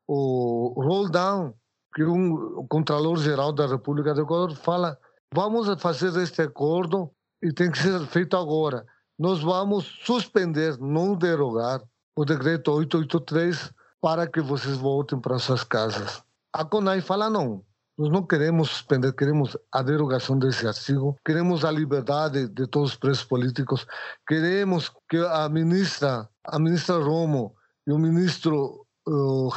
o 0.07 0.83
Roldan, 0.83 1.53
que 1.95 2.03
é 2.03 2.07
um 2.07 2.59
o 2.59 2.67
Contralor 2.69 3.17
Geral 3.17 3.53
da 3.53 3.67
República 3.67 4.13
do 4.13 4.23
Equador, 4.23 4.57
fala: 4.57 4.99
vamos 5.33 5.69
fazer 5.81 6.17
este 6.21 6.43
acordo 6.43 7.11
e 7.43 7.53
tem 7.53 7.71
que 7.71 7.79
ser 7.79 8.05
feito 8.07 8.37
agora. 8.37 8.85
Nós 9.19 9.43
vamos 9.43 9.87
suspender, 10.05 10.79
não 10.79 11.17
derogar, 11.17 11.81
o 12.17 12.25
decreto 12.25 12.73
883 12.73 13.73
para 14.01 14.27
que 14.27 14.41
vocês 14.41 14.77
voltem 14.77 15.21
para 15.21 15.39
suas 15.39 15.63
casas. 15.63 16.23
A 16.53 16.65
CONAI 16.65 17.03
fala: 17.03 17.29
não, 17.29 17.63
nós 17.99 18.11
não 18.11 18.27
queremos 18.27 18.71
suspender, 18.71 19.13
queremos 19.13 19.57
a 19.71 19.83
derogação 19.83 20.39
desse 20.39 20.67
artigo, 20.67 21.17
queremos 21.25 21.65
a 21.65 21.71
liberdade 21.71 22.49
de 22.49 22.67
todos 22.67 22.93
os 22.93 22.97
presos 22.97 23.25
políticos, 23.25 23.87
queremos 24.27 24.91
que 25.09 25.19
a 25.19 25.49
ministra, 25.49 26.29
a 26.45 26.59
ministra 26.59 26.97
Romo 26.97 27.55
e 27.87 27.93
o 27.93 27.99
ministro 27.99 28.87
uh, 29.07 29.51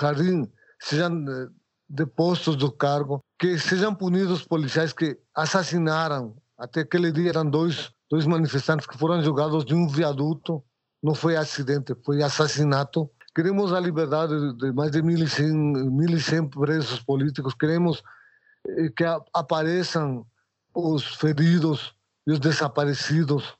sejam 0.80 1.24
uh, 1.24 1.50
depostos 1.88 2.56
do 2.56 2.72
cargo, 2.72 3.22
que 3.39 3.58
sejam 3.58 3.95
punidos 3.95 4.41
os 4.41 4.48
policiais 4.48 4.93
que 4.93 5.17
assassinaram, 5.36 6.36
até 6.58 6.82
aquele 6.82 7.12
dia 7.12 7.30
eram 7.30 7.50
dois, 7.50 7.91
dois 8.10 8.26
manifestantes 8.26 8.86
que 8.86 8.98
foram 8.98 9.22
julgados 9.24 9.65
de 9.65 9.74
um 9.74 9.88
viaduto, 9.88 10.63
não 11.01 11.15
foi 11.15 11.35
acidente, 11.35 11.95
foi 12.05 12.21
assassinato. 12.21 13.09
Queremos 13.35 13.71
a 13.73 13.79
liberdade 13.79 14.53
de 14.57 14.71
mais 14.71 14.91
de 14.91 15.01
1.100, 15.01 15.89
1.100 15.89 16.49
presos 16.49 16.99
políticos, 17.01 17.53
queremos 17.53 18.03
que 18.95 19.03
apareçam 19.33 20.25
os 20.73 21.15
feridos 21.15 21.95
e 22.27 22.31
os 22.31 22.39
desaparecidos, 22.39 23.55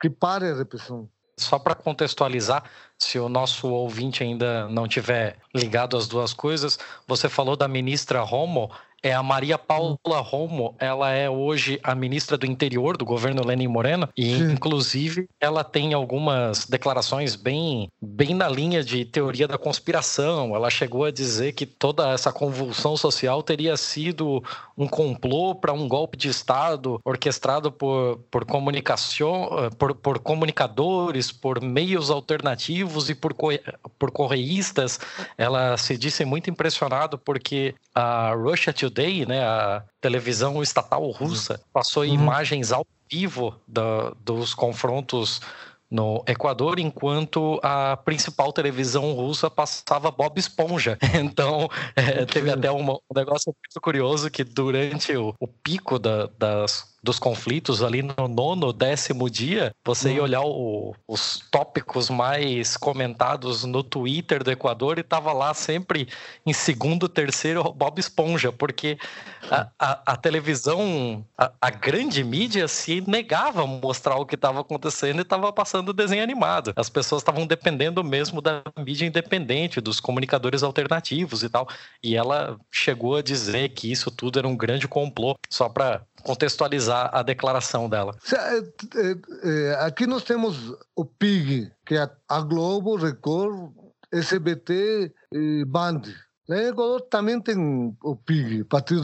que 0.00 0.10
pare 0.10 0.50
a 0.50 0.54
repressão. 0.54 1.08
Só 1.36 1.58
para 1.58 1.74
contextualizar, 1.74 2.64
se 2.96 3.18
o 3.18 3.28
nosso 3.28 3.68
ouvinte 3.68 4.22
ainda 4.22 4.68
não 4.68 4.86
tiver 4.86 5.38
ligado 5.52 5.96
as 5.96 6.06
duas 6.06 6.32
coisas, 6.32 6.78
você 7.08 7.28
falou 7.28 7.56
da 7.56 7.66
ministra 7.66 8.20
Romo, 8.20 8.70
é 9.04 9.12
a 9.12 9.22
Maria 9.22 9.58
Paula 9.58 10.20
Romo, 10.20 10.74
ela 10.78 11.10
é 11.10 11.28
hoje 11.28 11.78
a 11.82 11.94
ministra 11.94 12.38
do 12.38 12.46
interior 12.46 12.96
do 12.96 13.04
governo 13.04 13.46
Lenin 13.46 13.68
Moreno 13.68 14.08
e 14.16 14.38
Sim. 14.38 14.52
inclusive 14.52 15.28
ela 15.38 15.62
tem 15.62 15.92
algumas 15.92 16.64
declarações 16.64 17.36
bem 17.36 17.90
bem 18.00 18.34
na 18.34 18.48
linha 18.48 18.82
de 18.82 19.04
teoria 19.04 19.46
da 19.46 19.58
conspiração. 19.58 20.56
Ela 20.56 20.70
chegou 20.70 21.04
a 21.04 21.10
dizer 21.10 21.52
que 21.52 21.66
toda 21.66 22.12
essa 22.12 22.32
convulsão 22.32 22.96
social 22.96 23.42
teria 23.42 23.76
sido 23.76 24.42
um 24.76 24.88
complô 24.88 25.54
para 25.54 25.74
um 25.74 25.86
golpe 25.86 26.16
de 26.16 26.28
estado 26.28 26.98
orquestrado 27.04 27.70
por 27.70 28.18
por 28.30 28.46
comunicação, 28.46 29.50
por, 29.78 29.94
por 29.94 30.18
comunicadores, 30.18 31.30
por 31.30 31.60
meios 31.60 32.10
alternativos 32.10 33.10
e 33.10 33.14
por 33.14 33.34
por 33.98 34.10
correístas. 34.10 34.98
Ela 35.36 35.76
se 35.76 35.98
disse 35.98 36.24
muito 36.24 36.48
impressionado 36.48 37.18
porque 37.18 37.74
a 37.94 38.32
Russia 38.34 38.72
Today, 38.94 39.26
né, 39.26 39.42
a 39.42 39.82
televisão 40.00 40.62
estatal 40.62 41.10
russa, 41.10 41.60
passou 41.72 42.04
uhum. 42.04 42.14
imagens 42.14 42.70
ao 42.70 42.86
vivo 43.10 43.60
da, 43.66 44.12
dos 44.24 44.54
confrontos 44.54 45.40
no 45.90 46.24
Equador, 46.26 46.78
enquanto 46.78 47.60
a 47.62 47.96
principal 47.96 48.52
televisão 48.52 49.12
russa 49.12 49.50
passava 49.50 50.10
Bob 50.10 50.38
Esponja. 50.38 50.96
Então, 51.14 51.68
é, 51.96 52.24
teve 52.24 52.50
até 52.50 52.70
um, 52.70 52.88
um, 52.90 52.98
negócio 53.14 53.52
muito 53.52 53.80
curioso 53.80 54.30
que 54.30 54.44
durante 54.44 55.16
o, 55.16 55.34
o 55.40 55.48
pico 55.48 55.98
da, 55.98 56.26
das 56.38 56.93
dos 57.04 57.18
conflitos 57.18 57.82
ali 57.82 58.02
no 58.02 58.26
nono, 58.26 58.72
décimo 58.72 59.28
dia, 59.28 59.74
você 59.84 60.14
ia 60.14 60.20
hum. 60.20 60.24
olhar 60.24 60.40
o, 60.40 60.96
os 61.06 61.44
tópicos 61.50 62.08
mais 62.08 62.78
comentados 62.78 63.62
no 63.64 63.82
Twitter 63.82 64.42
do 64.42 64.50
Equador 64.50 64.98
e 64.98 65.02
tava 65.02 65.30
lá 65.32 65.52
sempre 65.52 66.08
em 66.46 66.52
segundo, 66.54 67.06
terceiro 67.06 67.62
Bob 67.74 67.98
Esponja, 67.98 68.50
porque 68.50 68.96
a, 69.50 69.68
a, 69.78 70.12
a 70.12 70.16
televisão, 70.16 71.22
a, 71.36 71.52
a, 71.60 71.70
grande 71.70 72.24
mídia 72.24 72.66
se 72.66 73.02
negava 73.06 73.62
a 73.62 73.66
mostrar 73.66 74.16
o 74.16 74.24
que 74.24 74.34
estava 74.34 74.60
acontecendo 74.60 75.18
e 75.18 75.22
estava 75.22 75.52
passando 75.52 75.92
desenho 75.92 76.22
animado. 76.22 76.72
As 76.74 76.88
pessoas 76.88 77.20
estavam 77.20 77.46
dependendo 77.46 78.02
mesmo 78.02 78.40
da 78.40 78.62
mídia 78.78 79.06
independente, 79.06 79.78
dos 79.78 80.00
comunicadores 80.00 80.62
alternativos 80.62 81.42
e 81.42 81.50
tal. 81.50 81.68
E 82.02 82.16
ela 82.16 82.58
chegou 82.70 83.16
a 83.16 83.22
dizer 83.22 83.68
que 83.70 83.92
isso 83.92 84.10
tudo 84.10 84.38
era 84.38 84.48
um 84.48 84.56
grande 84.56 84.88
complô, 84.88 85.36
só 85.50 85.68
para 85.68 86.00
contextualizar 86.24 87.10
a 87.12 87.22
declaração 87.22 87.88
dela. 87.88 88.16
Aqui 89.80 90.06
nós 90.06 90.24
temos 90.24 90.74
o 90.96 91.04
PIG, 91.04 91.70
que 91.86 91.96
é 91.96 92.10
a 92.28 92.40
Globo, 92.40 92.96
Record, 92.96 93.72
SBT 94.12 95.12
e 95.32 95.64
Band. 95.66 96.02
Em 96.48 96.68
Equador 96.68 97.02
também 97.02 97.40
tem 97.40 97.96
o 98.02 98.16
PIG, 98.16 98.64
Partido 98.64 99.02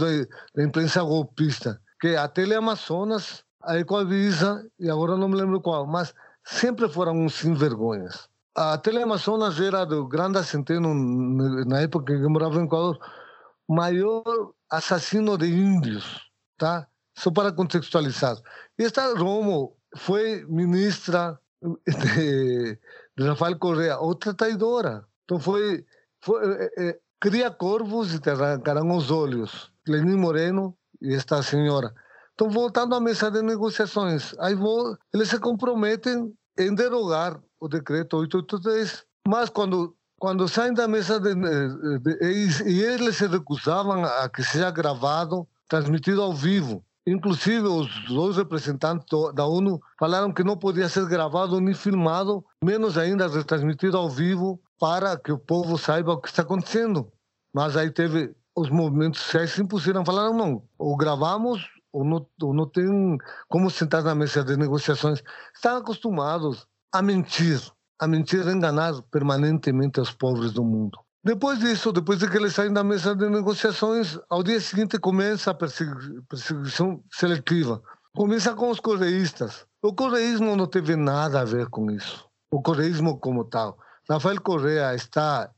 da 0.54 0.62
Imprensa 0.62 1.02
Golpista, 1.02 1.80
que 2.00 2.09
é 2.09 2.16
a 2.16 2.28
Teleamazonas, 2.28 3.44
a 3.62 3.78
Ecoavisa 3.78 4.66
e 4.78 4.90
agora 4.90 5.16
não 5.16 5.28
me 5.28 5.37
lembro 5.37 5.61
qual, 5.61 5.87
mas 5.87 6.14
sempre 6.44 6.88
foram 6.88 7.12
uns 7.12 7.35
sem 7.35 7.54
vergonhas. 7.54 8.28
A 8.54 8.76
Teleamazonas 8.78 9.61
era 9.61 9.85
do 9.85 10.06
Grande 10.09 10.42
Centeno, 10.44 10.94
na 11.66 11.80
época 11.80 12.16
que 12.16 12.22
eu 12.22 12.30
morava 12.30 12.59
em 12.61 12.64
Equador, 12.64 12.98
maior 13.68 14.22
assassino 14.70 15.38
de 15.38 15.46
índios, 15.46 16.20
tá? 16.59 16.87
Só 17.20 17.30
para 17.30 17.52
contextualizar. 17.52 18.38
Esta 18.78 19.14
Romo 19.14 19.76
foi 19.94 20.42
ministra 20.48 21.38
de, 21.87 22.78
Rafael 23.18 23.59
Correa, 23.59 23.98
outra 23.98 24.33
traidora. 24.33 25.04
Então 25.24 25.38
foi, 25.38 25.85
foi 26.22 26.40
é, 26.54 26.70
é, 26.78 26.98
cria 27.20 27.50
corvos 27.50 28.14
e 28.14 28.18
te 28.18 28.30
arrancarão 28.30 28.90
os 28.96 29.11
olhos. 29.11 29.70
Lenin 29.87 30.16
Moreno 30.16 30.74
e 31.02 31.14
esta 31.14 31.42
senhora. 31.42 31.92
Então, 32.33 32.48
voltando 32.48 32.94
à 32.94 33.00
mesa 33.00 33.30
de 33.30 33.42
negociações, 33.42 34.35
aí 34.38 34.54
vou, 34.54 34.96
eles 35.12 35.28
se 35.28 35.38
comprometem 35.38 36.33
em 36.59 36.74
derogar 36.74 37.38
o 37.61 37.68
decreto 37.68 38.16
883, 38.16 39.04
mas 39.28 39.50
quando 39.50 39.94
quando 40.18 40.46
saem 40.48 40.74
da 40.74 40.87
mesa 40.87 41.18
de, 41.18 41.35
de, 41.35 41.98
de, 41.98 42.70
e 42.70 42.83
eles 42.83 43.16
se 43.16 43.26
recusavam 43.26 44.04
a 44.04 44.28
que 44.28 44.42
seja 44.42 44.70
gravado, 44.70 45.48
transmitido 45.66 46.20
ao 46.20 46.35
vivo. 46.35 46.85
Inclusive, 47.06 47.66
os 47.66 47.88
dois 48.08 48.36
representantes 48.36 49.06
da 49.34 49.46
ONU 49.46 49.80
falaram 49.98 50.32
que 50.32 50.44
não 50.44 50.56
podia 50.56 50.88
ser 50.88 51.06
gravado 51.06 51.60
nem 51.60 51.74
filmado, 51.74 52.44
menos 52.62 52.98
ainda 52.98 53.26
retransmitido 53.26 53.96
ao 53.96 54.10
vivo, 54.10 54.60
para 54.78 55.18
que 55.18 55.32
o 55.32 55.38
povo 55.38 55.78
saiba 55.78 56.12
o 56.12 56.20
que 56.20 56.28
está 56.28 56.42
acontecendo. 56.42 57.10
Mas 57.52 57.76
aí 57.76 57.90
teve 57.90 58.34
os 58.54 58.68
movimentos 58.68 59.20
sociais 59.20 59.52
se 59.52 59.62
impuseram, 59.62 60.04
falaram 60.04 60.34
não, 60.34 60.62
ou 60.78 60.96
gravamos 60.96 61.68
ou 61.92 62.04
não, 62.04 62.26
ou 62.42 62.54
não 62.54 62.66
tem 62.66 63.18
como 63.48 63.70
sentar 63.70 64.02
na 64.02 64.14
mesa 64.14 64.44
de 64.44 64.56
negociações. 64.56 65.22
Estão 65.54 65.78
acostumados 65.78 66.66
a 66.92 67.02
mentir 67.02 67.60
a 68.00 68.06
mentir 68.06 68.46
e 68.48 68.50
enganar 68.50 69.02
permanentemente 69.10 70.00
os 70.00 70.10
pobres 70.10 70.52
do 70.52 70.64
mundo. 70.64 70.98
Depois 71.22 71.59
disso, 71.59 71.92
depois 71.92 72.18
de 72.18 72.28
que 72.28 72.37
eles 72.37 72.54
saem 72.54 72.72
da 72.72 72.83
mesa 72.83 73.14
de 73.14 73.28
negociações, 73.28 74.18
ao 74.30 74.42
dia 74.42 74.59
seguinte 74.61 74.98
começa 74.98 75.50
a 75.50 75.54
perseguição 75.54 77.02
seletiva. 77.12 77.83
Começa 78.14 78.54
com 78.54 78.70
os 78.70 78.80
correístas. 78.80 79.66
O 79.83 79.94
correísmo 79.94 80.56
não 80.56 80.66
teve 80.66 80.96
nada 80.96 81.40
a 81.40 81.44
ver 81.44 81.68
com 81.68 81.90
isso. 81.90 82.26
O 82.50 82.62
correísmo 82.62 83.18
como 83.18 83.44
tal. 83.44 83.78
Rafael 84.09 84.40
Correa 84.40 84.94
está 84.94 85.50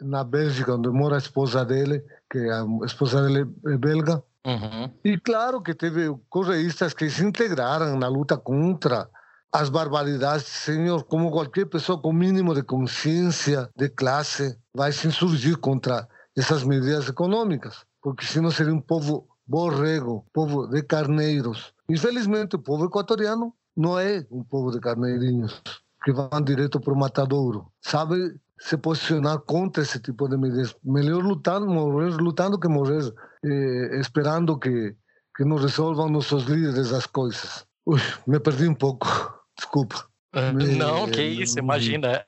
na 0.00 0.22
Bélgica, 0.22 0.74
onde 0.74 0.88
mora 0.90 1.16
a 1.16 1.18
esposa 1.18 1.64
dele, 1.64 2.04
que 2.30 2.38
a 2.38 2.64
esposa 2.84 3.22
dele 3.22 3.50
é 3.66 3.76
belga. 3.76 4.22
Uhum. 4.46 4.90
E 5.04 5.18
claro 5.18 5.60
que 5.60 5.74
teve 5.74 6.14
correístas 6.28 6.94
que 6.94 7.10
se 7.10 7.24
integraram 7.24 7.98
na 7.98 8.06
luta 8.06 8.36
contra 8.36 9.08
as 9.56 9.70
barbaridades, 9.70 10.44
senhor, 10.44 11.04
como 11.04 11.30
qualquer 11.30 11.64
pessoa 11.64 11.98
com 11.98 12.12
mínimo 12.12 12.54
de 12.54 12.62
consciência 12.62 13.70
de 13.74 13.88
classe 13.88 14.54
vai 14.74 14.92
se 14.92 15.08
insurgir 15.08 15.56
contra 15.56 16.06
essas 16.36 16.62
medidas 16.62 17.08
econômicas, 17.08 17.86
porque 18.02 18.26
senão 18.26 18.50
seria 18.50 18.74
um 18.74 18.80
povo 18.80 19.26
borrego, 19.46 20.26
povo 20.30 20.66
de 20.66 20.82
carneiros. 20.82 21.72
Infelizmente, 21.88 22.56
o 22.56 22.58
povo 22.58 22.84
equatoriano 22.84 23.54
não 23.74 23.98
é 23.98 24.26
um 24.30 24.44
povo 24.44 24.70
de 24.70 24.78
carneirinhos 24.78 25.62
que 26.04 26.12
vão 26.12 26.28
direto 26.44 26.78
para 26.78 26.92
o 26.92 26.98
matadouro. 26.98 27.66
Sabe 27.80 28.38
se 28.60 28.76
posicionar 28.76 29.38
contra 29.38 29.82
esse 29.82 29.98
tipo 30.00 30.28
de 30.28 30.36
medidas. 30.36 30.76
Melhor 30.84 31.24
lutando, 31.24 31.66
morrer 31.66 32.14
lutando 32.16 32.58
que 32.58 32.68
morrer 32.68 33.10
eh, 33.42 34.00
esperando 34.00 34.58
que, 34.58 34.94
que 35.34 35.44
nos 35.46 35.62
resolvam 35.62 36.10
nossos 36.10 36.44
líderes 36.44 36.92
as 36.92 37.06
coisas. 37.06 37.66
Ui, 37.86 38.00
me 38.26 38.38
perdi 38.38 38.68
um 38.68 38.74
pouco. 38.74 39.35
Desculpa. 39.56 40.06
É, 40.32 40.52
não, 40.52 41.08
que 41.08 41.22
isso, 41.22 41.58
imagina. 41.58 42.24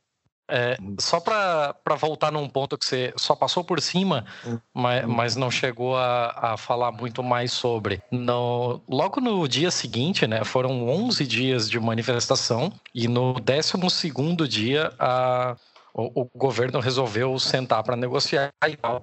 É, 0.50 0.78
só 0.98 1.20
para 1.20 1.74
voltar 2.00 2.32
num 2.32 2.48
ponto 2.48 2.78
que 2.78 2.86
você 2.86 3.12
só 3.16 3.36
passou 3.36 3.62
por 3.62 3.82
cima, 3.82 4.24
mas, 4.72 5.04
mas 5.06 5.36
não 5.36 5.50
chegou 5.50 5.94
a, 5.94 6.52
a 6.54 6.56
falar 6.56 6.90
muito 6.90 7.22
mais 7.22 7.52
sobre. 7.52 8.00
No, 8.10 8.80
logo 8.88 9.20
no 9.20 9.46
dia 9.46 9.70
seguinte, 9.70 10.26
né, 10.26 10.42
foram 10.44 10.88
11 10.88 11.26
dias 11.26 11.68
de 11.68 11.78
manifestação, 11.78 12.72
e 12.94 13.06
no 13.06 13.34
12 13.34 14.48
dia 14.48 14.90
a, 14.98 15.54
o, 15.92 16.22
o 16.22 16.30
governo 16.34 16.80
resolveu 16.80 17.38
sentar 17.38 17.82
para 17.82 17.94
negociar 17.94 18.50
e 18.66 18.76
tal. 18.76 19.02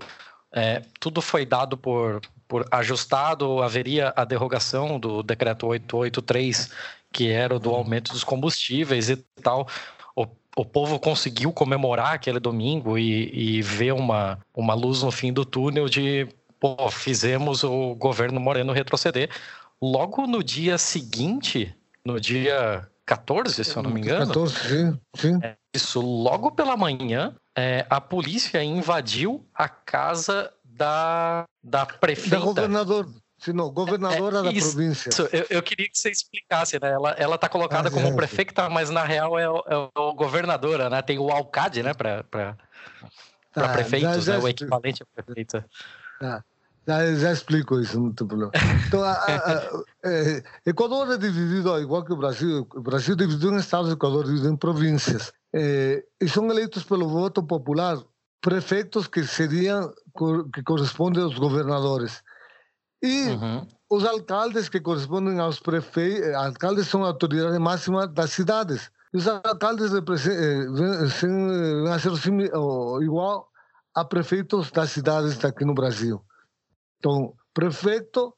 É, 0.51 0.81
tudo 0.99 1.21
foi 1.21 1.45
dado 1.45 1.77
por, 1.77 2.21
por 2.47 2.65
ajustado, 2.71 3.61
haveria 3.61 4.13
a 4.15 4.23
derrogação 4.23 4.99
do 4.99 5.21
decreto 5.21 5.67
883, 5.67 6.71
que 7.15 7.30
era 7.30 7.56
o 7.56 7.60
do 7.60 7.69
aumento 7.69 8.12
dos 8.12 8.25
combustíveis 8.25 9.10
e 9.10 9.15
tal. 9.41 9.69
O, 10.13 10.28
o 10.58 10.65
povo 10.65 10.99
conseguiu 10.99 11.49
comemorar 11.54 12.13
aquele 12.13 12.41
domingo 12.41 12.97
e, 12.97 13.58
e 13.58 13.62
ver 13.62 13.93
uma, 13.93 14.38
uma 14.54 14.73
luz 14.73 15.01
no 15.01 15.12
fim 15.12 15.32
do 15.32 15.45
túnel 15.45 15.88
de, 15.88 16.28
pô, 16.60 16.89
fizemos 16.91 17.63
o 17.63 17.95
governo 17.95 18.38
Moreno 18.38 18.73
retroceder. 18.73 19.30
Logo 19.82 20.28
no 20.28 20.43
dia 20.43 20.78
seguinte, 20.78 21.73
no 22.04 22.19
dia 22.19 22.86
14, 23.06 23.63
se 23.63 23.78
eu 23.78 23.82
não 23.82 23.91
me 23.91 24.01
engano. 24.01 24.28
14, 24.28 24.56
sim. 24.67 24.99
sim. 25.15 25.39
É, 25.41 25.56
isso, 25.73 26.01
logo 26.01 26.51
pela 26.51 26.75
manhã, 26.75 27.34
é, 27.58 27.86
a 27.89 28.01
polícia 28.01 28.62
invadiu 28.62 29.45
a 29.54 29.69
casa 29.69 30.51
da, 30.65 31.45
da 31.63 31.86
prefeita. 31.86 32.39
Da 32.39 32.65
não, 33.53 33.69
governadora 33.71 34.39
é, 34.39 34.43
da 34.43 34.51
província. 34.51 35.10
Isso, 35.10 35.27
eu, 35.31 35.45
eu, 35.49 35.63
queria 35.63 35.89
que 35.89 35.97
você 35.97 36.10
explicasse, 36.10 36.79
né? 36.79 36.91
Ela, 36.91 37.12
ela 37.12 37.38
tá 37.38 37.49
colocada 37.49 37.89
ah, 37.89 37.91
como 37.91 38.08
é. 38.08 38.15
prefeita, 38.15 38.69
mas 38.69 38.89
na 38.89 39.03
real 39.03 39.38
é, 39.38 39.43
é 39.43 39.89
o 39.99 40.13
governadora, 40.13 40.89
né? 40.89 41.01
Tem 41.01 41.19
o 41.19 41.29
alcade, 41.29 41.81
né, 41.84 41.93
para 41.93 42.25
ah, 43.55 43.69
prefeitos, 43.69 44.25
já, 44.25 44.34
já 44.34 44.38
né? 44.38 44.43
o 44.43 44.47
equivalente 44.47 45.03
à 45.03 45.05
prefeita. 45.05 45.65
Ah, 46.21 46.43
já, 46.88 47.15
já 47.15 47.31
explico 47.31 47.79
isso, 47.79 47.99
não 47.99 48.12
tem 48.12 48.27
problema. 48.27 48.51
Então, 48.88 49.03
a, 49.03 49.12
a, 49.12 49.58
a, 49.58 49.84
é, 50.03 50.43
Equador 50.65 51.12
é 51.12 51.17
dividido, 51.17 51.79
igual 51.79 52.03
que 52.03 52.13
o 52.13 52.17
Brasil, 52.17 52.67
o 52.75 52.81
Brasil 52.81 53.15
é 53.15 53.17
dividido 53.17 53.53
em 53.53 53.58
estados, 53.58 53.89
o 53.89 53.93
Equador 53.93 54.23
é 54.23 54.27
dividido 54.27 54.53
em 54.53 54.58
províncias. 54.58 55.34
É, 55.53 56.03
e 56.21 56.29
são 56.29 56.49
eleitos 56.49 56.84
pelo 56.84 57.08
voto 57.08 57.41
popular 57.41 57.97
prefeitos 58.39 59.08
que 59.08 59.23
seriam, 59.23 59.91
que 60.53 60.62
correspondem 60.62 61.23
aos 61.23 61.39
governadores. 61.39 62.21
E 63.06 63.30
uhum. 63.30 63.68
os 63.89 64.06
alcaldes 64.06 64.68
que 64.68 64.80
correspondem 64.80 65.39
aos 65.39 65.60
prefeitos, 65.60 66.34
alcaldes 66.34 66.88
são 66.88 67.04
a 67.04 67.08
autoridade 67.08 67.58
máxima 67.60 68.08
das 68.08 68.32
cidades. 68.32 68.89
E 69.13 69.18
os 69.18 69.28
alcaldes 69.28 69.91
vêm 69.91 70.02
a 71.91 72.00
ser 72.00 72.12
igual 73.02 73.48
a 73.94 74.04
prefeitos 74.04 74.72
das 74.72 74.91
cidades 74.91 75.38
daqui 75.38 75.63
no 75.63 75.74
Brasil. 75.74 76.22
Então, 77.00 77.34
prefeito 77.54 78.34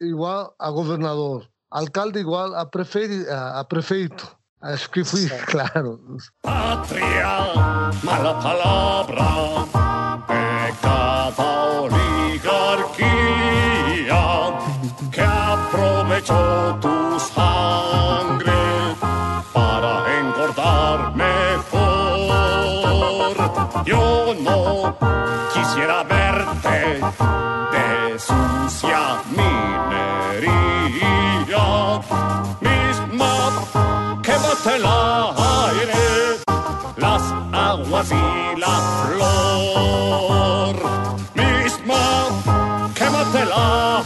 igual 0.00 0.54
a 0.58 0.70
governador, 0.70 1.48
alcalde 1.70 2.18
igual 2.18 2.54
a, 2.54 2.66
prefe... 2.66 3.26
a 3.30 3.64
prefeito. 3.64 4.36
Acho 4.60 4.90
que 4.90 5.02
fui 5.04 5.26
claro. 5.46 5.98
Patria, 6.42 7.54
mala 8.04 8.34
palavra. 8.42 9.89
Aprovechó 15.52 16.78
tu 16.80 17.18
sangre 17.20 18.52
para 19.52 20.18
engordar 20.20 21.14
mejor. 21.14 21.76
Yo 23.84 24.34
no 24.40 24.96
quisiera 25.52 26.02
verte 26.04 27.00
de 27.72 28.18
sucia 28.18 29.22
minería, 29.30 30.50
misma 32.60 33.34
que 34.22 34.32
bate 34.32 34.76
el 34.76 34.84
aire, 34.86 36.02
las 36.96 37.22
aguas 37.52 38.10
y 38.12 38.39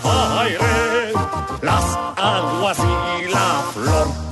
aire 0.05 1.13
las 1.63 1.97
aguas 2.17 2.79
y 2.79 3.29
la 3.33 3.63
flor. 3.73 4.25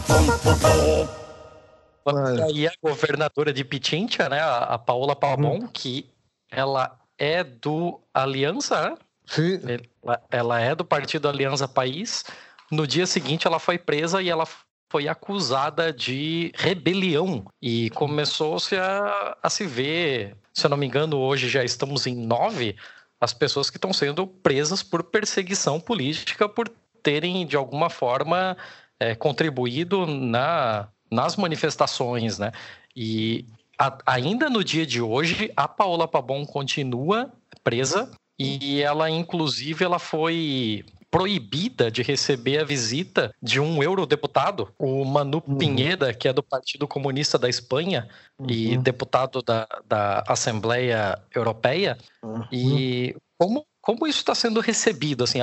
E 2.36 2.42
aí 2.42 2.66
a 2.66 2.72
governadora 2.82 3.52
de 3.52 3.64
Pichincha, 3.64 4.28
né, 4.28 4.40
a 4.40 4.76
Paola 4.76 5.14
Palmon, 5.14 5.60
uhum. 5.60 5.68
que 5.68 6.10
ela 6.50 6.98
é 7.16 7.44
do 7.44 8.00
Aliança, 8.12 8.90
né? 8.90 8.96
Sim. 9.24 9.60
Ela, 10.02 10.22
ela 10.30 10.60
é 10.60 10.74
do 10.74 10.84
partido 10.84 11.28
Aliança 11.28 11.68
País. 11.68 12.24
No 12.70 12.86
dia 12.86 13.06
seguinte, 13.06 13.46
ela 13.46 13.60
foi 13.60 13.78
presa 13.78 14.20
e 14.20 14.28
ela 14.28 14.46
foi 14.90 15.08
acusada 15.08 15.92
de 15.92 16.52
rebelião 16.56 17.44
e 17.62 17.88
começou-se 17.90 18.76
a, 18.76 19.36
a 19.42 19.48
se 19.48 19.64
ver, 19.64 20.36
se 20.52 20.66
eu 20.66 20.70
não 20.70 20.76
me 20.76 20.86
engano, 20.86 21.18
hoje 21.18 21.48
já 21.48 21.64
estamos 21.64 22.06
em 22.06 22.14
nove, 22.14 22.76
as 23.22 23.32
pessoas 23.32 23.70
que 23.70 23.76
estão 23.76 23.92
sendo 23.92 24.26
presas 24.26 24.82
por 24.82 25.04
perseguição 25.04 25.78
política 25.78 26.48
por 26.48 26.68
terem 27.04 27.46
de 27.46 27.56
alguma 27.56 27.88
forma 27.88 28.56
é, 28.98 29.14
contribuído 29.14 30.04
na, 30.06 30.88
nas 31.08 31.36
manifestações, 31.36 32.40
né? 32.40 32.50
E 32.96 33.46
a, 33.78 33.96
ainda 34.06 34.50
no 34.50 34.64
dia 34.64 34.84
de 34.84 35.00
hoje, 35.00 35.52
a 35.56 35.68
Paola 35.68 36.08
Pabon 36.08 36.44
continua 36.44 37.32
presa 37.62 38.10
e 38.36 38.82
ela, 38.82 39.08
inclusive, 39.08 39.84
ela 39.84 40.00
foi 40.00 40.84
proibida 41.12 41.90
de 41.90 42.02
receber 42.02 42.58
a 42.58 42.64
visita 42.64 43.34
de 43.40 43.60
um 43.60 43.82
eurodeputado, 43.82 44.72
o 44.78 45.04
Manu 45.04 45.42
uhum. 45.46 45.58
Pinheda, 45.58 46.14
que 46.14 46.26
é 46.26 46.32
do 46.32 46.42
Partido 46.42 46.88
Comunista 46.88 47.38
da 47.38 47.50
Espanha 47.50 48.08
uhum. 48.38 48.46
e 48.48 48.78
deputado 48.78 49.42
da, 49.42 49.68
da 49.84 50.24
Assembleia 50.26 51.18
Europeia. 51.34 51.98
Uhum. 52.24 52.46
E 52.50 53.14
como, 53.38 53.62
como 53.82 54.06
isso 54.06 54.20
está 54.20 54.34
sendo 54.34 54.58
recebido? 54.60 55.22
Assim, 55.22 55.40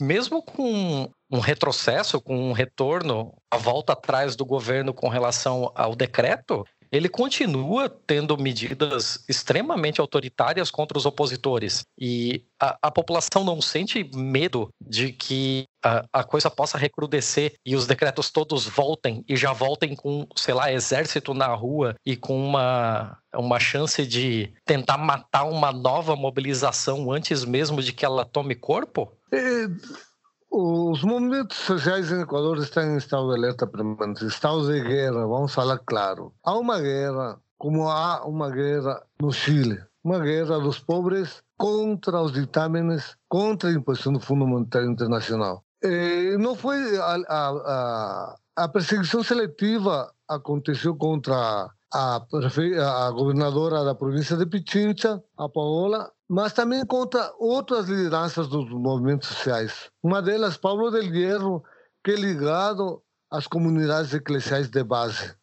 mesmo 0.00 0.42
com 0.42 1.10
um 1.30 1.40
retrocesso, 1.40 2.18
com 2.18 2.48
um 2.48 2.52
retorno, 2.52 3.34
a 3.50 3.58
volta 3.58 3.92
atrás 3.92 4.34
do 4.34 4.46
governo 4.46 4.94
com 4.94 5.08
relação 5.08 5.70
ao 5.74 5.94
decreto, 5.94 6.64
ele 6.90 7.08
continua 7.08 7.88
tendo 7.88 8.36
medidas 8.36 9.24
extremamente 9.28 10.00
autoritárias 10.00 10.70
contra 10.70 10.96
os 10.96 11.06
opositores. 11.06 11.84
E 11.98 12.44
a, 12.60 12.78
a 12.82 12.90
população 12.90 13.44
não 13.44 13.60
sente 13.60 14.08
medo 14.14 14.68
de 14.80 15.12
que 15.12 15.64
a, 15.82 16.04
a, 16.12 16.24
coisa 16.24 16.50
possa 16.50 16.78
recrudescer 16.78 17.54
e 17.64 17.76
os 17.76 17.86
decretos 17.86 18.30
todos 18.30 18.66
voltem 18.66 19.24
e 19.28 19.36
já 19.36 19.52
voltem 19.52 19.94
com, 19.94 20.26
sei 20.36 20.54
lá, 20.54 20.72
exército 20.72 21.32
na 21.32 21.48
rua 21.48 21.94
e 22.04 22.16
com 22.16 22.36
uma, 22.36 23.18
uma 23.34 23.60
chance 23.60 24.06
de 24.06 24.52
tentar 24.64 24.98
matar 24.98 25.44
uma 25.44 25.72
nova 25.72 26.16
mobilização 26.16 27.10
antes 27.12 27.44
mesmo 27.44 27.82
de 27.82 27.92
que 27.92 28.04
ela 28.04 28.24
tome 28.24 28.54
corpo? 28.54 29.12
É 29.32 29.66
os 30.50 31.02
movimentos 31.02 31.56
sociais 31.58 32.10
em 32.10 32.20
Equador 32.20 32.58
estão 32.58 32.82
em 32.82 32.96
estado 32.96 33.28
de 33.28 33.38
alerta 33.38 33.66
permanente, 33.66 34.26
estado 34.26 34.66
de 34.72 34.80
guerra, 34.80 35.26
vamos 35.26 35.52
falar 35.52 35.78
claro. 35.78 36.32
Há 36.42 36.56
uma 36.56 36.80
guerra, 36.80 37.38
como 37.58 37.88
há 37.88 38.24
uma 38.26 38.50
guerra 38.50 39.02
no 39.20 39.32
Chile, 39.32 39.82
uma 40.02 40.18
guerra 40.18 40.58
dos 40.58 40.78
pobres 40.78 41.42
contra 41.56 42.20
os 42.22 42.32
ditamenes, 42.32 43.16
contra 43.28 43.68
a 43.68 43.72
imposição 43.72 44.12
do 44.12 44.20
Fundo 44.20 44.46
Monetário 44.46 44.90
Internacional. 44.90 45.64
E 45.82 46.36
não 46.38 46.54
foi 46.54 46.96
a, 46.98 47.16
a, 47.28 47.48
a, 47.48 48.36
a 48.56 48.68
perseguição 48.68 49.22
seletiva 49.22 50.10
aconteceu 50.28 50.96
contra 50.96 51.70
a, 51.96 53.06
a 53.06 53.10
governadora 53.10 53.84
da 53.84 53.94
província 53.94 54.36
de 54.36 54.46
Pichincha, 54.46 55.22
a 55.36 55.48
Paola, 55.48 56.12
mas 56.28 56.52
também 56.52 56.84
contra 56.84 57.32
outras 57.38 57.88
lideranças 57.88 58.48
dos 58.48 58.68
movimentos 58.70 59.28
sociais. 59.28 59.90
Uma 60.02 60.20
delas, 60.20 60.56
Pablo 60.56 60.90
del 60.90 61.14
Hierro, 61.14 61.64
que 62.04 62.12
é 62.12 62.16
ligado 62.16 63.02
às 63.30 63.46
comunidades 63.46 64.12
eclesiais 64.12 64.68
de 64.68 64.84
base. 64.84 65.34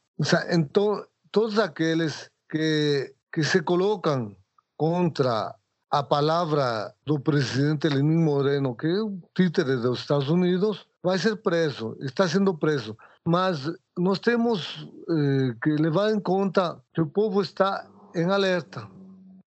Então, 0.51 1.03
todos 1.31 1.57
aqueles 1.57 2.29
que, 2.49 3.13
que 3.31 3.43
se 3.43 3.61
colocam 3.61 4.35
contra 4.77 5.55
a 5.89 6.03
palavra 6.03 6.93
do 7.05 7.19
presidente 7.19 7.87
Lenin 7.87 8.23
Moreno, 8.23 8.75
que 8.75 8.87
é 8.87 9.01
o 9.01 9.19
títere 9.35 9.77
dos 9.77 9.99
Estados 9.99 10.29
Unidos, 10.29 10.87
vai 11.03 11.17
ser 11.17 11.35
preso, 11.37 11.95
está 11.99 12.27
sendo 12.27 12.57
preso. 12.57 12.97
Mas 13.27 13.71
nós 13.97 14.19
temos 14.19 14.87
eh, 15.09 15.55
que 15.61 15.69
levar 15.71 16.11
em 16.11 16.19
conta 16.19 16.81
que 16.93 17.01
o 17.01 17.07
povo 17.07 17.41
está 17.41 17.87
em 18.15 18.29
alerta. 18.29 18.87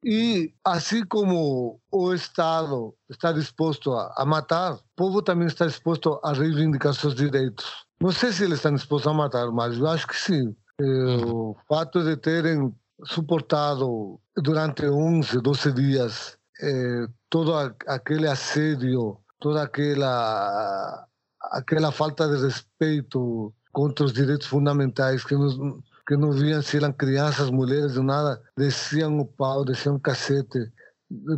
E 0.04 0.52
assim 0.64 1.04
como 1.04 1.78
o 1.92 2.14
Estado 2.14 2.94
está 3.08 3.32
disposto 3.32 3.92
a, 3.92 4.24
matar, 4.24 4.74
o 4.74 4.80
povo 4.96 5.22
também 5.22 5.46
está 5.46 5.66
disposto 5.66 6.18
a 6.24 6.32
reivindicar 6.32 6.94
seus 6.94 7.14
direitos. 7.14 7.84
Não 8.00 8.10
sei 8.10 8.32
se 8.32 8.44
eles 8.44 8.56
estão 8.56 8.74
dispostos 8.74 9.10
a 9.10 9.14
matar, 9.14 9.50
mas 9.50 9.76
eu 9.76 9.86
acho 9.86 10.06
que 10.06 10.16
sim. 10.16 10.56
O 10.80 11.54
fato 11.68 12.02
de 12.02 12.16
terem 12.16 12.74
suportado 13.04 14.18
durante 14.36 14.86
11, 14.86 15.38
12 15.40 15.72
dias 15.72 16.38
eh, 16.62 17.06
todo 17.28 17.54
aquele 17.86 18.26
assédio, 18.26 19.18
toda 19.38 19.62
aquela 19.62 21.06
aquela 21.40 21.90
falta 21.90 22.28
de 22.28 22.44
respeito 22.44 23.52
contra 23.72 24.04
os 24.04 24.12
direitos 24.12 24.46
fundamentais 24.46 25.24
que 25.24 25.34
nos 25.34 25.56
que 26.06 26.16
não 26.16 26.32
viam 26.32 26.60
se 26.60 26.76
eram 26.76 26.92
crianças, 26.92 27.50
mulheres, 27.50 27.94
nada, 27.94 28.42
desciam 28.56 29.16
o 29.20 29.24
pau, 29.24 29.64
desciam 29.64 29.94
o 29.94 30.00
cacete, 30.00 30.58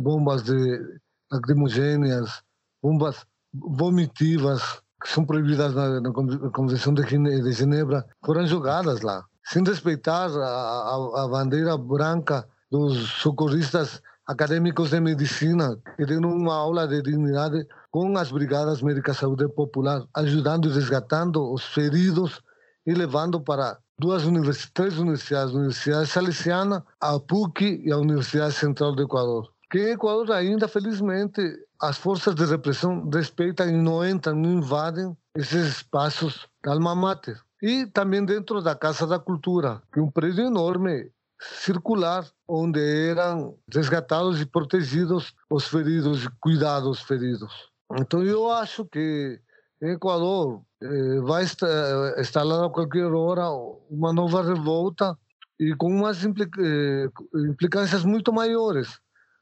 bombas 0.01 0.41
de 0.41 0.99
lacrimogêneas, 1.31 2.41
bombas 2.81 3.23
vomitivas, 3.53 4.81
que 4.99 5.09
são 5.09 5.25
proibidas 5.25 5.75
na, 5.75 6.01
na 6.01 6.11
Convenção 6.11 6.91
de, 6.91 7.03
de 7.03 7.51
Genebra, 7.51 8.03
foram 8.25 8.47
jogadas 8.47 9.01
lá, 9.01 9.23
sem 9.45 9.63
respeitar 9.63 10.31
a, 10.31 10.39
a, 10.39 11.23
a 11.23 11.27
bandeira 11.27 11.77
branca 11.77 12.47
dos 12.71 12.97
socorristas 13.21 14.01
acadêmicos 14.27 14.89
de 14.91 14.99
medicina, 14.99 15.77
que 15.95 16.05
deram 16.05 16.31
uma 16.31 16.55
aula 16.55 16.87
de 16.87 17.01
dignidade 17.01 17.67
com 17.91 18.17
as 18.17 18.31
brigadas 18.31 18.81
médicas 18.81 19.17
saúde 19.17 19.47
popular, 19.49 20.05
ajudando 20.15 20.69
e 20.69 20.73
resgatando 20.73 21.51
os 21.51 21.65
feridos 21.65 22.41
e 22.85 22.93
levando 22.93 23.39
para 23.41 23.77
duas 23.99 24.25
universidades, 24.25 24.71
três 24.73 24.97
universidades, 24.97 25.53
a 25.53 25.57
Universidade 25.57 26.07
Salesiana, 26.07 26.85
a 26.99 27.19
PUC 27.19 27.81
e 27.85 27.91
a 27.91 27.97
Universidade 27.97 28.53
Central 28.53 28.95
do 28.95 29.03
Equador. 29.03 29.51
Que 29.69 29.79
em 29.79 29.91
Equador 29.93 30.31
ainda, 30.31 30.67
felizmente, 30.67 31.41
as 31.81 31.97
forças 31.97 32.35
de 32.35 32.45
repressão 32.45 33.09
respeitam 33.09 33.67
e 33.67 33.71
não 33.71 34.05
entram, 34.07 34.35
não 34.35 34.53
invadem 34.53 35.15
esses 35.35 35.77
espaços 35.77 36.47
da 36.63 36.73
alma 36.73 36.95
mater. 36.95 37.39
E 37.61 37.85
também 37.87 38.25
dentro 38.25 38.61
da 38.61 38.75
Casa 38.75 39.07
da 39.07 39.17
Cultura, 39.17 39.81
que 39.91 39.99
é 39.99 40.03
um 40.03 40.11
prédio 40.11 40.45
enorme, 40.45 41.09
circular, 41.39 42.25
onde 42.47 42.79
eram 43.09 43.57
resgatados 43.73 44.39
e 44.41 44.45
protegidos 44.45 45.33
os 45.49 45.67
feridos 45.67 46.25
e 46.25 46.29
cuidados 46.39 47.01
feridos. 47.01 47.51
Então 47.99 48.23
eu 48.23 48.49
acho 48.49 48.85
que 48.85 49.39
em 49.81 49.91
Equador 49.91 50.61
eh, 50.81 51.19
vai 51.21 51.43
instalar 51.43 52.65
a 52.65 52.69
qualquer 52.69 53.11
hora 53.11 53.49
uma 53.89 54.13
nova 54.13 54.41
revolta 54.41 55.17
e 55.59 55.75
com 55.75 55.87
umas 55.87 56.23
eh, 56.23 57.09
implicâncias 57.49 58.03
muito 58.03 58.31
maiores. 58.31 58.99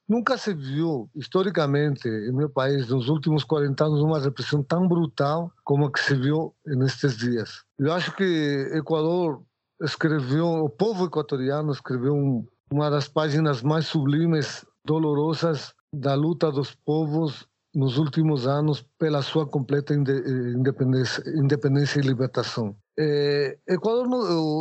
Nunca 0.09 0.37
se 0.37 0.53
viu, 0.53 1.09
historicamente, 1.15 2.07
em 2.07 2.33
meu 2.33 2.49
país, 2.49 2.89
nos 2.89 3.07
últimos 3.07 3.45
40 3.45 3.85
anos, 3.85 4.01
uma 4.01 4.19
repressão 4.19 4.61
tão 4.61 4.85
brutal 4.87 5.49
como 5.63 5.85
a 5.85 5.91
que 5.91 6.01
se 6.01 6.15
viu 6.15 6.53
nestes 6.65 7.15
dias. 7.15 7.63
Eu 7.79 7.93
acho 7.93 8.13
que 8.15 8.69
Equador 8.73 9.41
escreveu, 9.81 10.45
o 10.45 10.69
povo 10.69 11.05
equatoriano 11.05 11.71
escreveu 11.71 12.13
um, 12.13 12.45
uma 12.71 12.89
das 12.89 13.07
páginas 13.07 13.61
mais 13.61 13.87
sublimes, 13.87 14.65
dolorosas 14.85 15.73
da 15.93 16.15
luta 16.15 16.51
dos 16.51 16.73
povos 16.73 17.45
nos 17.73 17.97
últimos 17.97 18.47
anos 18.47 18.85
pela 18.97 19.21
sua 19.21 19.47
completa 19.47 19.93
independência, 19.93 21.23
independência 21.35 21.99
e 21.99 22.03
libertação. 22.03 22.75
É, 22.99 23.57
Equador, 23.67 24.07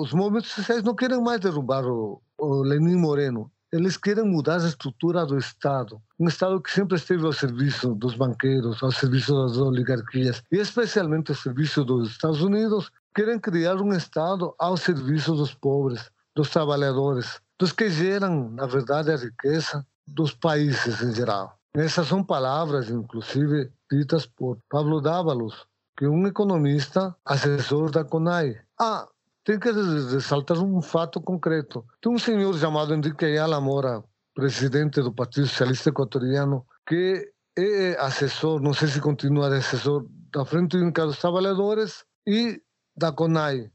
os 0.01 0.12
movimentos 0.12 0.51
sociais 0.51 0.83
não 0.83 0.95
querem 0.95 1.21
mais 1.21 1.41
derrubar 1.41 1.85
o, 1.87 2.23
o 2.39 2.62
Lenin 2.62 2.97
Moreno. 2.97 3.51
Eles 3.73 3.97
querem 3.97 4.25
mudar 4.25 4.61
a 4.61 4.66
estrutura 4.66 5.25
do 5.25 5.39
Estado. 5.39 6.01
Um 6.18 6.27
Estado 6.27 6.61
que 6.61 6.73
sempre 6.73 6.97
esteve 6.97 7.25
ao 7.25 7.33
serviço 7.33 7.95
dos 7.95 8.16
banqueiros, 8.16 8.83
ao 8.83 8.91
serviço 8.91 9.33
das 9.35 9.57
oligarquias, 9.57 10.43
e 10.51 10.57
especialmente 10.57 11.31
ao 11.31 11.37
serviço 11.37 11.85
dos 11.85 12.11
Estados 12.11 12.43
Unidos, 12.43 12.91
querem 13.15 13.39
criar 13.39 13.77
um 13.77 13.93
Estado 13.93 14.55
ao 14.59 14.77
serviço 14.77 15.35
dos 15.35 15.55
pobres, 15.55 16.11
dos 16.35 16.51
trabalhadores, 16.51 17.41
dos 17.59 17.73
que 17.73 17.89
geram, 17.91 18.51
na 18.51 18.67
verdade, 18.67 19.11
a 19.11 19.17
riqueza 19.17 19.87
dos 20.07 20.35
países 20.35 21.03
em 21.03 21.15
geral. 21.15 21.59
Essas 21.75 22.09
são 22.09 22.25
palavras, 22.25 22.91
inclusive, 22.91 23.71
ditas 23.91 24.27
por 24.27 24.59
Pablo 24.69 25.01
Dávalos, 25.01 25.67
que 25.97 26.05
é 26.05 26.09
um 26.09 26.27
economista 26.27 27.15
assessor 27.25 27.91
da 27.91 28.05
CONAI. 28.05 28.61
Ah, 28.79 29.07
tem 29.45 29.59
que 29.59 29.71
ressaltar 29.71 30.59
um 30.59 30.83
fato 30.83 31.21
concreto. 31.21 31.85
Tem 32.01 32.13
um 32.13 32.19
senhor 32.19 32.57
chamado 32.59 32.95
Enrique 32.95 33.25
Ayala 33.25 33.61
Mora, 33.61 34.03
presidente 34.35 35.01
do 35.01 35.13
Partido 35.13 35.47
Socialista 35.47 35.91
Equatoriano, 35.91 36.67
que 36.87 37.31
é 37.57 37.97
assessor, 38.01 38.61
não 38.61 38.73
sei 38.73 38.89
se 38.89 39.01
continua 39.01 39.55
assessor, 39.57 40.07
da 40.33 40.45
Frente 40.45 40.77
Única 40.77 41.05
dos 41.05 41.19
Trabalhadores 41.19 42.05
e 42.27 42.61
da 42.97 43.12
CONAI. 43.12 43.70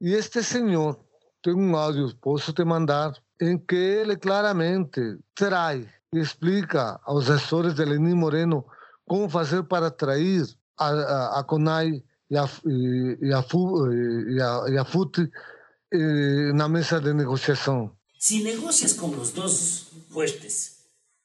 E 0.00 0.12
este 0.12 0.42
senhor 0.42 0.98
tem 1.42 1.54
um 1.54 1.76
áudio, 1.76 2.14
posso 2.16 2.52
te 2.52 2.64
mandar, 2.64 3.12
em 3.40 3.58
que 3.58 3.74
ele 3.74 4.16
claramente 4.16 5.00
trai 5.34 5.88
e 6.12 6.18
explica 6.18 7.00
aos 7.04 7.28
assessores 7.28 7.74
de 7.74 7.84
Lenin 7.84 8.14
Moreno 8.14 8.64
como 9.06 9.28
fazer 9.28 9.64
para 9.64 9.88
atrair 9.88 10.44
a, 10.78 10.88
a, 10.88 11.40
a 11.40 11.44
CONAI 11.44 12.04
a, 12.36 12.48
e, 12.66 13.32
a, 13.32 13.44
e 14.30 14.40
a, 14.40 14.82
a 14.82 14.84
FUT 14.84 15.18
eh, 15.92 16.68
mesa 16.68 17.00
de 17.00 17.12
negociação. 17.12 17.92
Se 18.18 18.42
negocias 18.42 18.92
com 18.94 19.08
os 19.08 19.32
dois 19.32 19.86
fuertes, 20.10 20.82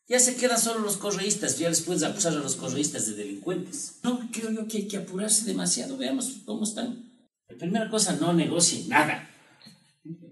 ya 0.08 0.20
se 0.20 0.36
quedan 0.36 0.60
solo 0.60 0.80
los 0.80 0.98
correístas, 0.98 1.60
ya 1.60 1.70
les 1.70 1.82
puedes 1.82 2.04
acusar 2.04 2.34
a 2.34 2.40
los 2.40 2.56
correístas 2.56 3.06
de 3.08 3.14
delincuentes. 3.14 4.00
No, 4.04 4.20
creo 4.32 4.52
yo 4.52 4.68
que 4.68 4.78
hay 4.78 4.88
que 4.88 4.98
apurarse 4.98 5.46
demasiado, 5.46 5.98
veamos 5.98 6.42
cómo 6.46 6.64
están. 6.64 7.07
La 7.50 7.58
primera 7.58 7.90
cosa, 7.90 8.16
no 8.18 8.34
negocien 8.34 8.90
nada. 8.90 9.30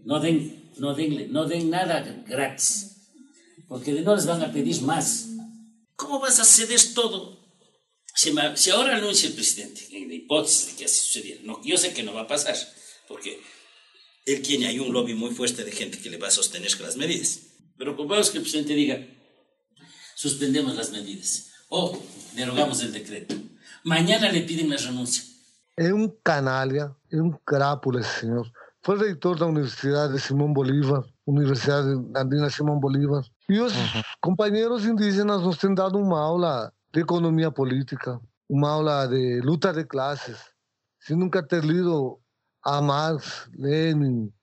No 0.05 0.19
den, 0.19 0.71
no 0.77 0.93
den, 0.93 1.31
no 1.31 1.45
den 1.45 1.69
nada 1.69 2.01
gratis, 2.27 3.09
porque 3.67 3.91
no 3.91 4.15
les 4.15 4.25
van 4.25 4.41
a 4.41 4.51
pedir 4.51 4.81
más. 4.81 5.29
¿Cómo 5.95 6.19
vas 6.19 6.39
a 6.39 6.45
ceder 6.45 6.79
todo? 6.93 7.43
Si, 8.13 8.33
si 8.55 8.69
ahora 8.69 8.97
anuncia 8.97 9.27
el 9.27 9.33
presidente, 9.33 9.87
en 9.91 10.07
la 10.07 10.15
hipótesis 10.15 10.67
de 10.67 10.75
que 10.75 10.85
así 10.85 10.99
sucediera, 10.99 11.41
no, 11.43 11.61
yo 11.63 11.77
sé 11.77 11.93
que 11.93 12.03
no 12.03 12.13
va 12.13 12.21
a 12.21 12.27
pasar, 12.27 12.55
porque 13.07 13.41
él 14.25 14.41
tiene 14.41 14.67
ahí 14.67 14.79
un 14.79 14.93
lobby 14.93 15.13
muy 15.13 15.31
fuerte 15.33 15.63
de 15.63 15.71
gente 15.71 15.99
que 15.99 16.09
le 16.09 16.17
va 16.17 16.27
a 16.27 16.31
sostener 16.31 16.75
con 16.77 16.85
las 16.85 16.97
medidas. 16.97 17.39
Pero 17.77 17.97
comparaos 17.97 18.29
que 18.29 18.37
el 18.37 18.43
presidente 18.43 18.73
diga, 18.73 19.05
suspendemos 20.15 20.75
las 20.75 20.91
medidas 20.91 21.51
o 21.69 22.01
derogamos 22.33 22.81
el 22.81 22.93
decreto. 22.93 23.35
Mañana 23.83 24.31
le 24.31 24.41
piden 24.41 24.69
la 24.69 24.77
renuncia. 24.77 25.23
Es 25.77 25.91
un 25.91 26.09
canalla, 26.23 26.95
es 27.09 27.19
un 27.19 27.31
crápula 27.43 27.99
ese 27.99 28.21
señor. 28.21 28.51
Fue 28.81 28.95
rector 28.97 29.35
de 29.35 29.41
la 29.41 29.47
Universidad 29.47 30.09
de 30.09 30.19
Simón 30.19 30.53
Bolívar, 30.53 31.03
Universidad 31.25 31.83
Andina 32.15 32.49
Simón 32.49 32.79
Bolívar. 32.79 33.25
Y 33.47 33.55
los 33.55 33.73
compañeros 34.21 34.85
indígenas 34.85 35.41
nos 35.41 35.63
han 35.63 35.75
dado 35.75 35.97
una 35.97 36.19
aula 36.19 36.73
de 36.93 37.01
economía 37.01 37.51
política, 37.51 38.21
una 38.47 38.69
aula 38.69 39.07
de 39.07 39.41
luta 39.41 39.73
de 39.73 39.85
clases. 39.85 40.37
Sin 40.99 41.19
nunca 41.19 41.45
ter 41.45 41.65
lido 41.65 42.21
a 42.61 42.79
Marx, 42.79 43.49
Lenin, 43.53 44.33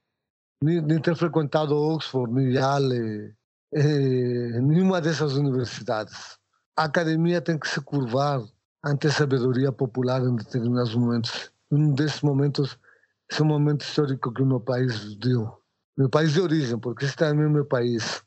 ni, 0.61 0.81
ni 0.81 1.01
ter 1.01 1.17
frequentado 1.17 1.77
Oxford, 1.77 2.31
ni 2.31 2.53
Yale, 2.53 3.37
eh, 3.73 4.61
nenhuma 4.61 5.01
dessas 5.01 5.33
universidades. 5.35 6.39
A 6.77 6.85
academia 6.85 7.41
tem 7.41 7.59
que 7.59 7.69
se 7.69 7.81
curvar 7.81 8.43
ante 8.85 9.07
a 9.07 9.13
sabedoria 9.13 9.71
popular 9.71 10.23
em 10.23 10.35
determinados 10.37 10.95
momentos. 10.95 11.51
Um 11.71 11.95
desses 11.95 12.21
momentos, 12.21 12.79
esse 13.31 13.41
é 13.41 13.45
o 13.45 13.47
momento 13.47 13.83
histórico 13.83 14.33
que 14.33 14.43
o 14.43 14.47
meu 14.47 14.61
país 14.61 15.15
deu. 15.17 15.59
Meu 15.97 16.09
país 16.09 16.33
de 16.33 16.41
origem, 16.41 16.79
porque 16.79 17.05
este 17.05 17.17
também 17.17 17.45
é 17.45 17.49
o 17.49 17.51
meu 17.51 17.65
país. 17.65 18.23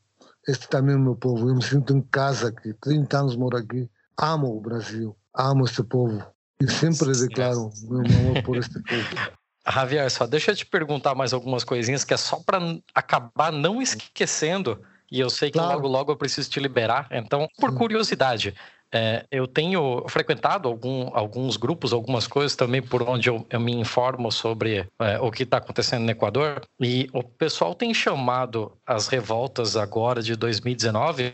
Este 0.48 0.68
também 0.70 0.96
é 0.96 0.98
o 0.98 1.02
meu 1.02 1.16
povo. 1.16 1.50
Eu 1.50 1.56
me 1.56 1.64
sinto 1.64 1.96
em 1.96 2.02
casa 2.02 2.50
aqui. 2.50 2.74
30 2.74 3.18
anos 3.18 3.36
moro 3.36 3.58
aqui. 3.58 3.90
Amo 4.18 4.56
o 4.56 4.62
Brasil. 4.62 5.16
Amo 5.34 5.66
este 5.66 5.84
povo. 5.84 6.24
E 6.62 6.70
sempre 6.70 7.12
declaro 7.12 7.70
meu 7.84 8.00
amor 8.00 8.44
por 8.44 8.58
este 8.58 8.82
povo. 8.82 9.36
Javier, 9.68 10.10
só 10.12 10.28
deixa 10.28 10.52
eu 10.52 10.56
te 10.56 10.66
perguntar 10.66 11.16
mais 11.16 11.34
algumas 11.34 11.64
coisinhas 11.64 12.04
que 12.04 12.14
é 12.14 12.18
só 12.18 12.40
para 12.46 12.60
acabar 12.94 13.52
não 13.52 13.82
esquecendo 13.82 14.80
e 15.12 15.20
eu 15.20 15.30
sei 15.30 15.50
que 15.50 15.58
claro. 15.58 15.76
logo, 15.76 15.88
logo 15.88 16.12
eu 16.12 16.18
preciso 16.18 16.50
te 16.50 16.60
liberar. 16.60 17.08
Então, 17.12 17.48
por 17.60 17.76
curiosidade, 17.76 18.56
é, 18.96 19.26
eu 19.30 19.46
tenho 19.46 20.06
frequentado 20.08 20.70
algum, 20.70 21.10
alguns 21.14 21.58
grupos, 21.58 21.92
algumas 21.92 22.28
coisas 22.28 22.56
também 22.56 22.82
por 22.82 23.04
onde 23.04 23.30
eu, 23.30 23.46
eu 23.50 23.60
me 23.60 23.74
informo 23.74 24.32
sobre 24.32 24.88
é, 24.98 25.20
o 25.20 25.30
que 25.30 25.44
está 25.44 25.58
acontecendo 25.58 26.06
no 26.06 26.12
Equador. 26.12 26.62
E 26.80 27.10
o 27.12 27.22
pessoal 27.22 27.76
tem 27.76 27.94
chamado 27.94 28.72
as 28.88 29.10
revoltas 29.10 29.76
agora 29.76 30.22
de 30.22 30.38
2019 30.38 31.34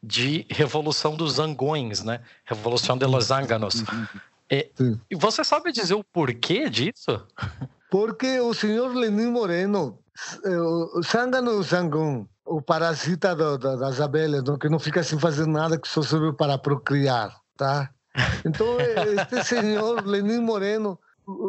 de 0.00 0.46
Revolução 0.48 1.16
dos 1.16 1.32
Zangões, 1.32 2.04
né? 2.04 2.20
Revolução 2.44 2.96
de 2.96 3.04
los 3.04 3.24
Zánganos. 3.24 3.82
E, 4.48 4.70
e 5.10 5.16
você 5.16 5.42
sabe 5.42 5.72
dizer 5.72 5.94
o 5.94 6.04
porquê 6.04 6.70
disso? 6.70 7.26
Porque 7.90 8.38
o 8.38 8.54
senhor 8.54 8.94
Lenin 8.94 9.26
Moreno, 9.26 9.98
é, 10.44 10.56
o 10.56 11.02
Zángano 11.02 11.60
Zangão, 11.64 12.28
o 12.44 12.60
parasita 12.60 13.34
do, 13.34 13.58
do, 13.58 13.76
das 13.76 14.00
abelhas, 14.00 14.42
que 14.60 14.68
não 14.68 14.78
fica 14.78 15.02
sem 15.02 15.18
fazer 15.18 15.46
nada, 15.46 15.78
que 15.78 15.88
só 15.88 16.02
serve 16.02 16.32
para 16.32 16.58
procriar, 16.58 17.34
tá? 17.56 17.90
Então, 18.44 18.66
este 18.78 19.42
senhor 19.44 20.04
Lenin 20.04 20.40
Moreno, 20.40 20.98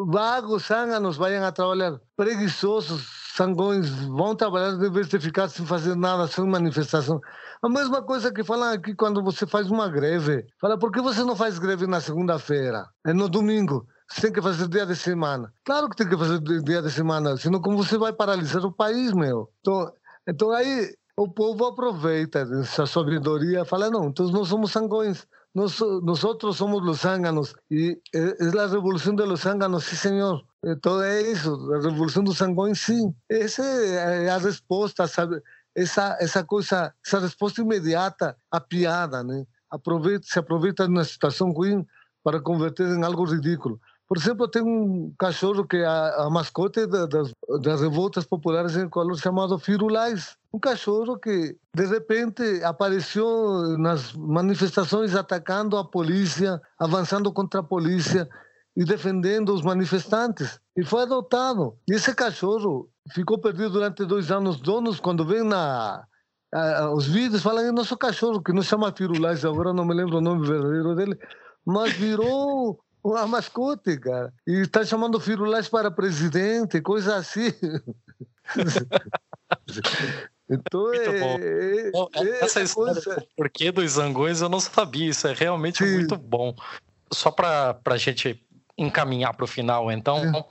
vagos, 0.07 0.67
zânganos, 0.67 1.17
vayan 1.17 1.45
a 1.45 1.51
trabalhar, 1.51 1.99
preguiçosos, 2.15 3.05
sangões, 3.35 3.89
vão 3.89 4.35
trabalhar 4.35 4.77
de 4.77 4.89
vez 4.89 5.07
de 5.07 5.19
ficar 5.19 5.49
sem 5.49 5.65
fazer 5.65 5.95
nada, 5.95 6.27
sem 6.27 6.45
manifestação. 6.45 7.19
A 7.61 7.67
mesma 7.67 8.01
coisa 8.01 8.31
que 8.31 8.43
falam 8.43 8.71
aqui 8.71 8.93
quando 8.93 9.23
você 9.23 9.47
faz 9.47 9.69
uma 9.71 9.89
greve. 9.89 10.45
Fala, 10.61 10.77
por 10.77 10.91
que 10.91 11.01
você 11.01 11.23
não 11.23 11.35
faz 11.35 11.57
greve 11.57 11.87
na 11.87 11.99
segunda-feira? 11.99 12.85
É 13.05 13.13
no 13.13 13.27
domingo. 13.27 13.87
Você 14.09 14.21
tem 14.21 14.33
que 14.33 14.41
fazer 14.41 14.67
dia 14.67 14.85
de 14.85 14.95
semana. 14.95 15.51
Claro 15.65 15.89
que 15.89 15.95
tem 15.95 16.07
que 16.07 16.17
fazer 16.17 16.39
dia 16.39 16.81
de 16.81 16.91
semana, 16.91 17.35
senão 17.37 17.59
como 17.59 17.77
você 17.77 17.97
vai 17.97 18.13
paralisar 18.13 18.63
o 18.63 18.71
país, 18.71 19.13
meu? 19.13 19.49
Então, 19.61 19.91
então 20.27 20.51
aí 20.51 20.93
o 21.15 21.27
povo 21.27 21.65
aproveita 21.65 22.39
essa 22.39 22.85
sabedoria, 22.85 23.65
fala, 23.65 23.89
não, 23.89 24.05
então 24.09 24.27
nós 24.29 24.47
somos 24.47 24.71
sangões, 24.71 25.27
nós, 25.53 25.79
nós 26.01 26.23
outros 26.23 26.57
somos 26.57 26.81
os 26.87 27.01
zânganos, 27.01 27.53
e 27.69 27.99
é 28.13 28.59
a 28.59 28.67
revolução 28.67 29.15
de 29.15 29.23
los 29.23 29.41
zânganos, 29.41 29.83
sim, 29.83 29.95
senhor. 29.95 30.43
Então 30.65 31.01
é 31.03 31.21
isso, 31.21 31.53
a 31.73 31.81
revolução 31.81 32.23
dos 32.23 32.37
sangões, 32.37 32.79
sim. 32.79 33.13
Essa 33.29 33.63
é 33.63 34.29
a 34.29 34.37
resposta, 34.37 35.07
sabe? 35.07 35.41
Essa, 35.75 36.17
essa 36.19 36.43
coisa, 36.43 36.93
essa 37.05 37.19
resposta 37.19 37.61
imediata 37.61 38.35
à 38.49 38.59
piada, 38.59 39.23
né? 39.23 39.45
Aproveita, 39.69 40.25
se 40.27 40.39
aproveita 40.39 40.85
de 40.85 40.91
uma 40.91 41.03
situação 41.03 41.51
ruim 41.51 41.85
para 42.23 42.41
converter 42.41 42.87
em 42.87 43.03
algo 43.03 43.25
ridículo. 43.25 43.79
Por 44.13 44.19
exemplo, 44.19 44.47
tem 44.47 44.61
um 44.61 45.11
cachorro 45.17 45.65
que 45.65 45.77
é 45.77 45.85
a, 45.87 46.25
a 46.25 46.29
mascote 46.29 46.85
das, 46.85 47.33
das 47.63 47.81
revoltas 47.81 48.23
populares 48.23 48.75
em 48.75 48.85
Equador 48.85 49.17
chamado 49.17 49.57
Firulais. 49.57 50.37
Um 50.53 50.59
cachorro 50.59 51.17
que, 51.17 51.57
de 51.75 51.85
repente, 51.87 52.63
apareceu 52.63 53.75
nas 53.79 54.13
manifestações 54.13 55.15
atacando 55.15 55.77
a 55.77 55.83
polícia, 55.83 56.61
avançando 56.77 57.33
contra 57.33 57.61
a 57.61 57.63
polícia 57.63 58.29
e 58.77 58.85
defendendo 58.85 59.51
os 59.51 59.63
manifestantes. 59.63 60.59
E 60.77 60.85
foi 60.85 61.01
adotado. 61.01 61.75
E 61.89 61.95
esse 61.95 62.13
cachorro 62.13 62.87
ficou 63.15 63.39
perdido 63.39 63.71
durante 63.71 64.05
dois 64.05 64.29
anos. 64.29 64.61
Donos, 64.61 64.99
quando 64.99 65.25
vêm 65.25 65.41
na, 65.41 66.05
os 66.93 67.07
vídeos 67.07 67.41
falam 67.41 67.73
nosso 67.73 67.97
cachorro, 67.97 68.43
que 68.43 68.53
não 68.53 68.61
chama 68.61 68.93
Firulais, 68.95 69.43
agora 69.43 69.73
não 69.73 69.83
me 69.83 69.95
lembro 69.95 70.17
o 70.17 70.21
nome 70.21 70.47
verdadeiro 70.47 70.93
dele, 70.93 71.17
mas 71.65 71.93
virou 71.93 72.79
uma 73.03 73.27
mascote, 73.27 73.97
cara. 73.97 74.33
E 74.47 74.61
está 74.61 74.85
chamando 74.85 75.19
Firulais 75.19 75.67
para 75.67 75.91
presidente, 75.91 76.81
coisa 76.81 77.17
assim. 77.17 77.51
então 80.49 80.93
é, 80.93 80.97
é, 80.97 81.91
é, 82.15 82.43
Essa 82.43 82.61
história 82.61 82.93
coisa... 82.93 83.15
do 83.15 83.27
porquê 83.35 83.71
dos 83.71 83.91
zangões 83.91 84.41
eu 84.41 84.49
não 84.49 84.59
sabia, 84.59 85.09
isso 85.09 85.27
é 85.27 85.33
realmente 85.33 85.83
Sim. 85.83 85.95
muito 85.95 86.15
bom. 86.15 86.55
Só 87.11 87.29
para 87.29 87.77
a 87.85 87.97
gente 87.97 88.41
encaminhar 88.77 89.35
para 89.35 89.43
o 89.43 89.47
final, 89.47 89.91
então, 89.91 90.47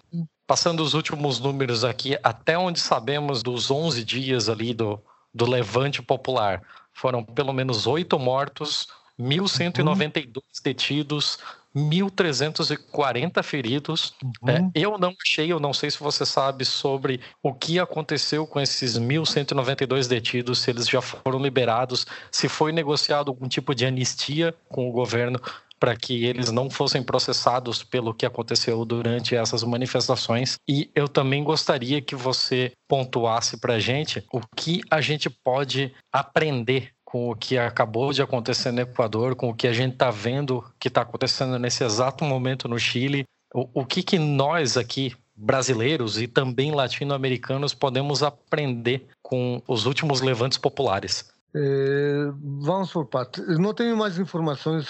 passando 0.46 0.82
os 0.82 0.94
últimos 0.94 1.40
números 1.40 1.84
aqui, 1.84 2.16
até 2.22 2.56
onde 2.56 2.78
sabemos 2.78 3.42
dos 3.42 3.70
11 3.70 4.04
dias 4.04 4.48
ali 4.48 4.72
do, 4.72 5.00
do 5.34 5.48
levante 5.48 6.00
popular, 6.02 6.62
foram 6.92 7.24
pelo 7.24 7.52
menos 7.52 7.86
oito 7.86 8.18
mortos, 8.18 8.86
1.192 9.18 10.36
uhum. 10.36 10.42
detidos, 10.62 11.38
1.340 11.74 13.42
feridos. 13.42 14.14
Uhum. 14.22 14.48
É, 14.48 14.70
eu 14.74 14.98
não 14.98 15.14
achei, 15.24 15.52
eu 15.52 15.60
não 15.60 15.72
sei 15.72 15.90
se 15.90 15.98
você 15.98 16.24
sabe 16.24 16.64
sobre 16.64 17.20
o 17.42 17.52
que 17.52 17.78
aconteceu 17.78 18.46
com 18.46 18.60
esses 18.60 18.98
1.192 18.98 20.08
detidos, 20.08 20.60
se 20.60 20.70
eles 20.70 20.88
já 20.88 21.00
foram 21.00 21.40
liberados, 21.40 22.06
se 22.30 22.48
foi 22.48 22.72
negociado 22.72 23.28
algum 23.28 23.48
tipo 23.48 23.74
de 23.74 23.86
anistia 23.86 24.54
com 24.68 24.88
o 24.88 24.92
governo 24.92 25.40
para 25.82 25.96
que 25.96 26.24
eles 26.24 26.52
não 26.52 26.70
fossem 26.70 27.02
processados 27.02 27.82
pelo 27.82 28.14
que 28.14 28.24
aconteceu 28.24 28.84
durante 28.84 29.34
essas 29.34 29.64
manifestações. 29.64 30.56
E 30.68 30.88
eu 30.94 31.08
também 31.08 31.42
gostaria 31.42 32.00
que 32.00 32.14
você 32.14 32.70
pontuasse 32.86 33.58
para 33.58 33.74
a 33.74 33.78
gente 33.80 34.24
o 34.32 34.40
que 34.54 34.80
a 34.88 35.00
gente 35.00 35.28
pode 35.28 35.92
aprender 36.12 36.91
com 37.12 37.30
o 37.30 37.36
que 37.36 37.58
acabou 37.58 38.10
de 38.10 38.22
acontecer 38.22 38.72
no 38.72 38.80
Equador, 38.80 39.36
com 39.36 39.50
o 39.50 39.54
que 39.54 39.68
a 39.68 39.72
gente 39.74 39.92
está 39.92 40.10
vendo 40.10 40.64
que 40.80 40.88
está 40.88 41.02
acontecendo 41.02 41.58
nesse 41.58 41.84
exato 41.84 42.24
momento 42.24 42.66
no 42.66 42.78
Chile. 42.78 43.26
O, 43.54 43.82
o 43.82 43.84
que, 43.84 44.02
que 44.02 44.18
nós 44.18 44.78
aqui, 44.78 45.14
brasileiros 45.36 46.18
e 46.18 46.26
também 46.26 46.74
latino-americanos, 46.74 47.74
podemos 47.74 48.22
aprender 48.22 49.08
com 49.20 49.62
os 49.68 49.84
últimos 49.84 50.22
levantes 50.22 50.56
populares? 50.56 51.30
É, 51.54 52.32
vamos 52.40 52.90
por 52.90 53.04
partes. 53.04 53.58
Não 53.58 53.74
tenho 53.74 53.94
mais 53.94 54.18
informações 54.18 54.88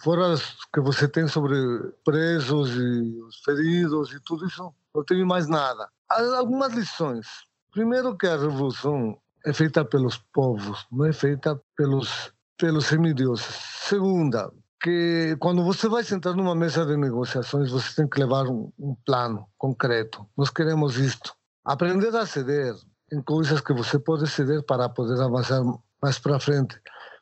fora 0.00 0.34
as 0.34 0.42
que 0.74 0.80
você 0.80 1.08
tem 1.08 1.26
sobre 1.26 1.56
presos 2.04 2.68
e 2.76 3.18
os 3.22 3.40
feridos 3.42 4.12
e 4.12 4.20
tudo 4.20 4.46
isso. 4.46 4.70
Não 4.94 5.02
tenho 5.02 5.26
mais 5.26 5.48
nada. 5.48 5.88
Há 6.06 6.36
algumas 6.36 6.74
lições. 6.74 7.26
Primeiro 7.72 8.14
que 8.14 8.26
a 8.26 8.36
revolução 8.36 9.16
é 9.44 9.52
feita 9.52 9.84
pelos 9.84 10.18
povos, 10.32 10.86
não 10.90 11.06
é 11.06 11.12
feita 11.12 11.60
pelos, 11.76 12.32
pelos 12.58 12.86
semideuses. 12.86 13.46
Segunda, 13.88 14.50
que 14.82 15.36
quando 15.38 15.62
você 15.62 15.88
vai 15.88 16.02
sentar 16.02 16.34
numa 16.34 16.54
mesa 16.54 16.86
de 16.86 16.96
negociações, 16.96 17.70
você 17.70 17.94
tem 17.94 18.08
que 18.08 18.18
levar 18.18 18.46
um, 18.46 18.72
um 18.78 18.94
plano 19.04 19.46
concreto. 19.58 20.26
Nós 20.36 20.50
queremos 20.50 20.96
isto. 20.96 21.34
Aprender 21.64 22.14
a 22.16 22.24
ceder 22.24 22.74
em 23.12 23.20
coisas 23.22 23.60
que 23.60 23.72
você 23.72 23.98
pode 23.98 24.26
ceder 24.28 24.64
para 24.64 24.88
poder 24.88 25.20
avançar 25.20 25.62
mais 26.02 26.18
para 26.18 26.40
frente, 26.40 26.80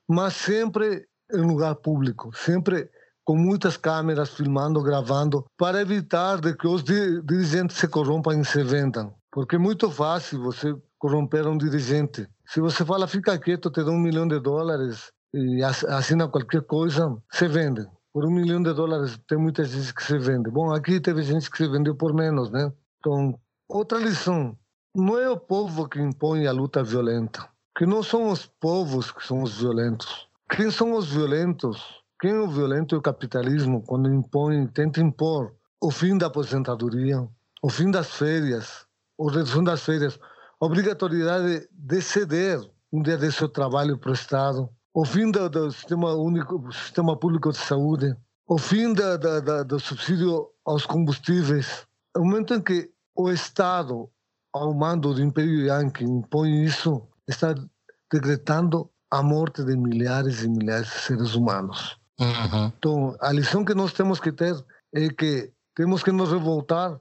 mas 0.09 0.35
sempre 0.35 1.07
em 1.33 1.41
lugar 1.41 1.75
público, 1.77 2.31
sempre 2.37 2.89
com 3.25 3.37
muitas 3.37 3.77
câmeras 3.77 4.31
filmando, 4.31 4.83
gravando, 4.83 5.45
para 5.57 5.83
evitar 5.83 6.41
de 6.41 6.55
que 6.55 6.67
os 6.67 6.83
dirigentes 6.83 7.77
se 7.77 7.87
corrompam 7.87 8.41
e 8.41 8.45
se 8.45 8.63
vendam. 8.63 9.13
Porque 9.31 9.57
é 9.57 9.59
muito 9.59 9.91
fácil 9.91 10.41
você 10.41 10.75
corromper 10.99 11.47
um 11.47 11.57
dirigente. 11.57 12.29
Se 12.47 12.61
você 12.61 12.85
fala, 12.85 13.07
fica 13.07 13.39
quieto, 13.39 13.71
te 13.71 13.83
dou 13.83 13.95
um 13.95 14.01
milhão 14.01 14.27
de 14.27 14.39
dólares 14.41 15.13
e 15.33 15.63
assina 15.63 16.29
qualquer 16.29 16.63
coisa, 16.63 17.17
se 17.31 17.47
vende. 17.49 17.87
Por 18.13 18.25
um 18.27 18.31
milhão 18.31 18.63
de 18.63 18.73
dólares 18.73 19.19
tem 19.29 19.39
muita 19.39 19.65
gente 19.65 19.95
que 19.95 20.03
se 20.03 20.19
vende. 20.19 20.51
Bom, 20.51 20.73
aqui 20.73 21.01
teve 21.01 21.23
gente 21.23 21.51
que 21.51 21.57
se 21.57 21.69
vendeu 21.69 21.95
por 21.95 22.15
menos, 22.15 22.51
né? 22.51 22.73
Então, 22.99 23.39
outra 23.69 23.99
lição. 23.99 24.57
Não 24.95 25.19
é 25.19 25.29
o 25.29 25.39
povo 25.39 25.89
que 25.89 26.01
impõe 26.01 26.47
a 26.47 26.53
luta 26.53 26.83
violenta. 26.83 27.49
Que 27.77 27.87
não 27.87 28.03
são 28.03 28.31
os 28.31 28.47
povos 28.47 29.13
que 29.13 29.25
são 29.25 29.43
os 29.43 29.61
violentos. 29.61 30.27
Quem 30.51 30.71
são 30.71 30.95
os 30.95 31.13
violentos 31.13 31.99
quem 32.21 32.33
é 32.33 32.41
o 32.41 32.49
violento 32.49 32.97
é 32.97 32.99
o 32.99 33.03
capitalismo 33.03 33.81
quando 33.81 34.13
impõe, 34.13 34.67
tenta 34.67 35.01
impor 35.01 35.55
o 35.81 35.89
fim 35.89 36.19
da 36.19 36.27
aposentadoria, 36.27 37.25
o 37.63 37.71
fim 37.71 37.93
das 37.93 38.11
férias, 38.11 38.85
a 39.21 39.31
redução 39.31 39.63
das 39.63 39.85
férias, 39.85 40.19
obrigatoriedade 40.61 41.69
de 41.71 42.03
ceder 42.03 42.61
um 42.93 43.03
dia 43.03 43.17
de 43.17 43.31
seu 43.31 43.49
trabalho 43.49 43.99
para 43.99 44.11
o 44.11 44.15
Estado, 44.15 44.69
o 44.95 45.05
fim 45.05 45.31
do, 45.31 45.49
do 45.49 45.71
sistema 45.71 46.15
único, 46.15 46.73
sistema 46.73 47.17
público 47.17 47.51
de 47.53 47.59
saúde, 47.59 48.17
o 48.47 48.59
fim 48.59 48.93
da, 48.95 49.17
da, 49.17 49.41
da, 49.41 49.63
do 49.63 49.79
subsídio 49.79 50.49
aos 50.65 50.87
combustíveis. 50.87 51.87
No 52.17 52.25
momento 52.25 52.55
em 52.55 52.61
que 52.61 52.91
o 53.15 53.31
Estado, 53.31 54.09
ao 54.53 54.75
mando 54.75 55.13
do 55.13 55.23
Império 55.23 55.67
Yankee, 55.67 56.05
impõe 56.05 56.65
isso, 56.65 57.07
está 57.29 57.55
decretando 58.11 58.91
a 59.11 59.23
morte 59.23 59.63
de 59.63 59.77
milhares 59.77 60.43
e 60.43 60.49
milhares 60.49 60.89
de 60.89 60.99
seres 61.01 61.35
humanos. 61.35 61.99
Uhum. 62.19 62.73
Então, 62.79 63.17
a 63.21 63.33
lição 63.33 63.65
que 63.65 63.75
nós 63.75 63.93
temos 63.93 64.19
que 64.19 64.33
ter 64.33 64.55
é 64.95 65.09
que 65.09 65.53
temos 65.75 66.03
que 66.03 66.11
nos 66.11 66.33
revoltar, 66.33 66.99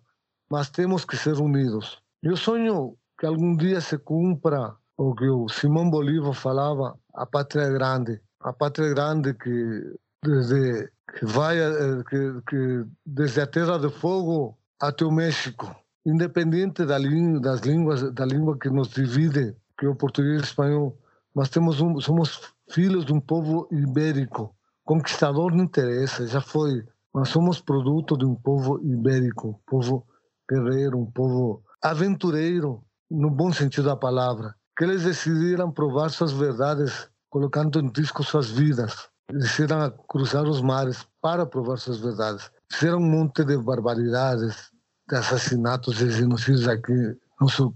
mas 0.52 0.70
temos 0.70 1.06
que 1.06 1.18
ser 1.18 1.40
unidos. 1.40 2.02
Eu 2.22 2.36
sonho 2.36 2.97
que 3.18 3.26
algum 3.26 3.56
dia 3.56 3.82
se 3.82 3.98
cumpra 3.98 4.76
o 4.98 5.14
que 5.14 5.28
o 5.28 5.48
Simão 5.48 5.90
Bolívar 5.90 6.34
falava, 6.34 6.98
a 7.14 7.26
pátria 7.26 7.70
grande. 7.70 8.22
A 8.40 8.54
pátria 8.54 8.90
grande 8.90 9.34
que 9.34 9.96
desde 10.24 10.92
que 11.18 11.26
vai 11.26 11.58
eh, 11.60 12.04
que, 12.10 12.42
que 12.48 12.86
desde 13.06 13.42
a 13.42 13.48
Terra 13.48 13.78
do 13.78 13.90
Fogo 13.90 14.58
até 14.80 15.06
o 15.06 15.12
México, 15.12 15.76
independente 16.06 16.86
da 16.86 16.98
das 16.98 17.62
línguas 17.62 18.12
da 18.14 18.26
língua 18.26 18.58
que 18.58 18.70
nos 18.70 18.90
divide, 18.90 19.56
que 19.78 19.86
é 19.86 19.90
o 19.90 19.96
português 19.96 20.38
e 20.38 20.42
o 20.42 20.44
espanhol, 20.44 20.98
mas 21.34 21.50
temos 21.50 21.82
um, 21.82 22.00
somos 22.00 22.42
filhos 22.70 23.06
de 23.06 23.14
um 23.14 23.20
povo 23.20 23.68
ibérico 23.72 24.56
Conquistador 24.88 25.54
não 25.54 25.66
interessa, 25.66 26.26
já 26.26 26.40
foi. 26.40 26.82
Nós 27.14 27.28
somos 27.28 27.60
produto 27.60 28.18
de 28.18 28.24
um 28.24 28.34
povo 28.34 28.80
ibérico, 28.82 29.50
um 29.50 29.60
povo 29.70 30.08
guerreiro, 30.50 30.98
um 30.98 31.12
povo 31.12 31.62
aventureiro, 31.84 32.82
no 33.10 33.30
bom 33.30 33.52
sentido 33.52 33.86
da 33.86 33.96
palavra, 33.96 34.56
que 34.78 34.84
eles 34.84 35.04
decidiram 35.04 35.72
provar 35.72 36.10
suas 36.10 36.32
verdades, 36.32 37.10
colocando 37.30 37.80
em 37.80 37.92
risco 37.96 38.24
suas 38.24 38.50
vidas. 38.50 39.10
Decidiram 39.32 39.92
cruzar 40.08 40.44
os 40.46 40.62
mares 40.62 41.06
para 41.22 41.46
provar 41.46 41.78
suas 41.78 42.00
verdades. 42.00 42.50
Fizeram 42.72 43.00
um 43.00 43.10
monte 43.10 43.44
de 43.44 43.58
barbaridades, 43.58 44.72
de 45.10 45.16
assassinatos 45.16 46.02
e 46.02 46.10
genocídios 46.10 46.68
aqui 46.68 46.94
no 46.94 47.18
nosso 47.42 47.74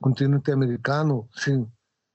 continente 0.00 0.50
americano, 0.52 1.28
sim, 1.34 1.66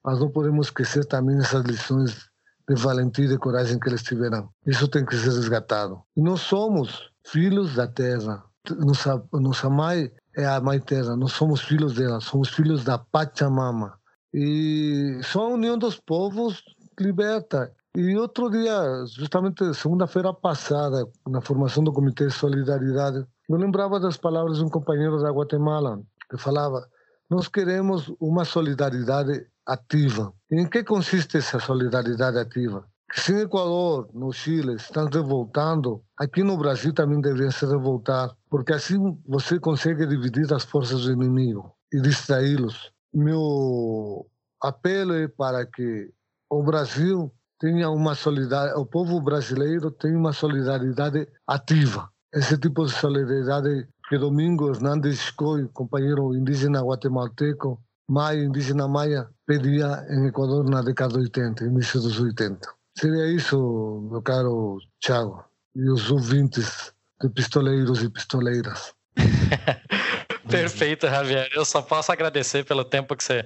mas 0.03 0.19
não 0.19 0.29
podemos 0.31 0.67
esquecer 0.67 1.05
também 1.05 1.37
essas 1.37 1.63
lições 1.63 2.29
de 2.67 2.75
valentia 2.75 3.25
e 3.25 3.27
de 3.27 3.37
coragem 3.37 3.79
que 3.79 3.89
eles 3.89 4.03
tiveram. 4.03 4.49
Isso 4.65 4.87
tem 4.87 5.05
que 5.05 5.15
ser 5.15 5.31
resgatado. 5.31 6.01
E 6.15 6.21
nós 6.21 6.41
somos 6.41 7.11
filhos 7.25 7.75
da 7.75 7.87
terra. 7.87 8.43
Nossa, 8.79 9.21
nossa 9.33 9.69
mãe 9.69 10.11
é 10.35 10.45
a 10.45 10.59
mãe 10.59 10.79
terra. 10.79 11.15
Nós 11.15 11.33
somos 11.33 11.61
filhos 11.61 11.93
dela. 11.95 12.19
Somos 12.19 12.49
filhos 12.49 12.83
da 12.83 12.97
Pachamama. 12.97 13.97
E 14.33 15.19
só 15.23 15.45
a 15.45 15.53
união 15.53 15.77
dos 15.77 15.99
povos 15.99 16.63
liberta. 16.99 17.71
E 17.95 18.17
outro 18.17 18.49
dia, 18.49 19.05
justamente 19.05 19.71
segunda-feira 19.75 20.33
passada, 20.33 21.07
na 21.27 21.41
formação 21.41 21.83
do 21.83 21.93
Comitê 21.93 22.25
de 22.25 22.33
Solidariedade, 22.33 23.23
eu 23.47 23.55
lembrava 23.55 23.99
das 23.99 24.17
palavras 24.17 24.57
de 24.57 24.63
um 24.63 24.69
companheiro 24.69 25.21
da 25.21 25.29
Guatemala, 25.29 26.01
que 26.29 26.37
falava: 26.37 26.87
Nós 27.29 27.47
queremos 27.47 28.11
uma 28.19 28.45
solidariedade 28.45 29.45
ativa. 29.65 30.33
Em 30.51 30.67
que 30.67 30.83
consiste 30.83 31.37
essa 31.37 31.59
solidariedade 31.59 32.39
ativa? 32.39 32.83
Se 33.15 33.31
Equador, 33.43 34.09
no 34.11 34.33
Chile, 34.33 34.73
estão 34.73 35.05
revoltando, 35.05 36.03
aqui 36.17 36.43
no 36.43 36.57
Brasil 36.57 36.91
também 36.91 37.21
deveria 37.21 37.51
se 37.51 37.63
revoltar, 37.63 38.35
porque 38.49 38.73
assim 38.73 38.97
você 39.27 39.59
consegue 39.59 40.07
dividir 40.07 40.51
as 40.51 40.63
forças 40.63 41.03
do 41.03 41.11
inimigo 41.11 41.71
e 41.93 42.01
distraí-los. 42.01 42.91
Meu 43.13 44.25
apelo 44.59 45.13
é 45.13 45.27
para 45.27 45.63
que 45.63 46.11
o 46.49 46.63
Brasil 46.63 47.31
tenha 47.59 47.87
uma 47.91 48.15
solidariedade, 48.15 48.81
o 48.81 48.85
povo 48.85 49.21
brasileiro 49.21 49.91
tenha 49.91 50.17
uma 50.17 50.33
solidariedade 50.33 51.27
ativa. 51.47 52.09
Esse 52.33 52.57
tipo 52.57 52.83
de 52.83 52.93
solidariedade 52.93 53.87
que 54.09 54.17
Domingo 54.17 54.69
Hernandes 54.69 55.29
Coy, 55.29 55.69
companheiro 55.71 56.35
indígena 56.35 56.81
guatemalteco, 56.81 57.79
maia, 58.09 58.43
indígena 58.43 58.87
maia, 58.87 59.29
pedia 59.45 60.03
em 60.09 60.25
Equador 60.25 60.67
na 60.67 60.81
década 60.81 61.13
de 61.13 61.19
80, 61.19 61.65
início 61.65 62.01
dos 62.01 62.19
80. 62.19 62.82
Seria 62.95 63.27
isso, 63.27 64.07
meu 64.11 64.21
caro 64.21 64.77
Thiago, 65.01 65.43
e 65.75 65.89
os 65.89 66.11
ouvintes 66.11 66.93
de 67.21 67.29
pistoleiros 67.29 68.03
e 68.03 68.09
pistoleiras. 68.09 68.93
Perfeito, 70.49 71.07
Javier. 71.07 71.49
Eu 71.53 71.65
só 71.65 71.81
posso 71.81 72.11
agradecer 72.11 72.63
pelo 72.65 72.83
tempo 72.83 73.15
que 73.15 73.23
você 73.23 73.45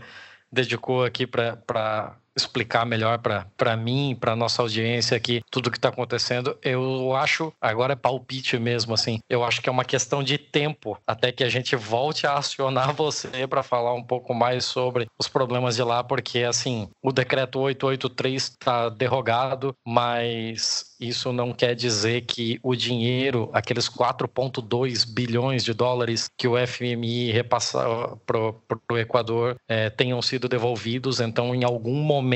dedicou 0.51 1.03
aqui 1.03 1.25
para 1.25 2.17
explicar 2.37 2.85
melhor 2.85 3.19
para 3.57 3.75
mim, 3.75 4.15
para 4.17 4.35
nossa 4.35 4.61
audiência 4.61 5.17
aqui, 5.17 5.41
tudo 5.51 5.71
que 5.71 5.77
está 5.77 5.89
acontecendo. 5.89 6.57
Eu 6.61 7.15
acho, 7.15 7.51
agora 7.59 7.93
é 7.93 7.95
palpite 7.95 8.57
mesmo, 8.57 8.93
assim, 8.93 9.19
eu 9.29 9.43
acho 9.43 9.61
que 9.61 9.69
é 9.69 9.71
uma 9.71 9.83
questão 9.83 10.23
de 10.23 10.37
tempo 10.37 10.97
até 11.05 11.31
que 11.31 11.43
a 11.43 11.49
gente 11.49 11.75
volte 11.75 12.25
a 12.27 12.37
acionar 12.37 12.93
você 12.95 13.47
para 13.47 13.63
falar 13.63 13.93
um 13.93 14.03
pouco 14.03 14.33
mais 14.33 14.65
sobre 14.65 15.07
os 15.19 15.27
problemas 15.27 15.75
de 15.75 15.83
lá, 15.83 16.03
porque, 16.03 16.39
assim, 16.39 16.87
o 17.01 17.11
decreto 17.11 17.59
883 17.59 18.43
está 18.43 18.89
derrogado, 18.89 19.75
mas 19.85 20.95
isso 20.99 21.31
não 21.31 21.53
quer 21.53 21.75
dizer 21.75 22.21
que 22.21 22.59
o 22.63 22.75
dinheiro, 22.75 23.49
aqueles 23.53 23.87
4,2 23.89 25.05
bilhões 25.07 25.63
de 25.63 25.73
dólares 25.73 26.29
que 26.37 26.47
o 26.47 26.55
FMI 26.67 27.31
repassou 27.31 28.19
para 28.25 28.39
o 28.39 28.97
Equador, 28.97 29.55
é, 29.67 29.89
tenham 29.89 30.21
sido 30.21 30.49
devolvidos. 30.49 31.19
Então, 31.19 31.53
em 31.53 31.63
algum 31.63 31.95
momento, 31.95 32.26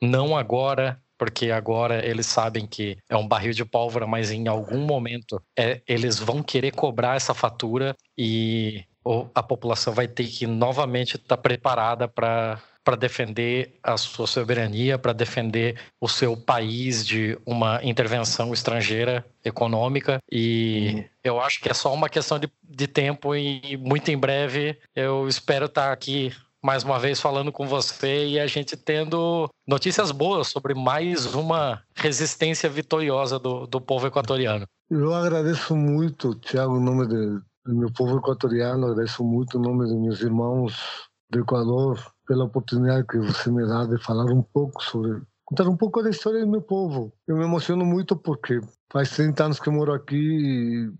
não 0.00 0.36
agora, 0.36 1.00
porque 1.18 1.50
agora 1.50 2.04
eles 2.06 2.26
sabem 2.26 2.66
que 2.66 2.96
é 3.08 3.16
um 3.16 3.26
barril 3.26 3.52
de 3.52 3.64
pólvora, 3.64 4.06
mas 4.06 4.30
em 4.30 4.46
algum 4.48 4.80
momento 4.80 5.42
é, 5.58 5.82
eles 5.86 6.18
vão 6.18 6.42
querer 6.42 6.70
cobrar 6.70 7.16
essa 7.16 7.34
fatura 7.34 7.96
e 8.16 8.84
a 9.34 9.42
população 9.42 9.92
vai 9.92 10.06
ter 10.06 10.26
que 10.26 10.46
novamente 10.46 11.16
estar 11.16 11.36
tá 11.36 11.42
preparada 11.42 12.06
para 12.06 12.60
para 12.88 12.96
defender 12.96 13.74
a 13.82 13.98
sua 13.98 14.26
soberania, 14.26 14.98
para 14.98 15.12
defender 15.12 15.78
o 16.00 16.08
seu 16.08 16.34
país 16.34 17.06
de 17.06 17.38
uma 17.44 17.84
intervenção 17.84 18.50
estrangeira 18.54 19.26
econômica. 19.44 20.18
E 20.32 20.92
uhum. 20.94 21.04
eu 21.22 21.38
acho 21.38 21.60
que 21.60 21.68
é 21.68 21.74
só 21.74 21.92
uma 21.92 22.08
questão 22.08 22.38
de, 22.38 22.50
de 22.62 22.86
tempo 22.86 23.36
e 23.36 23.76
muito 23.76 24.10
em 24.10 24.16
breve 24.16 24.78
eu 24.96 25.28
espero 25.28 25.66
estar 25.66 25.92
aqui 25.92 26.32
mais 26.62 26.82
uma 26.82 26.98
vez 26.98 27.20
falando 27.20 27.52
com 27.52 27.66
você 27.66 28.26
e 28.26 28.40
a 28.40 28.46
gente 28.46 28.76
tendo 28.76 29.48
notícias 29.66 30.10
boas 30.10 30.48
sobre 30.48 30.74
mais 30.74 31.34
uma 31.34 31.82
resistência 31.94 32.68
vitoriosa 32.68 33.38
do, 33.38 33.66
do 33.66 33.80
povo 33.80 34.06
equatoriano. 34.06 34.66
Eu 34.90 35.14
agradeço 35.14 35.76
muito, 35.76 36.34
Tiago, 36.34 36.76
em 36.76 36.84
nome 36.84 37.06
de, 37.06 37.40
do 37.64 37.74
meu 37.74 37.92
povo 37.92 38.18
equatoriano, 38.18 38.86
agradeço 38.86 39.22
muito 39.22 39.58
em 39.58 39.62
nome 39.62 39.84
dos 39.84 40.00
meus 40.00 40.20
irmãos 40.20 41.08
do 41.30 41.40
Equador, 41.40 42.00
pela 42.26 42.44
oportunidade 42.44 43.06
que 43.06 43.18
você 43.18 43.50
me 43.50 43.66
dá 43.66 43.84
de 43.84 44.02
falar 44.02 44.24
um 44.32 44.42
pouco 44.42 44.82
sobre 44.82 45.22
contar 45.44 45.66
um 45.66 45.76
pouco 45.76 46.02
da 46.02 46.10
história 46.10 46.40
do 46.40 46.50
meu 46.50 46.60
povo. 46.60 47.12
Eu 47.26 47.36
me 47.36 47.44
emociono 47.44 47.84
muito 47.84 48.14
porque 48.14 48.60
faz 48.92 49.10
30 49.10 49.44
anos 49.44 49.60
que 49.60 49.68
eu 49.68 49.72
moro 49.72 49.94
aqui 49.94 50.16
e, 50.16 50.92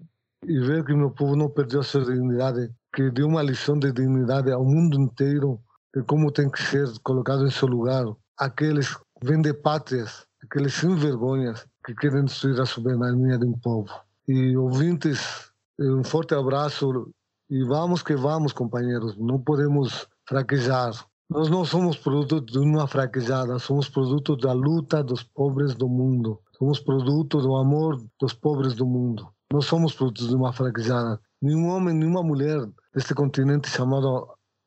e 0.46 0.60
ver 0.60 0.84
que 0.84 0.94
meu 0.94 1.10
povo 1.10 1.36
não 1.36 1.50
perdeu 1.50 1.80
a 1.80 1.82
sua 1.82 2.02
dignidade, 2.02 2.70
que 2.98 3.12
deu 3.12 3.28
uma 3.28 3.44
lição 3.44 3.78
de 3.78 3.92
dignidade 3.92 4.50
ao 4.50 4.64
mundo 4.64 5.00
inteiro, 5.00 5.60
de 5.94 6.02
como 6.02 6.32
tem 6.32 6.50
que 6.50 6.60
ser 6.60 6.84
colocado 7.04 7.46
em 7.46 7.50
seu 7.50 7.68
lugar 7.68 8.04
aqueles 8.36 8.98
vende-pátrias, 9.22 10.26
aqueles 10.42 10.74
sem 10.74 10.96
vergonhas 10.96 11.64
que 11.86 11.94
querem 11.94 12.24
destruir 12.24 12.60
a 12.60 12.66
soberania 12.66 13.38
de 13.38 13.46
um 13.46 13.56
povo. 13.56 13.88
E 14.26 14.56
ouvintes, 14.56 15.48
um 15.78 16.02
forte 16.02 16.34
abraço 16.34 17.08
e 17.48 17.62
vamos 17.62 18.02
que 18.02 18.16
vamos, 18.16 18.52
companheiros. 18.52 19.16
Não 19.16 19.40
podemos 19.40 20.08
fraquejar. 20.28 20.90
Nós 21.30 21.48
não 21.48 21.64
somos 21.64 21.96
produto 21.96 22.40
de 22.40 22.58
uma 22.58 22.88
fraquejada, 22.88 23.60
somos 23.60 23.88
produto 23.88 24.36
da 24.36 24.52
luta 24.52 25.04
dos 25.04 25.22
pobres 25.22 25.72
do 25.76 25.88
mundo. 25.88 26.40
Somos 26.58 26.80
produto 26.80 27.38
do 27.38 27.54
amor 27.54 28.04
dos 28.20 28.34
pobres 28.34 28.74
do 28.74 28.84
mundo. 28.84 29.28
Não 29.52 29.60
somos 29.60 29.94
produto 29.94 30.26
de 30.26 30.34
uma 30.34 30.52
fraquejada. 30.52 31.20
Nenhum 31.40 31.68
homem, 31.68 31.94
nenhuma 31.94 32.22
mulher 32.22 32.58
deste 32.92 33.14
continente 33.14 33.68
chamado 33.68 34.26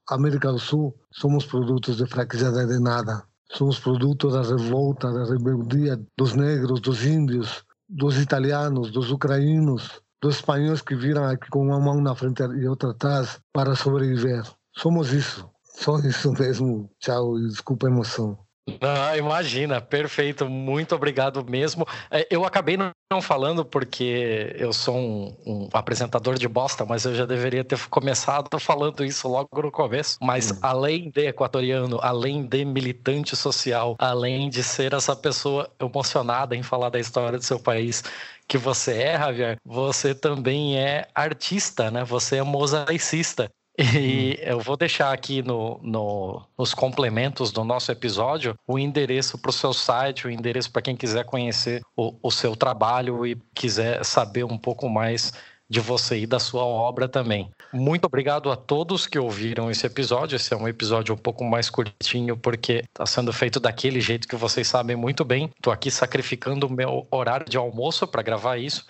América 0.10 0.52
do 0.52 0.60
Sul 0.60 0.96
somos 1.12 1.46
produtos 1.46 1.98
de 1.98 2.06
fraquejada 2.06 2.66
de 2.66 2.80
nada. 2.80 3.24
Somos 3.52 3.78
produto 3.78 4.30
da 4.30 4.42
revolta, 4.42 5.12
da 5.12 5.26
rebeldia 5.26 6.00
dos 6.18 6.34
negros, 6.34 6.80
dos 6.80 7.06
índios, 7.06 7.66
dos 7.90 8.18
italianos, 8.18 8.90
dos 8.92 9.12
ucranianos, 9.12 10.02
dos 10.22 10.36
espanhóis 10.38 10.82
que 10.82 10.96
viram 10.96 11.26
aqui 11.26 11.50
com 11.50 11.66
uma 11.66 11.80
mão 11.80 12.00
na 12.00 12.16
frente 12.16 12.42
e 12.42 12.68
outra 12.68 12.92
atrás 12.92 13.42
para 13.52 13.76
sobreviver. 13.76 14.44
Somos 14.78 15.12
isso. 15.12 15.50
Só 15.64 15.98
isso 16.00 16.32
mesmo. 16.32 16.90
Tchau 17.00 17.38
e 17.38 17.48
desculpa 17.48 17.88
a 17.88 17.92
emoção. 17.92 18.38
Ah, 18.82 19.18
imagina, 19.18 19.82
perfeito, 19.82 20.50
muito 20.50 20.96
obrigado 20.96 21.44
mesmo. 21.44 21.86
É, 22.10 22.28
eu 22.30 22.46
acabei 22.46 22.78
não 22.78 22.92
falando 23.22 23.66
porque 23.66 24.56
eu 24.58 24.72
sou 24.72 24.96
um, 24.96 25.36
um, 25.46 25.70
apresentador 25.74 26.38
de 26.38 26.48
bosta, 26.48 26.86
mas 26.86 27.06
eu 27.06 27.14
já 27.14 27.26
deveria 27.26 27.64
ter 27.64 27.78
começado 27.90 28.48
falando 28.60 29.04
isso 29.04 29.28
logo 29.28 29.50
no 29.62 29.72
começo. 29.72 30.18
Mas 30.22 30.52
hum. 30.52 30.60
além 30.62 31.10
de 31.10 31.28
equatoriano, 31.28 32.00
além 32.02 32.46
de 32.46 32.64
militante 32.64 33.36
social, 33.36 33.96
além 34.00 34.50
de 34.50 34.64
ser 34.64 34.94
essa 34.94 35.16
pessoa 35.16 35.70
emocionada 35.80 36.56
em 36.56 36.64
falar 36.64 36.90
da 36.90 37.00
história 37.00 37.38
do 37.38 37.44
seu 37.44 37.60
país, 37.60 38.04
que 38.48 38.58
você 38.58 38.94
é, 39.04 39.18
Javier, 39.18 39.58
você 39.66 40.14
também 40.14 40.78
é 40.78 41.08
artista, 41.16 41.90
né? 41.90 42.04
Você 42.04 42.38
é 42.38 42.44
mosaicista. 42.44 43.50
E 43.78 44.38
hum. 44.40 44.44
eu 44.44 44.60
vou 44.60 44.76
deixar 44.76 45.14
aqui 45.14 45.42
no, 45.42 45.80
no, 45.82 46.46
nos 46.58 46.74
complementos 46.74 47.52
do 47.52 47.64
nosso 47.64 47.92
episódio 47.92 48.56
o 48.68 48.78
endereço 48.78 49.38
para 49.38 49.50
o 49.50 49.54
seu 49.54 49.74
site, 49.74 50.28
o 50.28 50.30
endereço 50.30 50.72
para 50.72 50.82
quem 50.82 50.96
quiser 50.96 51.26
conhecer 51.26 51.82
o, 51.96 52.16
o 52.22 52.32
seu 52.32 52.56
trabalho 52.56 53.26
e 53.26 53.38
quiser 53.54 54.04
saber 54.04 54.44
um 54.44 54.58
pouco 54.58 54.90
mais 54.90 55.32
de 55.72 55.80
você 55.80 56.20
e 56.20 56.28
da 56.28 56.38
sua 56.38 56.66
obra 56.66 57.08
também. 57.08 57.50
Muito 57.72 58.04
obrigado 58.04 58.52
a 58.52 58.58
todos 58.58 59.08
que 59.08 59.18
ouviram 59.18 59.72
esse 59.72 59.88
episódio. 59.88 60.36
Esse 60.36 60.54
é 60.54 60.58
um 60.58 60.68
episódio 60.68 61.16
um 61.16 61.18
pouco 61.18 61.46
mais 61.46 61.70
curtinho 61.70 62.36
porque 62.36 62.84
está 62.84 63.06
sendo 63.06 63.32
feito 63.32 63.58
daquele 63.58 64.02
jeito 64.02 64.28
que 64.28 64.36
vocês 64.36 64.68
sabem 64.68 64.98
muito 64.98 65.24
bem. 65.24 65.50
Estou 65.56 65.72
aqui 65.72 65.90
sacrificando 65.90 66.68
o 66.68 66.70
meu 66.70 67.08
horário 67.10 67.46
de 67.48 67.56
almoço 67.56 68.06
para 68.06 68.22
gravar 68.22 68.58
isso. 68.58 68.86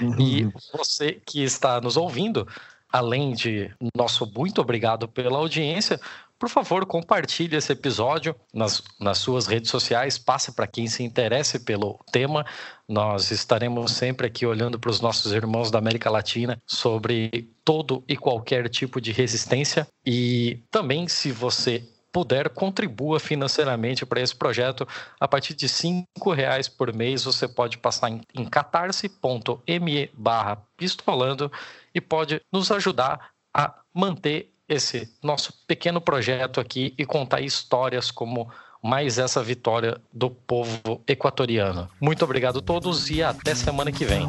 Uhum. 0.00 0.16
e 0.18 0.50
você 0.72 1.20
que 1.26 1.44
está 1.44 1.82
nos 1.82 1.98
ouvindo, 1.98 2.48
além 2.92 3.32
de 3.32 3.70
nosso 3.96 4.30
muito 4.34 4.60
obrigado 4.60 5.08
pela 5.08 5.38
audiência, 5.38 6.00
por 6.38 6.48
favor, 6.48 6.86
compartilhe 6.86 7.56
esse 7.56 7.72
episódio 7.72 8.34
nas, 8.54 8.82
nas 9.00 9.18
suas 9.18 9.48
redes 9.48 9.70
sociais, 9.70 10.16
passe 10.16 10.52
para 10.52 10.68
quem 10.68 10.86
se 10.86 11.02
interesse 11.02 11.58
pelo 11.58 11.98
tema. 12.12 12.46
Nós 12.88 13.32
estaremos 13.32 13.90
sempre 13.90 14.28
aqui 14.28 14.46
olhando 14.46 14.78
para 14.78 14.90
os 14.90 15.00
nossos 15.00 15.32
irmãos 15.32 15.68
da 15.68 15.78
América 15.78 16.08
Latina 16.08 16.62
sobre 16.64 17.50
todo 17.64 18.04
e 18.06 18.16
qualquer 18.16 18.68
tipo 18.68 19.00
de 19.00 19.10
resistência. 19.10 19.88
E 20.06 20.62
também, 20.70 21.08
se 21.08 21.32
você 21.32 21.82
puder, 22.12 22.48
contribua 22.50 23.20
financeiramente 23.20 24.06
para 24.06 24.20
esse 24.20 24.34
projeto. 24.34 24.86
A 25.20 25.28
partir 25.28 25.54
de 25.54 25.68
cinco 25.68 26.32
reais 26.32 26.68
por 26.68 26.94
mês, 26.94 27.24
você 27.24 27.46
pode 27.46 27.78
passar 27.78 28.10
em, 28.10 28.20
em 28.34 28.44
catarse.me 28.44 30.10
barra 30.14 30.62
pistolando 30.76 31.50
e 31.94 32.00
pode 32.00 32.40
nos 32.52 32.70
ajudar 32.70 33.30
a 33.52 33.74
manter 33.92 34.52
esse 34.68 35.10
nosso 35.22 35.52
pequeno 35.66 36.00
projeto 36.00 36.60
aqui 36.60 36.94
e 36.98 37.06
contar 37.06 37.40
histórias 37.40 38.10
como 38.10 38.50
mais 38.82 39.18
essa 39.18 39.42
vitória 39.42 40.00
do 40.12 40.30
povo 40.30 41.02
equatoriano. 41.06 41.88
Muito 42.00 42.24
obrigado 42.24 42.58
a 42.58 42.62
todos 42.62 43.10
e 43.10 43.22
até 43.22 43.54
semana 43.54 43.90
que 43.90 44.04
vem. 44.04 44.26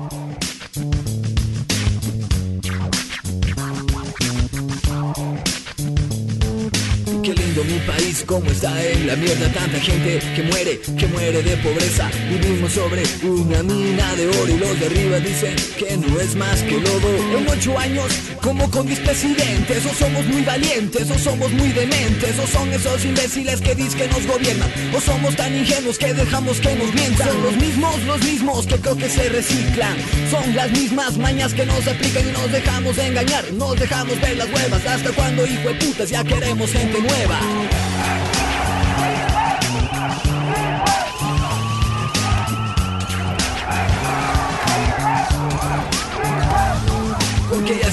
Mi 7.70 7.80
país 7.80 8.24
como 8.26 8.50
está 8.50 8.72
en 8.84 9.06
la 9.06 9.16
mierda 9.16 9.48
tanta 9.54 9.80
gente 9.80 10.20
que 10.36 10.44
muere, 10.44 10.80
que 10.98 11.08
muere 11.08 11.44
de 11.44 11.56
pobreza. 11.58 12.10
Vivimos 12.30 12.74
sobre 12.74 13.04
una 13.24 13.62
mina 13.62 14.16
de 14.16 14.28
oro 14.28 14.50
y 14.50 14.58
los 14.58 14.80
de 14.80 14.86
arriba 14.88 15.20
dicen 15.20 15.56
que 15.78 15.98
no 15.98 16.20
es 16.20 16.36
más 16.36 16.64
que 16.64 16.80
lodo. 16.80 17.10
En 17.38 17.48
ocho 17.48 17.78
años 17.78 18.12
como 18.42 18.70
con 18.72 18.88
mis 18.88 19.00
presidentes 19.00 19.86
O 19.86 19.94
somos 19.94 20.26
muy 20.26 20.42
valientes 20.44 21.10
o 21.12 21.20
somos 21.20 21.52
muy 21.52 21.70
dementes 21.70 22.40
O 22.40 22.48
son 22.48 22.72
esos 22.72 23.04
imbéciles 23.04 23.60
que 23.60 23.76
dicen 23.76 24.00
que 24.00 24.08
nos 24.08 24.26
gobiernan 24.26 24.72
O 24.96 25.02
somos 25.02 25.36
tan 25.36 25.54
ingenuos 25.56 25.98
que 25.98 26.14
dejamos 26.14 26.60
que 26.60 26.74
nos 26.76 26.94
mientan. 26.94 27.28
Son 27.28 27.44
los 27.44 27.56
mismos, 27.58 28.04
los 28.04 28.24
mismos 28.24 28.66
que 28.66 28.78
creo 28.78 28.96
que 28.96 29.10
se 29.10 29.30
reciclan. 29.30 29.96
Son 30.32 30.56
las 30.56 30.72
mismas 30.72 31.18
mañas 31.18 31.54
que 31.54 31.66
nos 31.66 31.86
aplican 31.88 32.28
y 32.28 32.32
nos 32.32 32.52
dejamos 32.52 32.98
engañar. 32.98 33.52
Nos 33.54 33.80
dejamos 33.80 34.20
ver 34.22 34.38
las 34.38 34.48
huevas 34.48 34.86
hasta 34.86 35.12
cuando 35.12 35.46
hijo 35.46 35.70
de 35.70 35.76
putas 35.76 36.10
ya 36.10 36.24
queremos 36.24 36.72
gente 36.72 37.00
nueva 37.02 37.40
porque 37.60 38.49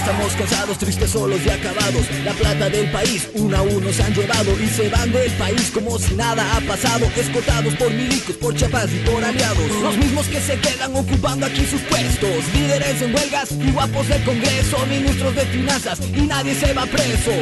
estamos 0.06 0.34
cansados, 0.34 0.78
tristes, 0.78 1.10
solos 1.10 1.40
y 1.44 1.50
acabados. 1.50 2.06
La 2.24 2.32
plata 2.32 2.70
del 2.70 2.88
país, 2.92 3.28
uno 3.34 3.56
a 3.56 3.62
uno 3.62 3.92
se 3.92 4.04
han 4.04 4.14
llevado 4.14 4.52
y 4.62 4.68
se 4.68 4.88
van 4.88 5.10
del 5.10 5.32
país 5.32 5.70
como 5.74 5.98
si 5.98 6.14
nada 6.14 6.44
ha 6.56 6.60
pasado. 6.60 7.10
Escotados 7.16 7.74
por 7.74 7.90
milicos, 7.92 8.36
por 8.36 8.54
chapas 8.54 8.88
y 8.92 8.98
por 8.98 9.24
aliados. 9.24 9.68
Los 9.82 9.96
mismos 9.96 10.26
que 10.28 10.40
se 10.40 10.60
quedan 10.60 10.94
ocupando 10.94 11.46
aquí 11.46 11.66
sus 11.66 11.80
puestos. 11.82 12.30
Líderes 12.54 13.02
en 13.02 13.14
huelgas 13.16 13.50
y 13.50 13.70
guapos 13.72 14.06
del 14.06 14.22
Congreso, 14.22 14.78
ministros 14.86 15.34
de 15.34 15.42
finanzas 15.46 15.98
y 16.14 16.20
nadie 16.20 16.54
se 16.54 16.72
va 16.72 16.86
preso. 16.86 17.32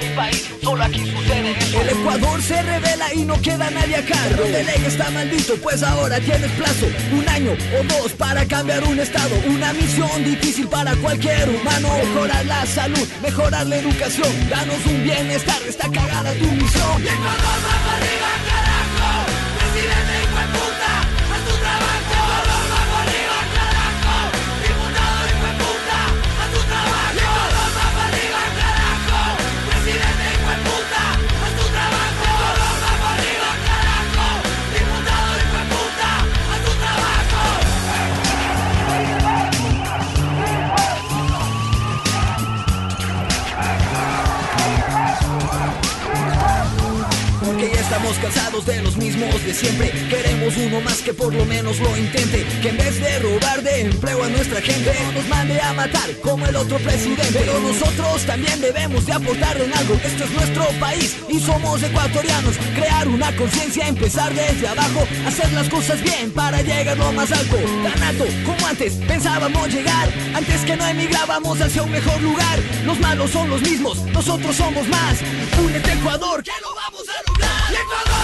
mi 0.00 0.16
país, 0.16 0.44
solo 0.62 0.84
aquí 0.84 1.00
sucede 1.00 1.54
El 1.78 1.88
Ecuador 1.90 2.42
se 2.42 2.62
revela 2.62 3.12
y 3.12 3.24
no 3.24 3.38
queda 3.42 3.70
nadie 3.70 3.96
a 3.96 4.06
cargo. 4.06 4.42
El 4.42 4.64
ley 4.64 4.84
está 4.86 5.10
maldito, 5.10 5.54
pues 5.56 5.82
ahora 5.82 6.18
tienes 6.20 6.50
plazo. 6.52 6.86
Un 7.12 7.28
año 7.28 7.52
o 7.78 7.84
dos 7.84 8.12
para 8.12 8.46
cambiar 8.46 8.84
un 8.84 8.98
estado. 8.98 9.36
Una 9.48 9.74
misión 9.74 10.24
difícil 10.24 10.66
para 10.68 10.96
cualquier 10.96 11.50
humano 11.50 12.05
Mejorar 12.06 12.46
la 12.46 12.66
salud, 12.66 13.08
mejorar 13.20 13.66
la 13.66 13.76
educación. 13.76 14.48
Danos 14.48 14.86
un 14.86 15.02
bienestar, 15.02 15.60
está 15.66 15.90
cagada 15.90 16.32
tu 16.34 16.46
misión 16.46 17.02
estamos 48.06 48.18
cansados 48.18 48.66
de 48.66 48.82
los 48.82 48.96
mismos 48.96 49.44
de 49.44 49.52
siempre. 49.52 49.90
Queremos 50.08 50.56
uno 50.56 50.80
más 50.80 51.02
que 51.02 51.12
por 51.12 51.34
lo 51.34 51.44
menos 51.44 51.78
lo 51.80 51.96
intente. 51.96 52.46
Que 52.62 52.68
en 52.68 52.76
vez 52.76 53.00
de 53.00 53.18
robar 53.18 53.62
de 53.62 53.80
empleo 53.80 54.22
a 54.22 54.28
nuestra 54.28 54.60
gente 54.60 54.92
No 55.04 55.12
nos 55.12 55.28
mande 55.28 55.60
a 55.60 55.72
matar 55.72 56.10
como 56.22 56.46
el 56.46 56.54
otro 56.54 56.78
presidente. 56.78 57.26
Pero 57.32 57.58
nosotros 57.60 58.24
también 58.24 58.60
debemos 58.60 59.06
de 59.06 59.12
aportar 59.12 59.60
en 59.60 59.72
algo. 59.74 59.94
Esto 59.94 60.24
es 60.24 60.30
nuestro 60.30 60.64
país 60.78 61.16
y 61.28 61.40
somos 61.40 61.82
ecuatorianos. 61.82 62.56
Crear 62.74 63.08
una 63.08 63.34
conciencia, 63.34 63.88
empezar 63.88 64.32
desde 64.32 64.68
abajo. 64.68 65.06
Hacer 65.26 65.52
las 65.52 65.68
cosas 65.68 66.00
bien 66.02 66.30
para 66.30 66.62
llegar 66.62 66.96
lo 66.98 67.12
más 67.12 67.32
alto. 67.32 67.56
Tan 67.82 68.02
alto 68.02 68.24
como 68.44 68.66
antes 68.66 68.94
pensábamos 69.08 69.68
llegar. 69.68 70.12
Antes 70.34 70.60
que 70.60 70.76
no 70.76 70.86
emigrábamos 70.86 71.60
hacia 71.60 71.82
un 71.82 71.90
mejor 71.90 72.20
lugar. 72.22 72.60
Los 72.84 73.00
malos 73.00 73.30
son 73.30 73.50
los 73.50 73.62
mismos, 73.62 73.98
nosotros 74.12 74.54
somos 74.54 74.86
más. 74.88 75.18
Únete 75.64 75.92
Ecuador, 75.92 76.42
que 76.42 76.52
lo 76.62 76.74
vamos 76.74 77.08
a 77.08 77.25
Leave 77.68 78.15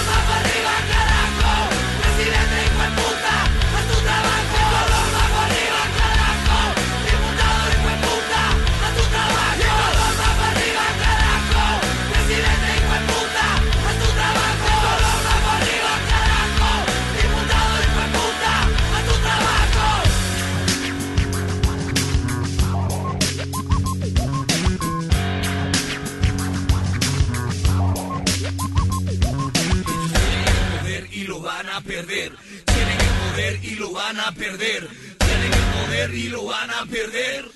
van 34.02 34.20
a 34.20 34.32
perder. 34.32 34.88
Tienen 35.18 35.52
el 35.52 35.86
poder 35.86 36.14
y 36.14 36.28
lo 36.28 36.44
van 36.44 36.70
a 36.70 36.84
perder. 36.86 37.51